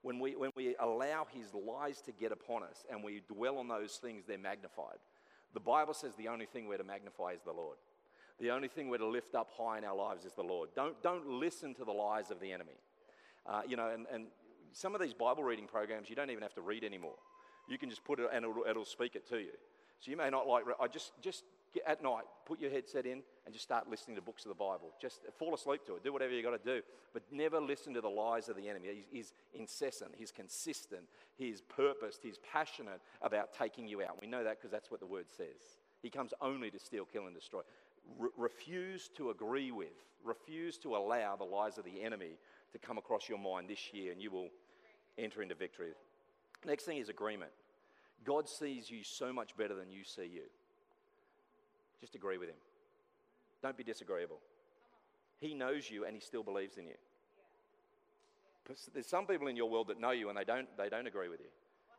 When 0.02 0.20
we, 0.20 0.36
when 0.36 0.52
we 0.56 0.76
allow 0.80 1.28
his 1.32 1.54
lies 1.54 2.02
to 2.02 2.12
get 2.12 2.32
upon 2.32 2.64
us 2.64 2.86
and 2.90 3.04
we 3.04 3.22
dwell 3.28 3.58
on 3.58 3.68
those 3.68 4.00
things, 4.02 4.24
they're 4.26 4.38
magnified. 4.38 4.98
The 5.54 5.60
Bible 5.60 5.94
says 5.94 6.16
the 6.16 6.28
only 6.28 6.46
thing 6.46 6.68
we're 6.68 6.78
to 6.78 6.84
magnify 6.84 7.32
is 7.32 7.42
the 7.44 7.52
Lord. 7.52 7.78
The 8.40 8.52
only 8.52 8.68
thing 8.68 8.90
we're 8.90 8.98
to 8.98 9.08
lift 9.08 9.36
up 9.36 9.50
high 9.58 9.78
in 9.78 9.84
our 9.84 9.96
lives 9.96 10.26
is 10.26 10.34
the 10.34 10.44
Lord. 10.44 10.70
Don't, 10.76 11.02
don't 11.04 11.28
listen 11.28 11.74
to 11.76 11.84
the 11.84 11.92
lies 11.92 12.32
of 12.32 12.40
the 12.40 12.52
enemy. 12.52 12.78
Uh, 13.46 13.62
you 13.68 13.76
know, 13.76 13.90
and, 13.90 14.06
and 14.14 14.28
some 14.72 14.96
of 14.96 15.02
these 15.02 15.14
Bible 15.14 15.44
reading 15.44 15.68
programs, 15.68 16.10
you 16.10 16.16
don't 16.16 16.30
even 16.30 16.44
have 16.44 16.54
to 16.54 16.62
read 16.62 16.84
anymore. 16.84 17.16
You 17.68 17.78
can 17.78 17.90
just 17.90 18.04
put 18.04 18.20
it 18.20 18.30
and 18.34 18.46
it'll, 18.46 18.64
it'll 18.70 18.86
speak 18.86 19.16
it 19.16 19.28
to 19.30 19.38
you. 19.38 19.52
So 20.00 20.12
you 20.12 20.18
may 20.18 20.30
not 20.30 20.48
like, 20.48 20.64
I 20.80 20.88
just, 20.88 21.12
just 21.22 21.44
get, 21.74 21.84
at 21.88 22.04
night, 22.04 22.24
put 22.46 22.60
your 22.60 22.72
headset 22.72 23.06
in 23.06 23.22
and 23.46 23.54
just 23.54 23.64
start 23.64 23.90
listening 23.90 24.16
to 24.16 24.22
books 24.22 24.46
of 24.46 24.50
the 24.50 24.56
Bible. 24.56 24.92
Just 25.02 25.22
fall 25.38 25.54
asleep 25.54 25.86
to 25.86 25.96
it. 25.96 26.04
Do 26.04 26.14
whatever 26.14 26.34
you 26.34 26.44
got 26.44 26.64
to 26.64 26.76
do. 26.76 26.82
But 27.14 27.24
never 27.32 27.60
listen 27.60 27.94
to 27.94 28.02
the 28.02 28.10
lies 28.10 28.50
of 28.50 28.56
the 28.56 28.68
enemy. 28.68 28.88
He's, 28.94 29.06
he's 29.12 29.34
incessant, 29.54 30.12
he's 30.18 30.32
consistent, 30.32 31.04
he's 31.38 31.62
purposed, 31.62 32.20
he's 32.24 32.38
passionate 32.52 33.02
about 33.22 33.54
taking 33.54 33.88
you 33.88 34.02
out. 34.02 34.22
We 34.22 34.28
know 34.28 34.44
that 34.44 34.58
because 34.60 34.72
that's 34.72 34.92
what 34.92 35.00
the 35.00 35.06
word 35.08 35.26
says. 35.36 35.80
He 36.02 36.10
comes 36.10 36.34
only 36.42 36.72
to 36.72 36.80
steal, 36.80 37.06
kill, 37.06 37.26
and 37.26 37.36
destroy. 37.36 37.62
Re- 38.18 38.30
refuse 38.38 39.10
to 39.18 39.30
agree 39.32 39.72
with, 39.72 39.88
refuse 40.24 40.78
to 40.80 40.96
allow 40.96 41.36
the 41.36 41.44
lies 41.44 41.78
of 41.78 41.86
the 41.86 42.02
enemy 42.04 42.38
to 42.72 42.80
come 42.80 42.98
across 42.98 43.28
your 43.28 43.40
mind 43.40 43.70
this 43.70 43.94
year, 43.94 44.12
and 44.12 44.22
you 44.22 44.32
will 44.32 44.50
enter 45.18 45.42
into 45.42 45.56
victory. 45.56 45.90
Next 46.66 46.84
thing 46.84 46.98
is 46.98 47.10
agreement. 47.10 47.52
God 48.24 48.48
sees 48.50 48.90
you 48.90 49.04
so 49.04 49.32
much 49.32 49.56
better 49.58 49.76
than 49.76 49.92
you 49.92 50.04
see 50.04 50.30
you. 50.34 50.44
Just 52.02 52.16
agree 52.16 52.38
with 52.38 52.50
Him. 52.50 52.56
Don't 53.62 53.78
be 53.78 53.84
disagreeable. 53.84 54.40
He 55.40 55.54
knows 55.54 55.90
you 55.90 56.06
and 56.06 56.16
He 56.16 56.22
still 56.22 56.44
believes 56.44 56.78
in 56.78 56.88
you. 56.88 56.96
There's 58.94 59.08
some 59.08 59.26
people 59.26 59.48
in 59.48 59.56
your 59.56 59.70
world 59.70 59.88
that 59.88 60.00
know 60.00 60.12
you 60.12 60.30
and 60.30 60.38
they 60.38 60.44
don't, 60.44 60.68
they 60.78 60.90
don't 60.90 61.08
agree 61.08 61.28
with 61.28 61.40
you, 61.40 61.50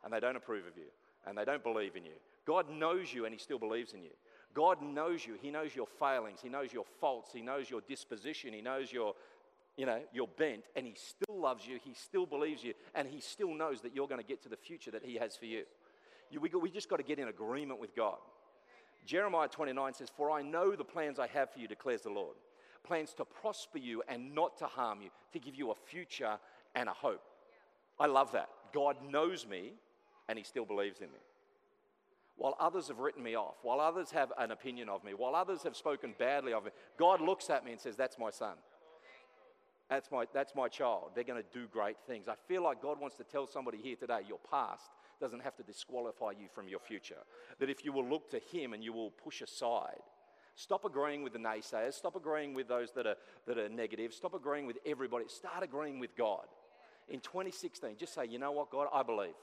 and 0.03 0.13
they 0.13 0.21
don't 0.21 0.37
approve 0.37 0.65
of 0.65 0.77
you, 0.77 0.85
and 1.27 1.37
they 1.37 1.43
don't 1.43 1.63
believe 1.63 1.95
in 1.95 2.05
you. 2.05 2.13
God 2.45 2.69
knows 2.69 3.13
you 3.13 3.25
and 3.25 3.33
He 3.33 3.39
still 3.39 3.59
believes 3.59 3.93
in 3.93 4.01
you. 4.03 4.11
God 4.53 4.81
knows 4.81 5.25
you. 5.25 5.35
He 5.41 5.51
knows 5.51 5.75
your 5.75 5.87
failings. 5.87 6.39
He 6.41 6.49
knows 6.49 6.73
your 6.73 6.85
faults. 6.99 7.31
He 7.33 7.41
knows 7.41 7.69
your 7.69 7.81
disposition. 7.81 8.53
He 8.53 8.61
knows 8.61 8.91
your, 8.91 9.13
you 9.77 9.85
know, 9.85 10.01
your 10.13 10.27
bent. 10.27 10.63
And 10.75 10.85
He 10.85 10.95
still 10.95 11.39
loves 11.39 11.65
you. 11.65 11.79
He 11.83 11.93
still 11.93 12.25
believes 12.25 12.63
you. 12.63 12.73
And 12.95 13.07
He 13.07 13.21
still 13.21 13.53
knows 13.53 13.81
that 13.81 13.95
you're 13.95 14.07
going 14.07 14.21
to 14.21 14.27
get 14.27 14.41
to 14.43 14.49
the 14.49 14.57
future 14.57 14.91
that 14.91 15.03
He 15.03 15.15
has 15.15 15.37
for 15.37 15.45
you. 15.45 15.63
you 16.29 16.41
we, 16.41 16.49
we 16.49 16.69
just 16.69 16.89
got 16.89 16.97
to 16.97 17.03
get 17.03 17.19
in 17.19 17.27
agreement 17.27 17.79
with 17.79 17.95
God. 17.95 18.17
Jeremiah 19.05 19.47
29 19.47 19.93
says, 19.93 20.09
For 20.15 20.31
I 20.31 20.41
know 20.41 20.75
the 20.75 20.83
plans 20.83 21.19
I 21.19 21.27
have 21.27 21.51
for 21.51 21.59
you, 21.59 21.67
declares 21.67 22.01
the 22.01 22.09
Lord. 22.09 22.35
Plans 22.83 23.13
to 23.13 23.25
prosper 23.25 23.77
you 23.77 24.03
and 24.07 24.33
not 24.33 24.57
to 24.57 24.65
harm 24.65 25.01
you, 25.01 25.09
to 25.33 25.39
give 25.39 25.55
you 25.55 25.71
a 25.71 25.75
future 25.75 26.37
and 26.75 26.89
a 26.89 26.93
hope. 26.93 27.23
I 27.99 28.07
love 28.07 28.31
that. 28.31 28.49
God 28.73 28.97
knows 29.07 29.45
me 29.47 29.73
and 30.27 30.37
He 30.37 30.43
still 30.43 30.65
believes 30.65 30.99
in 30.99 31.07
me. 31.07 31.19
While 32.37 32.55
others 32.59 32.87
have 32.87 32.99
written 32.99 33.21
me 33.21 33.35
off, 33.35 33.55
while 33.61 33.79
others 33.79 34.09
have 34.11 34.31
an 34.39 34.51
opinion 34.51 34.89
of 34.89 35.03
me, 35.03 35.13
while 35.13 35.35
others 35.35 35.61
have 35.63 35.75
spoken 35.75 36.15
badly 36.17 36.53
of 36.53 36.65
me, 36.65 36.71
God 36.97 37.21
looks 37.21 37.49
at 37.49 37.63
me 37.63 37.71
and 37.71 37.79
says, 37.79 37.95
That's 37.95 38.17
my 38.17 38.31
son. 38.31 38.55
That's 39.91 40.09
my, 40.09 40.25
that's 40.33 40.55
my 40.55 40.69
child. 40.69 41.11
They're 41.13 41.25
going 41.25 41.43
to 41.43 41.59
do 41.59 41.67
great 41.67 41.97
things. 42.07 42.29
I 42.29 42.35
feel 42.47 42.63
like 42.63 42.81
God 42.81 42.99
wants 42.99 43.17
to 43.17 43.25
tell 43.25 43.45
somebody 43.45 43.77
here 43.77 43.97
today 43.97 44.21
your 44.25 44.39
past 44.49 44.89
doesn't 45.21 45.41
have 45.41 45.55
to 45.55 45.63
disqualify 45.63 46.31
you 46.31 46.47
from 46.53 46.67
your 46.67 46.79
future. 46.79 47.23
That 47.59 47.69
if 47.69 47.85
you 47.85 47.93
will 47.93 48.07
look 48.07 48.29
to 48.31 48.39
Him 48.51 48.73
and 48.73 48.83
you 48.83 48.91
will 48.91 49.11
push 49.11 49.41
aside, 49.41 50.01
stop 50.55 50.83
agreeing 50.83 51.23
with 51.23 51.33
the 51.33 51.39
naysayers, 51.39 51.93
stop 51.93 52.15
agreeing 52.15 52.53
with 52.53 52.67
those 52.67 52.91
that 52.93 53.07
are, 53.07 53.15
that 53.47 53.57
are 53.57 53.69
negative, 53.69 54.13
stop 54.13 54.33
agreeing 54.33 54.65
with 54.65 54.77
everybody, 54.85 55.25
start 55.29 55.63
agreeing 55.63 55.99
with 55.99 56.17
God. 56.17 56.45
In 57.07 57.19
2016, 57.19 57.95
just 57.97 58.13
say, 58.13 58.25
you 58.25 58.39
know 58.39 58.51
what, 58.51 58.69
God, 58.69 58.87
I 58.93 59.03
believe. 59.03 59.35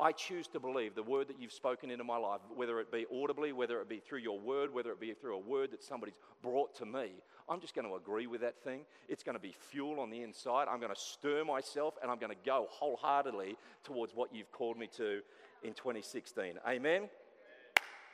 I 0.00 0.12
choose 0.12 0.46
to 0.48 0.60
believe 0.60 0.94
the 0.94 1.02
word 1.02 1.28
that 1.28 1.40
you've 1.40 1.52
spoken 1.52 1.90
into 1.90 2.04
my 2.04 2.16
life, 2.16 2.40
whether 2.54 2.80
it 2.80 2.90
be 2.90 3.06
audibly, 3.12 3.52
whether 3.52 3.80
it 3.80 3.88
be 3.88 3.98
through 3.98 4.20
your 4.20 4.38
word, 4.38 4.72
whether 4.72 4.90
it 4.92 5.00
be 5.00 5.12
through 5.12 5.36
a 5.36 5.38
word 5.38 5.70
that 5.72 5.82
somebody's 5.82 6.14
brought 6.42 6.74
to 6.76 6.86
me. 6.86 7.10
I'm 7.48 7.60
just 7.60 7.74
going 7.74 7.86
to 7.86 7.96
agree 7.96 8.26
with 8.26 8.40
that 8.40 8.62
thing. 8.62 8.82
It's 9.08 9.22
going 9.22 9.34
to 9.34 9.42
be 9.42 9.54
fuel 9.70 10.00
on 10.00 10.10
the 10.10 10.22
inside. 10.22 10.68
I'm 10.70 10.80
going 10.80 10.94
to 10.94 11.00
stir 11.00 11.44
myself 11.44 11.94
and 12.00 12.10
I'm 12.10 12.18
going 12.18 12.32
to 12.32 12.38
go 12.46 12.66
wholeheartedly 12.70 13.56
towards 13.84 14.14
what 14.14 14.34
you've 14.34 14.50
called 14.52 14.78
me 14.78 14.88
to 14.96 15.20
in 15.62 15.74
2016. 15.74 16.54
Amen? 16.66 17.08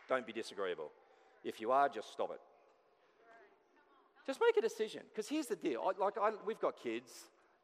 Don't 0.08 0.26
be 0.26 0.32
disagreeable. 0.32 0.90
If 1.44 1.60
you 1.60 1.70
are, 1.70 1.88
just 1.88 2.10
stop 2.10 2.30
it. 2.30 2.40
Just 4.26 4.40
make 4.40 4.56
a 4.56 4.60
decision. 4.60 5.02
Because 5.08 5.28
here's 5.28 5.46
the 5.46 5.56
deal. 5.56 5.82
I, 5.82 6.02
like, 6.02 6.14
I, 6.20 6.32
we've 6.44 6.60
got 6.60 6.82
kids, 6.82 7.10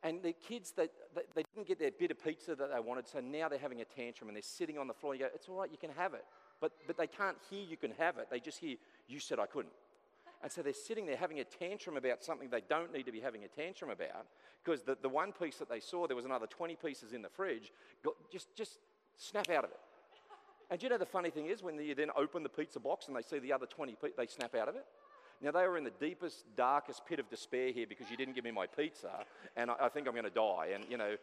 and 0.03 0.23
the 0.23 0.33
kids, 0.33 0.73
they, 0.77 0.89
they, 1.15 1.23
they, 1.35 1.45
didn't 1.55 1.69
get 1.69 1.79
their 1.79 1.93
bit 1.93 2.11
of 2.11 2.23
pizza 2.23 2.57
that 2.57 2.73
they 2.75 2.81
wanted, 2.81 3.07
so 3.07 3.21
now 3.21 3.49
they're 3.49 3.59
having 3.59 3.81
a 3.81 3.85
tantrum 3.85 4.29
and 4.29 4.37
they're 4.37 4.43
sitting 4.43 4.77
on 4.77 4.89
the 4.89 4.95
floor. 4.95 5.15
You 5.15 5.21
go, 5.21 5.29
it's 5.33 5.49
all 5.49 5.61
right, 5.61 5.71
you 5.71 5.79
can 5.79 5.91
have 5.97 6.15
it. 6.15 6.25
But, 6.61 6.73
but 6.87 6.97
they 6.97 7.07
can't 7.07 7.37
hear 7.49 7.63
you 7.63 7.77
can 7.77 7.93
have 7.99 8.19
it. 8.19 8.29
They 8.31 8.41
just 8.41 8.59
hear, 8.59 8.77
you 9.07 9.21
said 9.21 9.39
I 9.39 9.47
couldn't. 9.47 9.73
And 10.43 10.51
so 10.51 10.61
they're 10.61 10.73
sitting 10.73 11.07
there 11.07 11.17
having 11.17 11.39
a 11.39 11.45
tantrum 11.45 11.97
about 11.97 12.25
something 12.25 12.49
they 12.51 12.63
don't 12.69 12.93
need 12.93 13.07
to 13.07 13.13
be 13.13 13.21
having 13.21 13.45
a 13.45 13.49
tantrum 13.49 13.91
about 13.91 14.27
because 14.65 14.83
the, 14.83 14.97
the 15.01 15.09
one 15.09 15.31
piece 15.33 15.57
that 15.59 15.69
they 15.69 15.79
saw, 15.79 16.09
there 16.09 16.17
was 16.17 16.25
another 16.25 16.47
20 16.47 16.75
pieces 16.77 17.13
in 17.13 17.23
the 17.23 17.29
fridge, 17.29 17.71
got, 18.05 18.15
just, 18.33 18.49
just 18.57 18.79
snap 19.17 19.49
out 19.51 19.65
of 19.65 19.71
it. 19.71 19.81
And 20.69 20.83
you 20.83 20.89
know 20.89 20.99
the 20.99 21.07
funny 21.07 21.31
thing 21.31 21.47
is 21.47 21.63
when 21.63 21.79
you 21.79 21.95
then 21.95 22.09
open 22.17 22.43
the 22.43 22.49
pizza 22.49 22.81
box 22.81 23.07
and 23.07 23.17
they 23.17 23.23
see 23.23 23.39
the 23.39 23.53
other 23.53 23.67
20, 23.67 23.97
they 24.17 24.27
snap 24.27 24.55
out 24.57 24.69
of 24.69 24.75
it? 24.75 24.85
Now, 25.43 25.51
they 25.51 25.67
were 25.67 25.77
in 25.77 25.85
the 25.85 25.91
deepest, 25.91 26.45
darkest 26.57 27.05
pit 27.05 27.19
of 27.19 27.29
despair 27.29 27.73
here 27.73 27.87
because 27.89 28.11
you 28.11 28.17
didn't 28.17 28.35
give 28.35 28.45
me 28.45 28.53
my 28.53 28.67
pizza, 28.67 29.11
and 29.57 29.71
I, 29.71 29.75
I 29.83 29.89
think 29.89 30.07
I'm 30.07 30.15
going 30.15 30.25
to 30.25 30.31
die. 30.31 30.69
And, 30.75 30.85
you 30.89 30.97
know, 30.97 31.17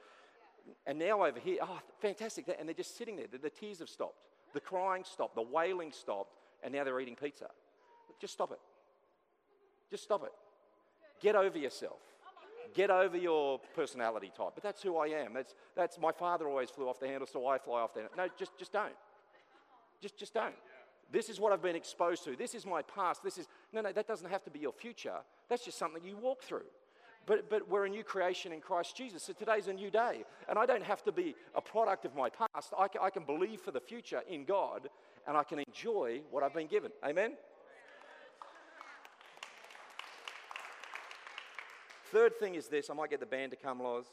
and 0.85 0.99
now 0.99 1.23
over 1.23 1.39
here, 1.39 1.59
oh, 1.61 1.79
fantastic. 2.01 2.53
And 2.59 2.67
they're 2.67 2.75
just 2.75 2.97
sitting 2.97 3.15
there. 3.15 3.27
The, 3.31 3.37
the 3.37 3.49
tears 3.49 3.79
have 3.79 3.89
stopped. 3.89 4.25
The 4.53 4.59
crying 4.59 5.03
stopped. 5.05 5.35
The 5.35 5.41
wailing 5.41 5.91
stopped. 5.91 6.35
And 6.63 6.73
now 6.73 6.83
they're 6.83 6.99
eating 6.99 7.15
pizza. 7.15 7.47
Just 8.19 8.33
stop 8.33 8.51
it. 8.51 8.59
Just 9.89 10.03
stop 10.03 10.23
it. 10.23 10.31
Get 11.21 11.35
over 11.35 11.57
yourself. 11.57 11.99
Get 12.73 12.89
over 12.89 13.17
your 13.17 13.59
personality 13.73 14.31
type. 14.35 14.51
But 14.53 14.63
that's 14.63 14.83
who 14.83 14.97
I 14.97 15.07
am. 15.07 15.33
That's, 15.33 15.55
that's 15.75 15.97
my 15.97 16.11
father 16.11 16.47
always 16.47 16.69
flew 16.69 16.87
off 16.87 16.99
the 16.99 17.07
handle, 17.07 17.27
so 17.31 17.47
I 17.47 17.57
fly 17.57 17.81
off 17.81 17.93
the 17.93 18.01
handle. 18.01 18.17
No, 18.17 18.27
just, 18.37 18.57
just 18.59 18.73
don't. 18.73 18.93
Just, 20.01 20.17
just 20.17 20.33
don't. 20.33 20.55
This 21.11 21.29
is 21.29 21.39
what 21.39 21.51
I've 21.51 21.61
been 21.61 21.75
exposed 21.75 22.23
to. 22.25 22.35
This 22.35 22.53
is 22.53 22.65
my 22.65 22.81
past. 22.83 23.23
This 23.23 23.37
is 23.37 23.47
no, 23.73 23.81
no. 23.81 23.91
That 23.91 24.07
doesn't 24.07 24.29
have 24.29 24.43
to 24.43 24.51
be 24.51 24.59
your 24.59 24.71
future. 24.71 25.17
That's 25.49 25.65
just 25.65 25.77
something 25.77 26.03
you 26.03 26.17
walk 26.17 26.43
through. 26.43 26.65
But, 27.25 27.49
but 27.49 27.69
we're 27.69 27.85
a 27.85 27.89
new 27.89 28.03
creation 28.03 28.51
in 28.51 28.59
Christ 28.59 28.95
Jesus. 28.95 29.23
So 29.23 29.33
today's 29.33 29.67
a 29.67 29.73
new 29.73 29.91
day. 29.91 30.23
And 30.47 30.57
I 30.57 30.65
don't 30.65 30.83
have 30.83 31.03
to 31.03 31.11
be 31.11 31.35
a 31.55 31.61
product 31.61 32.05
of 32.05 32.15
my 32.15 32.29
past. 32.29 32.73
I 32.77 32.87
can, 32.87 33.01
I 33.03 33.09
can 33.09 33.23
believe 33.23 33.61
for 33.61 33.71
the 33.71 33.79
future 33.79 34.21
in 34.27 34.45
God 34.45 34.89
and 35.27 35.37
I 35.37 35.43
can 35.43 35.59
enjoy 35.59 36.21
what 36.31 36.43
I've 36.43 36.53
been 36.53 36.67
given. 36.67 36.91
Amen? 37.05 37.33
Third 42.11 42.39
thing 42.39 42.55
is 42.55 42.67
this 42.67 42.89
I 42.89 42.93
might 42.93 43.11
get 43.11 43.19
the 43.19 43.25
band 43.25 43.51
to 43.51 43.57
come, 43.57 43.81
Loz. 43.81 44.05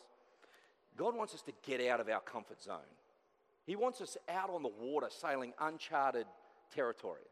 God 0.97 1.15
wants 1.15 1.35
us 1.35 1.43
to 1.43 1.53
get 1.63 1.87
out 1.89 2.01
of 2.01 2.09
our 2.09 2.21
comfort 2.21 2.63
zone. 2.63 2.79
He 3.67 3.77
wants 3.77 4.01
us 4.01 4.17
out 4.29 4.51
on 4.51 4.63
the 4.63 4.71
water 4.81 5.09
sailing 5.11 5.53
uncharted 5.61 6.27
territory. 6.71 7.23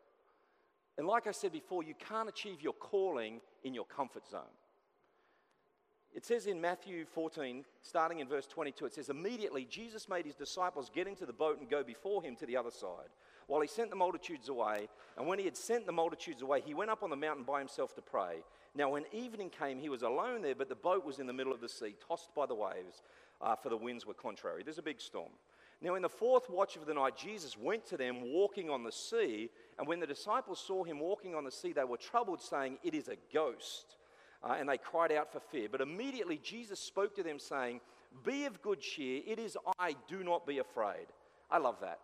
And 0.96 1.06
like 1.06 1.26
I 1.26 1.32
said 1.32 1.52
before, 1.52 1.82
you 1.82 1.94
can't 1.94 2.28
achieve 2.28 2.62
your 2.62 2.72
calling 2.74 3.40
in 3.64 3.74
your 3.74 3.84
comfort 3.84 4.26
zone. 4.28 4.42
It 6.14 6.24
says 6.24 6.46
in 6.46 6.60
Matthew 6.60 7.04
14, 7.06 7.64
starting 7.82 8.20
in 8.20 8.28
verse 8.28 8.46
22, 8.46 8.86
it 8.86 8.94
says, 8.94 9.08
Immediately 9.08 9.66
Jesus 9.68 10.08
made 10.08 10.24
his 10.24 10.36
disciples 10.36 10.88
get 10.94 11.08
into 11.08 11.26
the 11.26 11.32
boat 11.32 11.58
and 11.58 11.68
go 11.68 11.82
before 11.82 12.22
him 12.22 12.36
to 12.36 12.46
the 12.46 12.56
other 12.56 12.70
side, 12.70 13.08
while 13.48 13.60
he 13.60 13.66
sent 13.66 13.90
the 13.90 13.96
multitudes 13.96 14.48
away. 14.48 14.88
And 15.18 15.26
when 15.26 15.40
he 15.40 15.44
had 15.44 15.56
sent 15.56 15.86
the 15.86 15.92
multitudes 15.92 16.40
away, 16.40 16.62
he 16.64 16.72
went 16.72 16.90
up 16.90 17.02
on 17.02 17.10
the 17.10 17.16
mountain 17.16 17.42
by 17.42 17.58
himself 17.58 17.96
to 17.96 18.00
pray. 18.00 18.44
Now, 18.76 18.90
when 18.90 19.04
evening 19.12 19.50
came, 19.50 19.80
he 19.80 19.88
was 19.88 20.02
alone 20.02 20.42
there, 20.42 20.54
but 20.54 20.68
the 20.68 20.76
boat 20.76 21.04
was 21.04 21.18
in 21.18 21.26
the 21.26 21.32
middle 21.32 21.52
of 21.52 21.60
the 21.60 21.68
sea, 21.68 21.96
tossed 22.06 22.32
by 22.32 22.46
the 22.46 22.54
waves, 22.54 23.02
uh, 23.40 23.56
for 23.56 23.68
the 23.68 23.76
winds 23.76 24.06
were 24.06 24.14
contrary. 24.14 24.62
There's 24.62 24.78
a 24.78 24.82
big 24.82 25.00
storm. 25.00 25.30
Now, 25.80 25.96
in 25.96 26.02
the 26.02 26.08
fourth 26.08 26.48
watch 26.48 26.76
of 26.76 26.86
the 26.86 26.94
night, 26.94 27.16
Jesus 27.16 27.58
went 27.58 27.86
to 27.86 27.96
them 27.96 28.32
walking 28.32 28.70
on 28.70 28.84
the 28.84 28.92
sea. 28.92 29.50
And 29.78 29.86
when 29.86 30.00
the 30.00 30.06
disciples 30.06 30.62
saw 30.64 30.84
him 30.84 31.00
walking 31.00 31.34
on 31.34 31.44
the 31.44 31.50
sea, 31.50 31.72
they 31.72 31.84
were 31.84 31.96
troubled, 31.96 32.40
saying, 32.40 32.78
It 32.82 32.94
is 32.94 33.08
a 33.08 33.16
ghost 33.32 33.96
uh, 34.44 34.56
and 34.58 34.68
they 34.68 34.78
cried 34.78 35.12
out 35.12 35.32
for 35.32 35.40
fear. 35.40 35.68
But 35.70 35.80
immediately 35.80 36.38
Jesus 36.42 36.78
spoke 36.78 37.14
to 37.16 37.22
them, 37.22 37.38
saying, 37.38 37.80
Be 38.24 38.44
of 38.44 38.60
good 38.62 38.80
cheer, 38.80 39.22
it 39.26 39.38
is 39.38 39.56
I, 39.78 39.96
do 40.08 40.22
not 40.22 40.46
be 40.46 40.58
afraid. 40.58 41.06
I 41.50 41.58
love 41.58 41.76
that. 41.80 42.00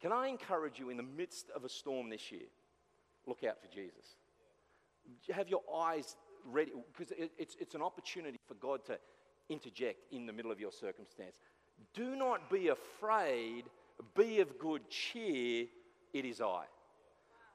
Can 0.00 0.12
I 0.12 0.28
encourage 0.28 0.78
you 0.78 0.90
in 0.90 0.96
the 0.96 1.02
midst 1.02 1.50
of 1.54 1.64
a 1.64 1.68
storm 1.68 2.10
this 2.10 2.30
year? 2.30 2.48
Look 3.26 3.42
out 3.44 3.60
for 3.60 3.74
Jesus. 3.74 4.16
Have 5.32 5.48
your 5.48 5.62
eyes 5.74 6.16
ready, 6.44 6.72
because 6.92 7.14
it's, 7.38 7.56
it's 7.58 7.74
an 7.74 7.82
opportunity 7.82 8.38
for 8.46 8.54
God 8.54 8.84
to 8.86 8.98
interject 9.48 10.12
in 10.12 10.26
the 10.26 10.32
middle 10.32 10.52
of 10.52 10.60
your 10.60 10.72
circumstance. 10.72 11.36
Do 11.92 12.16
not 12.16 12.50
be 12.50 12.68
afraid, 12.68 13.64
be 14.16 14.40
of 14.40 14.58
good 14.58 14.88
cheer, 14.90 15.66
it 16.12 16.24
is 16.24 16.40
I. 16.40 16.64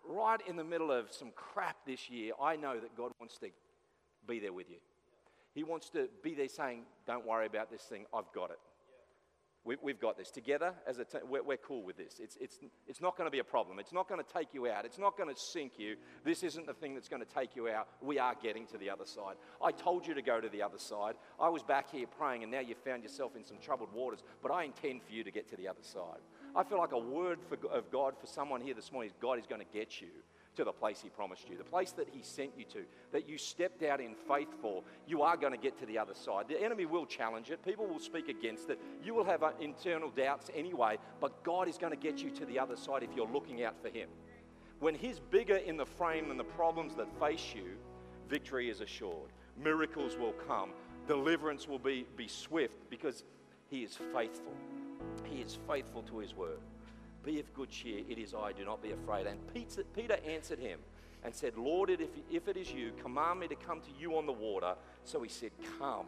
Right 0.07 0.39
in 0.47 0.55
the 0.55 0.63
middle 0.63 0.91
of 0.91 1.11
some 1.11 1.31
crap 1.35 1.77
this 1.85 2.09
year, 2.09 2.33
I 2.41 2.55
know 2.55 2.79
that 2.79 2.95
God 2.95 3.11
wants 3.19 3.37
to 3.39 3.49
be 4.27 4.39
there 4.39 4.53
with 4.53 4.69
you. 4.69 4.77
He 5.53 5.63
wants 5.63 5.89
to 5.89 6.07
be 6.23 6.33
there 6.33 6.47
saying, 6.47 6.83
Don't 7.05 7.25
worry 7.25 7.45
about 7.45 7.69
this 7.69 7.81
thing, 7.81 8.05
I've 8.13 8.31
got 8.33 8.51
it. 8.51 8.59
We, 9.65 9.75
have 9.91 9.99
got 9.99 10.17
this. 10.17 10.31
Together, 10.31 10.73
as 10.87 10.99
a 10.99 11.05
we're, 11.29 11.43
we're, 11.43 11.57
cool 11.57 11.83
with 11.83 11.97
this. 11.97 12.19
It's, 12.19 12.37
it's, 12.39 12.59
it's 12.87 13.01
not 13.01 13.17
going 13.17 13.27
to 13.27 13.31
be 13.31 13.39
a 13.39 13.43
problem. 13.43 13.77
It's 13.77 13.91
not 13.91 14.07
going 14.07 14.23
to 14.23 14.33
take 14.33 14.53
you 14.53 14.67
out. 14.67 14.85
It's 14.85 14.97
not 14.97 15.17
going 15.17 15.33
to 15.33 15.39
sink 15.39 15.73
you. 15.77 15.95
This 16.23 16.43
isn't 16.43 16.65
the 16.65 16.73
thing 16.73 16.93
that's 16.93 17.09
going 17.09 17.21
to 17.21 17.27
take 17.27 17.55
you 17.55 17.67
out. 17.67 17.87
We 18.01 18.19
are 18.19 18.35
getting 18.41 18.65
to 18.67 18.77
the 18.77 18.89
other 18.89 19.05
side. 19.05 19.35
I 19.61 19.71
told 19.71 20.07
you 20.07 20.13
to 20.13 20.21
go 20.21 20.39
to 20.39 20.47
the 20.47 20.61
other 20.61 20.79
side. 20.79 21.15
I 21.39 21.49
was 21.49 21.61
back 21.61 21.91
here 21.91 22.07
praying, 22.07 22.43
and 22.43 22.51
now 22.51 22.61
you 22.61 22.73
found 22.85 23.03
yourself 23.03 23.35
in 23.35 23.43
some 23.43 23.57
troubled 23.61 23.93
waters, 23.93 24.23
but 24.41 24.51
I 24.51 24.63
intend 24.63 25.03
for 25.03 25.11
you 25.11 25.23
to 25.23 25.31
get 25.31 25.49
to 25.49 25.57
the 25.57 25.67
other 25.67 25.83
side. 25.83 26.21
I 26.55 26.63
feel 26.63 26.77
like 26.77 26.93
a 26.93 26.97
word 26.97 27.39
for, 27.47 27.57
of 27.69 27.91
God 27.91 28.13
for 28.19 28.27
someone 28.27 28.61
here 28.61 28.73
this 28.73 28.91
morning 28.91 29.09
is 29.09 29.15
God 29.21 29.39
is 29.39 29.45
going 29.45 29.61
to 29.61 29.77
get 29.77 30.01
you 30.01 30.07
to 30.59 30.65
the 30.65 30.73
place 30.73 30.99
He 31.01 31.07
promised 31.07 31.49
you, 31.49 31.57
the 31.57 31.63
place 31.63 31.93
that 31.93 32.09
He 32.11 32.21
sent 32.21 32.51
you 32.57 32.65
to, 32.65 32.83
that 33.13 33.29
you 33.29 33.37
stepped 33.37 33.81
out 33.81 34.01
in 34.01 34.13
faith 34.27 34.49
for, 34.61 34.83
you 35.07 35.21
are 35.21 35.37
going 35.37 35.53
to 35.53 35.57
get 35.57 35.79
to 35.79 35.85
the 35.85 35.97
other 35.97 36.13
side. 36.13 36.49
The 36.49 36.61
enemy 36.61 36.85
will 36.85 37.05
challenge 37.05 37.49
it, 37.49 37.63
people 37.63 37.87
will 37.87 37.99
speak 37.99 38.27
against 38.27 38.69
it, 38.69 38.77
you 39.01 39.13
will 39.13 39.23
have 39.23 39.41
uh, 39.41 39.51
internal 39.61 40.09
doubts 40.09 40.49
anyway, 40.53 40.97
but 41.21 41.43
God 41.43 41.69
is 41.69 41.77
going 41.77 41.93
to 41.93 41.97
get 41.97 42.21
you 42.21 42.29
to 42.31 42.45
the 42.45 42.59
other 42.59 42.75
side 42.75 43.03
if 43.03 43.09
you're 43.15 43.31
looking 43.31 43.63
out 43.63 43.81
for 43.81 43.87
Him. 43.87 44.09
When 44.81 44.95
He's 44.95 45.19
bigger 45.19 45.55
in 45.55 45.77
the 45.77 45.85
frame 45.85 46.27
than 46.27 46.37
the 46.37 46.43
problems 46.43 46.93
that 46.95 47.07
face 47.19 47.53
you, 47.55 47.77
victory 48.27 48.69
is 48.69 48.81
assured. 48.81 49.31
Miracles 49.63 50.17
will 50.17 50.33
come, 50.45 50.71
deliverance 51.07 51.69
will 51.69 51.79
be, 51.79 52.05
be 52.17 52.27
swift 52.27 52.89
because 52.89 53.23
He 53.69 53.83
is 53.83 53.97
faithful. 54.13 54.53
He 55.23 55.39
is 55.39 55.57
faithful 55.69 56.03
to 56.03 56.17
His 56.17 56.35
word. 56.35 56.59
Be 57.29 57.39
of 57.39 57.53
good 57.53 57.69
cheer, 57.69 58.01
it 58.09 58.17
is 58.17 58.33
I, 58.33 58.53
do 58.53 58.65
not 58.65 58.81
be 58.81 58.89
afraid. 58.89 59.27
And 59.27 59.37
Peter 59.93 60.17
answered 60.27 60.57
him 60.57 60.79
and 61.23 61.31
said, 61.31 61.55
Lord, 61.55 61.91
if, 61.91 61.99
if 62.31 62.47
it 62.47 62.57
is 62.57 62.71
you, 62.71 62.91
command 63.03 63.41
me 63.41 63.47
to 63.49 63.55
come 63.55 63.81
to 63.81 63.91
you 63.99 64.17
on 64.17 64.25
the 64.25 64.33
water. 64.33 64.73
So 65.03 65.21
he 65.21 65.29
said, 65.29 65.51
Come. 65.77 66.07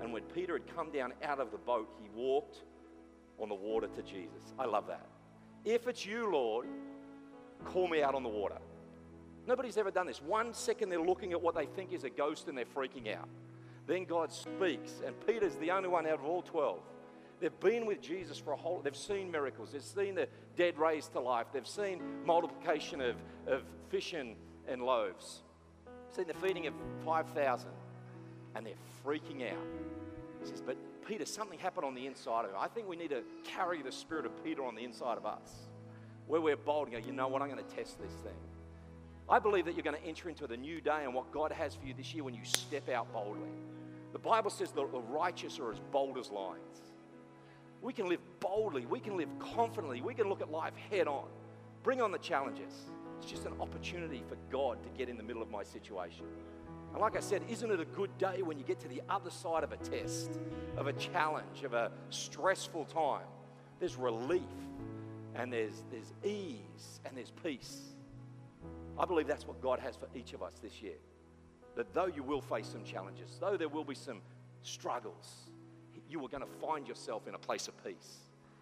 And 0.00 0.14
when 0.14 0.22
Peter 0.22 0.54
had 0.54 0.74
come 0.74 0.90
down 0.90 1.12
out 1.22 1.40
of 1.40 1.50
the 1.50 1.58
boat, 1.58 1.94
he 2.00 2.08
walked 2.18 2.62
on 3.38 3.50
the 3.50 3.54
water 3.54 3.86
to 3.86 4.00
Jesus. 4.00 4.54
I 4.58 4.64
love 4.64 4.86
that. 4.86 5.06
If 5.66 5.88
it's 5.88 6.06
you, 6.06 6.32
Lord, 6.32 6.66
call 7.66 7.86
me 7.86 8.02
out 8.02 8.14
on 8.14 8.22
the 8.22 8.30
water. 8.30 8.56
Nobody's 9.46 9.76
ever 9.76 9.90
done 9.90 10.06
this. 10.06 10.22
One 10.22 10.54
second 10.54 10.88
they're 10.88 11.02
looking 11.02 11.32
at 11.32 11.42
what 11.42 11.54
they 11.54 11.66
think 11.66 11.92
is 11.92 12.04
a 12.04 12.10
ghost 12.10 12.48
and 12.48 12.56
they're 12.56 12.64
freaking 12.64 13.14
out. 13.14 13.28
Then 13.86 14.06
God 14.06 14.32
speaks, 14.32 15.02
and 15.04 15.14
Peter's 15.26 15.56
the 15.56 15.70
only 15.70 15.90
one 15.90 16.06
out 16.06 16.20
of 16.20 16.24
all 16.24 16.40
12 16.40 16.78
They've 17.42 17.60
been 17.60 17.86
with 17.86 18.00
Jesus 18.00 18.38
for 18.38 18.52
a 18.52 18.56
whole, 18.56 18.80
they've 18.82 18.96
seen 18.96 19.28
miracles. 19.28 19.72
They've 19.72 19.82
seen 19.82 20.14
the 20.14 20.28
dead 20.54 20.78
raised 20.78 21.10
to 21.14 21.20
life. 21.20 21.48
They've 21.52 21.66
seen 21.66 22.00
multiplication 22.24 23.00
of, 23.00 23.16
of 23.48 23.64
fish 23.88 24.12
and, 24.12 24.36
and 24.68 24.80
loaves. 24.80 25.42
Seen 26.12 26.28
the 26.28 26.34
feeding 26.34 26.68
of 26.68 26.74
5,000. 27.04 27.68
And 28.54 28.64
they're 28.64 28.74
freaking 29.04 29.42
out. 29.50 29.58
He 30.40 30.50
says, 30.50 30.62
but 30.64 30.76
Peter, 31.04 31.26
something 31.26 31.58
happened 31.58 31.84
on 31.84 31.96
the 31.96 32.06
inside 32.06 32.44
of 32.44 32.52
him. 32.52 32.58
I 32.60 32.68
think 32.68 32.86
we 32.88 32.94
need 32.94 33.10
to 33.10 33.24
carry 33.42 33.82
the 33.82 33.90
spirit 33.90 34.24
of 34.24 34.44
Peter 34.44 34.62
on 34.62 34.76
the 34.76 34.84
inside 34.84 35.18
of 35.18 35.26
us. 35.26 35.50
Where 36.28 36.40
we're 36.40 36.56
bold 36.56 36.88
and 36.88 36.96
go, 36.96 37.04
you 37.04 37.12
know 37.12 37.26
what, 37.26 37.42
I'm 37.42 37.50
going 37.50 37.64
to 37.64 37.74
test 37.74 38.00
this 38.00 38.12
thing. 38.22 38.38
I 39.28 39.40
believe 39.40 39.64
that 39.64 39.74
you're 39.74 39.82
going 39.82 40.00
to 40.00 40.06
enter 40.06 40.28
into 40.28 40.46
the 40.46 40.56
new 40.56 40.80
day 40.80 41.00
and 41.02 41.12
what 41.12 41.32
God 41.32 41.50
has 41.50 41.74
for 41.74 41.86
you 41.86 41.94
this 41.94 42.14
year 42.14 42.22
when 42.22 42.34
you 42.34 42.44
step 42.44 42.88
out 42.88 43.12
boldly. 43.12 43.50
The 44.12 44.20
Bible 44.20 44.50
says 44.50 44.70
the 44.70 44.84
righteous 44.84 45.58
are 45.58 45.72
as 45.72 45.80
bold 45.90 46.18
as 46.18 46.30
lions. 46.30 46.91
We 47.82 47.92
can 47.92 48.08
live 48.08 48.20
boldly. 48.40 48.86
We 48.86 49.00
can 49.00 49.16
live 49.16 49.28
confidently. 49.38 50.00
We 50.00 50.14
can 50.14 50.28
look 50.28 50.40
at 50.40 50.50
life 50.50 50.74
head 50.90 51.08
on. 51.08 51.26
Bring 51.82 52.00
on 52.00 52.12
the 52.12 52.18
challenges. 52.18 52.72
It's 53.18 53.30
just 53.30 53.44
an 53.44 53.54
opportunity 53.60 54.22
for 54.28 54.36
God 54.50 54.82
to 54.84 54.88
get 54.90 55.08
in 55.08 55.16
the 55.16 55.22
middle 55.22 55.42
of 55.42 55.50
my 55.50 55.64
situation. 55.64 56.24
And 56.92 57.00
like 57.00 57.16
I 57.16 57.20
said, 57.20 57.42
isn't 57.48 57.70
it 57.70 57.80
a 57.80 57.84
good 57.84 58.16
day 58.18 58.42
when 58.42 58.58
you 58.58 58.64
get 58.64 58.78
to 58.80 58.88
the 58.88 59.02
other 59.08 59.30
side 59.30 59.64
of 59.64 59.72
a 59.72 59.76
test, 59.78 60.38
of 60.76 60.86
a 60.86 60.92
challenge, 60.92 61.64
of 61.64 61.74
a 61.74 61.90
stressful 62.10 62.84
time? 62.84 63.26
There's 63.80 63.96
relief 63.96 64.42
and 65.34 65.52
there's, 65.52 65.84
there's 65.90 66.12
ease 66.22 67.00
and 67.04 67.16
there's 67.16 67.32
peace. 67.42 67.94
I 68.98 69.06
believe 69.06 69.26
that's 69.26 69.46
what 69.46 69.60
God 69.60 69.80
has 69.80 69.96
for 69.96 70.06
each 70.14 70.34
of 70.34 70.42
us 70.42 70.52
this 70.62 70.82
year. 70.82 70.98
That 71.74 71.92
though 71.94 72.06
you 72.06 72.22
will 72.22 72.42
face 72.42 72.66
some 72.66 72.84
challenges, 72.84 73.38
though 73.40 73.56
there 73.56 73.68
will 73.68 73.84
be 73.84 73.94
some 73.94 74.20
struggles, 74.62 75.50
you 76.12 76.24
are 76.24 76.28
going 76.28 76.42
to 76.42 76.66
find 76.66 76.86
yourself 76.86 77.26
in 77.26 77.34
a 77.34 77.38
place 77.38 77.68
of 77.68 77.84
peace 77.84 78.18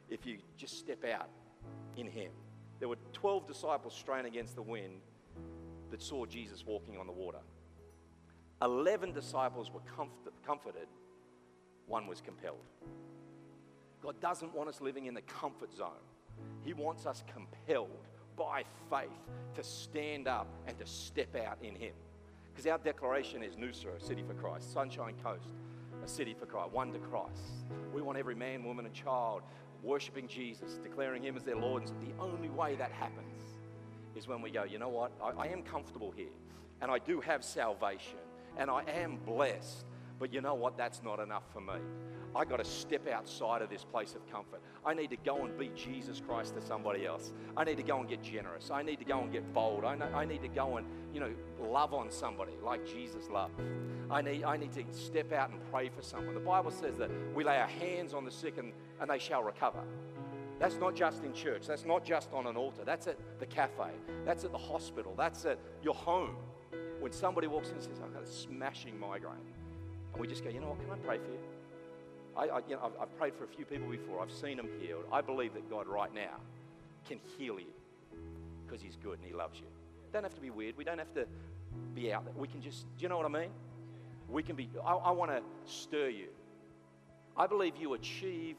if 0.09 0.25
you 0.25 0.39
just 0.57 0.79
step 0.79 1.05
out 1.05 1.29
in 1.97 2.07
Him. 2.07 2.31
There 2.79 2.89
were 2.89 2.97
12 3.13 3.47
disciples 3.47 3.95
straining 3.95 4.33
against 4.33 4.55
the 4.55 4.63
wind 4.63 5.01
that 5.91 6.01
saw 6.01 6.25
Jesus 6.25 6.65
walking 6.65 6.97
on 6.97 7.07
the 7.07 7.13
water. 7.13 7.41
11 8.63 9.13
disciples 9.13 9.71
were 9.71 9.81
comfort- 9.81 10.33
comforted, 10.47 10.87
one 11.87 12.07
was 12.07 12.21
compelled. 12.21 12.65
God 14.03 14.21
doesn't 14.21 14.55
want 14.55 14.69
us 14.69 14.81
living 14.81 15.07
in 15.07 15.15
the 15.15 15.23
comfort 15.23 15.75
zone, 15.75 16.05
He 16.63 16.73
wants 16.73 17.07
us 17.07 17.25
compelled 17.33 18.07
by 18.37 18.65
faith 18.89 19.11
to 19.55 19.63
stand 19.63 20.29
up 20.29 20.47
and 20.67 20.79
to 20.79 20.87
step 20.87 21.35
out 21.37 21.59
in 21.63 21.75
Him. 21.75 21.93
Because 22.53 22.67
our 22.67 22.79
declaration 22.79 23.43
is 23.43 23.57
Noosa, 23.57 24.01
city 24.01 24.23
for 24.23 24.35
Christ, 24.35 24.73
Sunshine 24.73 25.15
Coast, 25.23 25.49
a 26.03 26.09
city 26.09 26.35
for 26.35 26.47
Christ, 26.47 26.73
one 26.73 26.93
to 26.93 26.99
Christ. 26.99 27.65
We 27.93 28.03
want 28.03 28.19
every 28.19 28.35
man, 28.35 28.65
woman, 28.65 28.87
and 28.87 28.95
child 28.95 29.43
worshiping 29.83 30.29
Jesus, 30.29 30.79
declaring 30.83 31.23
Him 31.23 31.37
as 31.37 31.45
their 31.45 31.57
Lord. 31.57 31.83
And 31.89 32.01
the 32.01 32.23
only 32.23 32.49
way 32.49 32.77
that 32.77 32.93
happens 32.93 33.43
is 34.17 34.29
when 34.29 34.43
we 34.43 34.51
go, 34.51 34.65
you 34.65 34.79
know 34.79 34.89
what? 34.89 35.13
I, 35.23 35.45
I 35.45 35.47
am 35.49 35.63
comfortable 35.63 36.11
here, 36.11 36.33
and 36.81 36.91
I 36.91 36.99
do 36.99 37.21
have 37.21 37.45
salvation, 37.45 38.19
and 38.57 38.71
I 38.71 38.83
am 38.83 39.19
blessed. 39.25 39.85
But 40.19 40.33
you 40.35 40.41
know 40.41 40.55
what? 40.55 40.77
That's 40.77 41.03
not 41.03 41.19
enough 41.19 41.45
for 41.53 41.61
me. 41.61 41.81
I 42.35 42.45
got 42.45 42.59
to 42.59 42.65
step 42.65 43.09
outside 43.09 43.61
of 43.61 43.71
this 43.71 43.83
place 43.83 44.15
of 44.15 44.31
comfort. 44.31 44.61
I 44.85 44.95
need 44.95 45.11
to 45.11 45.17
go 45.17 45.45
and 45.45 45.59
be 45.59 45.71
Jesus 45.75 46.21
Christ 46.21 46.55
to 46.55 46.63
somebody 46.63 47.05
else. 47.07 47.33
I 47.57 47.65
need 47.65 47.77
to 47.79 47.83
go 47.83 47.99
and 47.99 48.09
get 48.09 48.23
generous. 48.23 48.71
I 48.71 48.83
need 48.83 48.99
to 49.01 49.05
go 49.05 49.21
and 49.21 49.33
get 49.33 49.53
bold. 49.53 49.85
I, 49.85 49.97
know, 49.97 50.09
I 50.15 50.25
need 50.25 50.43
to 50.43 50.49
go 50.49 50.77
and, 50.77 50.87
you 51.13 51.21
know, 51.21 51.33
love 51.61 51.93
on 51.93 52.11
somebody 52.11 52.53
like 52.63 52.87
Jesus 52.87 53.29
loved. 53.29 53.61
I 54.11 54.23
need, 54.23 54.45
I 54.45 54.57
need 54.57 54.73
to 54.73 54.85
step 54.93 55.33
out 55.33 55.51
and 55.51 55.61
pray 55.71 55.89
for 55.89 56.03
someone. 56.03 56.35
The 56.35 56.41
Bible 56.41 56.71
says 56.71 56.97
that 56.99 57.11
we 57.35 57.45
lay 57.45 57.59
our 57.59 57.69
hands 57.69 58.13
on 58.13 58.25
the 58.25 58.31
sick 58.31 58.59
and, 58.59 58.73
and 59.01 59.09
they 59.09 59.19
shall 59.19 59.43
recover. 59.43 59.83
That's 60.59 60.77
not 60.77 60.95
just 60.95 61.25
in 61.25 61.33
church. 61.33 61.67
That's 61.67 61.87
not 61.87 62.05
just 62.05 62.33
on 62.33 62.47
an 62.47 62.57
altar. 62.57 62.83
That's 62.85 63.07
at 63.07 63.17
the 63.39 63.47
cafe. 63.47 63.91
That's 64.27 64.45
at 64.45 64.53
the 64.53 64.59
hospital. 64.59 65.15
That's 65.17 65.45
at 65.47 65.59
your 65.83 65.95
home. 65.95 66.37
When 66.99 67.13
somebody 67.13 67.47
walks 67.47 67.69
in 67.69 67.77
and 67.77 67.83
says, 67.83 68.01
I've 68.05 68.13
got 68.13 68.23
a 68.23 68.27
smashing 68.27 68.99
migraine. 68.99 69.37
And 70.13 70.21
we 70.21 70.27
just 70.27 70.45
go, 70.45 70.51
you 70.51 70.61
know 70.61 70.69
what, 70.69 70.81
can 70.81 70.91
I 70.91 70.97
pray 70.97 71.19
for 71.19 71.31
you? 71.31 71.39
I, 72.37 72.57
I, 72.57 72.61
you 72.69 72.77
know, 72.77 72.83
I've, 72.85 73.03
I've 73.03 73.19
prayed 73.19 73.35
for 73.35 73.45
a 73.45 73.49
few 73.49 73.65
people 73.65 73.89
before. 73.89 74.21
I've 74.21 74.31
seen 74.31 74.57
them 74.57 74.69
healed. 74.81 75.05
I 75.11 75.21
believe 75.21 75.55
that 75.55 75.71
God 75.71 75.87
right 75.87 76.13
now 76.15 76.37
can 77.09 77.19
heal 77.39 77.59
you 77.59 77.73
because 78.67 78.83
He's 78.83 78.97
good 78.97 79.19
and 79.19 79.27
He 79.27 79.33
loves 79.33 79.59
you. 79.59 79.67
Don't 80.13 80.25
have 80.25 80.35
to 80.35 80.41
be 80.41 80.51
weird. 80.51 80.77
We 80.77 80.85
don't 80.85 80.99
have 80.99 81.15
to 81.15 81.27
be 81.95 82.13
out 82.13 82.25
there. 82.25 82.35
We 82.37 82.49
can 82.49 82.61
just, 82.61 82.85
do 82.99 83.03
you 83.03 83.09
know 83.09 83.17
what 83.17 83.27
I 83.27 83.31
mean? 83.31 83.51
We 84.31 84.43
can 84.43 84.57
be, 84.57 84.69
I, 84.85 84.95
I 84.95 85.11
want 85.11 85.31
to 85.31 85.43
stir 85.65 86.09
you. 86.09 86.29
I 87.37 87.47
believe 87.47 87.77
you 87.77 87.95
achieve 87.95 88.57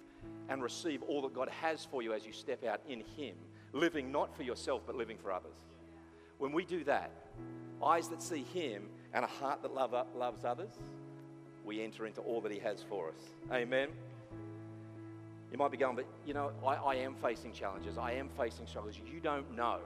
and 0.49 0.61
receive 0.61 1.01
all 1.03 1.21
that 1.23 1.33
God 1.33 1.49
has 1.49 1.85
for 1.85 2.01
you 2.01 2.13
as 2.13 2.25
you 2.25 2.33
step 2.33 2.63
out 2.65 2.81
in 2.87 3.01
Him, 3.15 3.35
living 3.73 4.11
not 4.11 4.35
for 4.35 4.43
yourself, 4.43 4.81
but 4.85 4.95
living 4.95 5.17
for 5.17 5.31
others. 5.31 5.55
When 6.39 6.51
we 6.51 6.65
do 6.65 6.83
that, 6.85 7.11
eyes 7.83 8.09
that 8.09 8.21
see 8.21 8.43
Him 8.53 8.83
and 9.13 9.23
a 9.23 9.27
heart 9.27 9.61
that 9.61 9.73
love, 9.73 9.93
loves 10.15 10.43
others, 10.43 10.71
we 11.63 11.81
enter 11.81 12.05
into 12.05 12.21
all 12.21 12.41
that 12.41 12.51
He 12.51 12.59
has 12.59 12.83
for 12.89 13.09
us. 13.09 13.21
Amen. 13.51 13.89
You 15.51 15.57
might 15.57 15.71
be 15.71 15.77
going, 15.77 15.95
but 15.95 16.05
you 16.25 16.33
know, 16.33 16.51
I, 16.65 16.75
I 16.75 16.95
am 16.95 17.15
facing 17.15 17.51
challenges. 17.51 17.97
I 17.97 18.13
am 18.13 18.29
facing 18.37 18.67
struggles. 18.67 18.95
You 18.97 19.19
don't 19.19 19.55
know. 19.55 19.79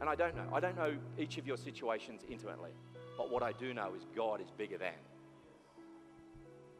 And 0.00 0.08
I 0.08 0.14
don't 0.14 0.36
know. 0.36 0.44
I 0.52 0.60
don't 0.60 0.76
know 0.76 0.94
each 1.18 1.38
of 1.38 1.46
your 1.46 1.56
situations 1.56 2.22
intimately. 2.30 2.70
But 3.18 3.30
what 3.30 3.42
I 3.42 3.52
do 3.52 3.74
know 3.74 3.92
is 3.94 4.06
God 4.16 4.40
is 4.40 4.46
bigger 4.56 4.78
than. 4.78 4.94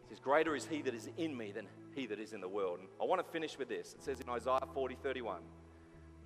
He 0.09 0.15
says, 0.15 0.21
Greater 0.21 0.55
is 0.55 0.65
He 0.65 0.81
that 0.83 0.95
is 0.95 1.11
in 1.19 1.37
me 1.37 1.51
than 1.53 1.67
He 1.95 2.07
that 2.07 2.21
is 2.21 2.33
in 2.33 2.41
the 2.41 2.49
world. 2.49 2.79
And 2.79 2.89
I 3.03 3.05
want 3.05 3.21
to 3.23 3.31
finish 3.31 3.59
with 3.59 3.69
this. 3.69 3.93
It 3.93 4.03
says 4.03 4.21
in 4.21 4.31
Isaiah 4.31 4.61
40 4.73 4.97
31, 5.03 5.41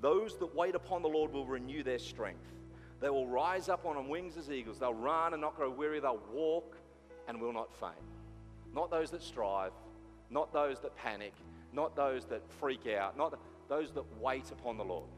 Those 0.02 0.38
that 0.38 0.54
wait 0.54 0.74
upon 0.74 1.00
the 1.02 1.08
Lord 1.08 1.32
will 1.32 1.46
renew 1.46 1.82
their 1.82 1.98
strength. 1.98 2.52
They 3.00 3.08
will 3.08 3.26
rise 3.26 3.68
up 3.68 3.84
on 3.86 4.08
wings 4.08 4.36
as 4.36 4.50
eagles. 4.50 4.78
They'll 4.78 4.94
run 4.94 5.32
and 5.32 5.40
not 5.40 5.56
grow 5.56 5.70
weary. 5.70 5.98
They'll 5.98 6.20
walk 6.32 6.76
and 7.26 7.40
will 7.40 7.52
not 7.52 7.72
faint. 7.80 7.94
Not 8.74 8.90
those 8.90 9.10
that 9.10 9.22
strive, 9.22 9.72
not 10.30 10.52
those 10.52 10.78
that 10.80 10.94
panic, 10.96 11.32
not 11.72 11.96
those 11.96 12.26
that 12.26 12.42
freak 12.60 12.86
out, 12.86 13.16
not 13.16 13.36
those 13.68 13.90
that 13.92 14.04
wait 14.20 14.50
upon 14.52 14.76
the 14.76 14.84
Lord. 14.84 15.08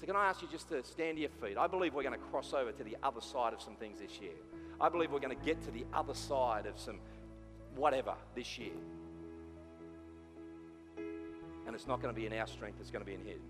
So, 0.00 0.06
can 0.06 0.14
I 0.14 0.28
ask 0.28 0.42
you 0.42 0.48
just 0.48 0.68
to 0.68 0.82
stand 0.84 1.16
to 1.16 1.22
your 1.22 1.30
feet? 1.42 1.58
I 1.58 1.66
believe 1.66 1.92
we're 1.92 2.04
going 2.04 2.18
to 2.18 2.26
cross 2.30 2.54
over 2.54 2.70
to 2.70 2.84
the 2.84 2.96
other 3.02 3.20
side 3.20 3.52
of 3.52 3.60
some 3.60 3.74
things 3.74 3.98
this 3.98 4.20
year. 4.20 4.30
I 4.80 4.88
believe 4.88 5.10
we're 5.10 5.18
going 5.18 5.36
to 5.36 5.44
get 5.44 5.60
to 5.64 5.72
the 5.72 5.84
other 5.92 6.14
side 6.14 6.66
of 6.66 6.78
some 6.78 7.00
whatever 7.74 8.14
this 8.36 8.58
year. 8.58 8.70
And 11.66 11.74
it's 11.74 11.88
not 11.88 12.00
going 12.00 12.14
to 12.14 12.18
be 12.18 12.26
in 12.26 12.32
our 12.32 12.46
strength, 12.46 12.78
it's 12.80 12.90
going 12.90 13.04
to 13.04 13.06
be 13.06 13.14
in 13.14 13.24
His. 13.24 13.40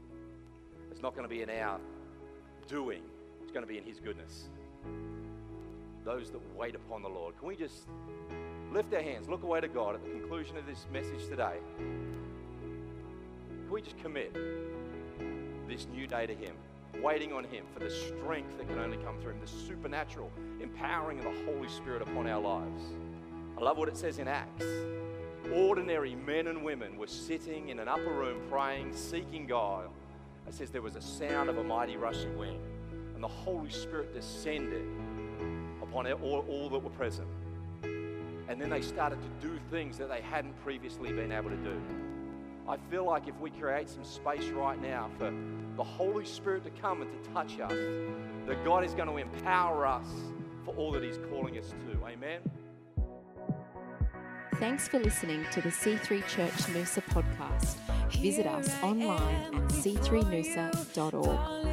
It's 0.91 1.03
not 1.03 1.15
going 1.15 1.29
to 1.29 1.29
be 1.29 1.43
in 1.43 1.51
our 1.51 1.79
doing, 2.67 3.03
it's 3.43 3.53
going 3.53 3.63
to 3.65 3.69
be 3.69 3.77
in 3.77 3.85
His 3.85 4.01
goodness. 4.01 4.49
Those 6.05 6.31
that 6.31 6.41
wait 6.57 6.75
upon 6.75 7.03
the 7.03 7.09
Lord. 7.09 7.39
Can 7.39 7.49
we 7.49 7.57
just 7.57 7.87
lift 8.73 8.95
our 8.95 9.03
hands, 9.03 9.29
look 9.29 9.43
away 9.43 9.61
to 9.61 9.69
God 9.69 9.97
at 9.97 10.03
the 10.03 10.11
conclusion 10.11 10.57
of 10.57 10.67
this 10.67 10.87
message 10.91 11.29
today? 11.29 11.59
Can 11.77 13.71
we 13.71 13.83
just 13.83 13.99
commit? 13.99 14.35
This 15.69 15.87
new 15.95 16.07
day 16.07 16.27
to 16.27 16.35
Him, 16.35 16.55
waiting 17.03 17.33
on 17.33 17.45
Him 17.45 17.65
for 17.73 17.81
the 17.81 17.91
strength 17.91 18.57
that 18.57 18.67
can 18.69 18.79
only 18.79 18.97
come 18.99 19.21
through 19.21 19.33
Him, 19.33 19.41
the 19.41 19.47
supernatural 19.47 20.31
empowering 20.61 21.19
of 21.19 21.25
the 21.25 21.45
Holy 21.45 21.69
Spirit 21.69 22.03
upon 22.03 22.27
our 22.27 22.41
lives. 22.41 22.83
I 23.57 23.61
love 23.61 23.77
what 23.77 23.89
it 23.89 23.97
says 23.97 24.19
in 24.19 24.29
Acts. 24.29 24.65
Ordinary 25.55 26.15
men 26.15 26.47
and 26.47 26.65
women 26.65 26.97
were 26.97 27.07
sitting 27.07 27.69
in 27.69 27.79
an 27.79 27.89
upper 27.89 28.13
room 28.13 28.41
praying, 28.51 28.95
seeking 28.95 29.47
God. 29.47 29.89
It 30.47 30.55
says 30.55 30.71
there 30.71 30.83
was 30.83 30.97
a 30.97 31.03
sound 31.03 31.51
of 31.51 31.59
a 31.59 31.65
mighty 31.65 31.97
rushing 31.97 32.37
wind, 32.39 32.61
and 33.15 33.23
the 33.23 33.29
Holy 33.29 33.71
Spirit 33.71 34.15
descended 34.15 34.87
upon 35.83 36.11
all, 36.13 36.45
all 36.49 36.69
that 36.71 36.79
were 36.79 36.91
present. 36.91 37.29
And 37.83 38.59
then 38.61 38.71
they 38.71 38.81
started 38.81 39.19
to 39.21 39.47
do 39.47 39.59
things 39.71 39.99
that 39.99 40.09
they 40.09 40.23
hadn't 40.23 40.59
previously 40.65 41.13
been 41.13 41.33
able 41.33 41.51
to 41.51 41.57
do. 41.57 41.81
I 42.69 42.77
feel 42.91 43.05
like 43.05 43.27
if 43.27 43.39
we 43.41 43.51
create 43.51 43.89
some 43.89 44.05
space 44.05 44.49
right 44.51 44.81
now 44.81 45.11
for 45.19 45.33
the 45.77 45.85
Holy 45.85 46.27
Spirit 46.27 46.65
to 46.65 46.71
come 46.71 47.01
and 47.01 47.11
to 47.11 47.31
touch 47.31 47.59
us, 47.61 47.73
that 48.47 48.63
God 48.65 48.85
is 48.85 48.93
going 48.93 49.09
to 49.09 49.17
empower 49.17 49.87
us 49.87 50.09
for 50.65 50.75
all 50.75 50.93
that 50.93 51.03
He's 51.03 51.19
calling 51.31 51.57
us 51.57 51.71
to. 51.71 52.07
Amen. 52.07 52.41
Thanks 54.57 54.89
for 54.89 54.99
listening 54.99 55.47
to 55.53 55.61
the 55.61 55.71
C3 55.71 56.27
Church 56.27 56.53
Noosa 56.75 57.03
podcast. 57.05 57.77
Visit 58.21 58.47
us 58.47 58.69
online 58.83 59.55
at 59.55 59.69
c3noosa.org. 59.69 61.68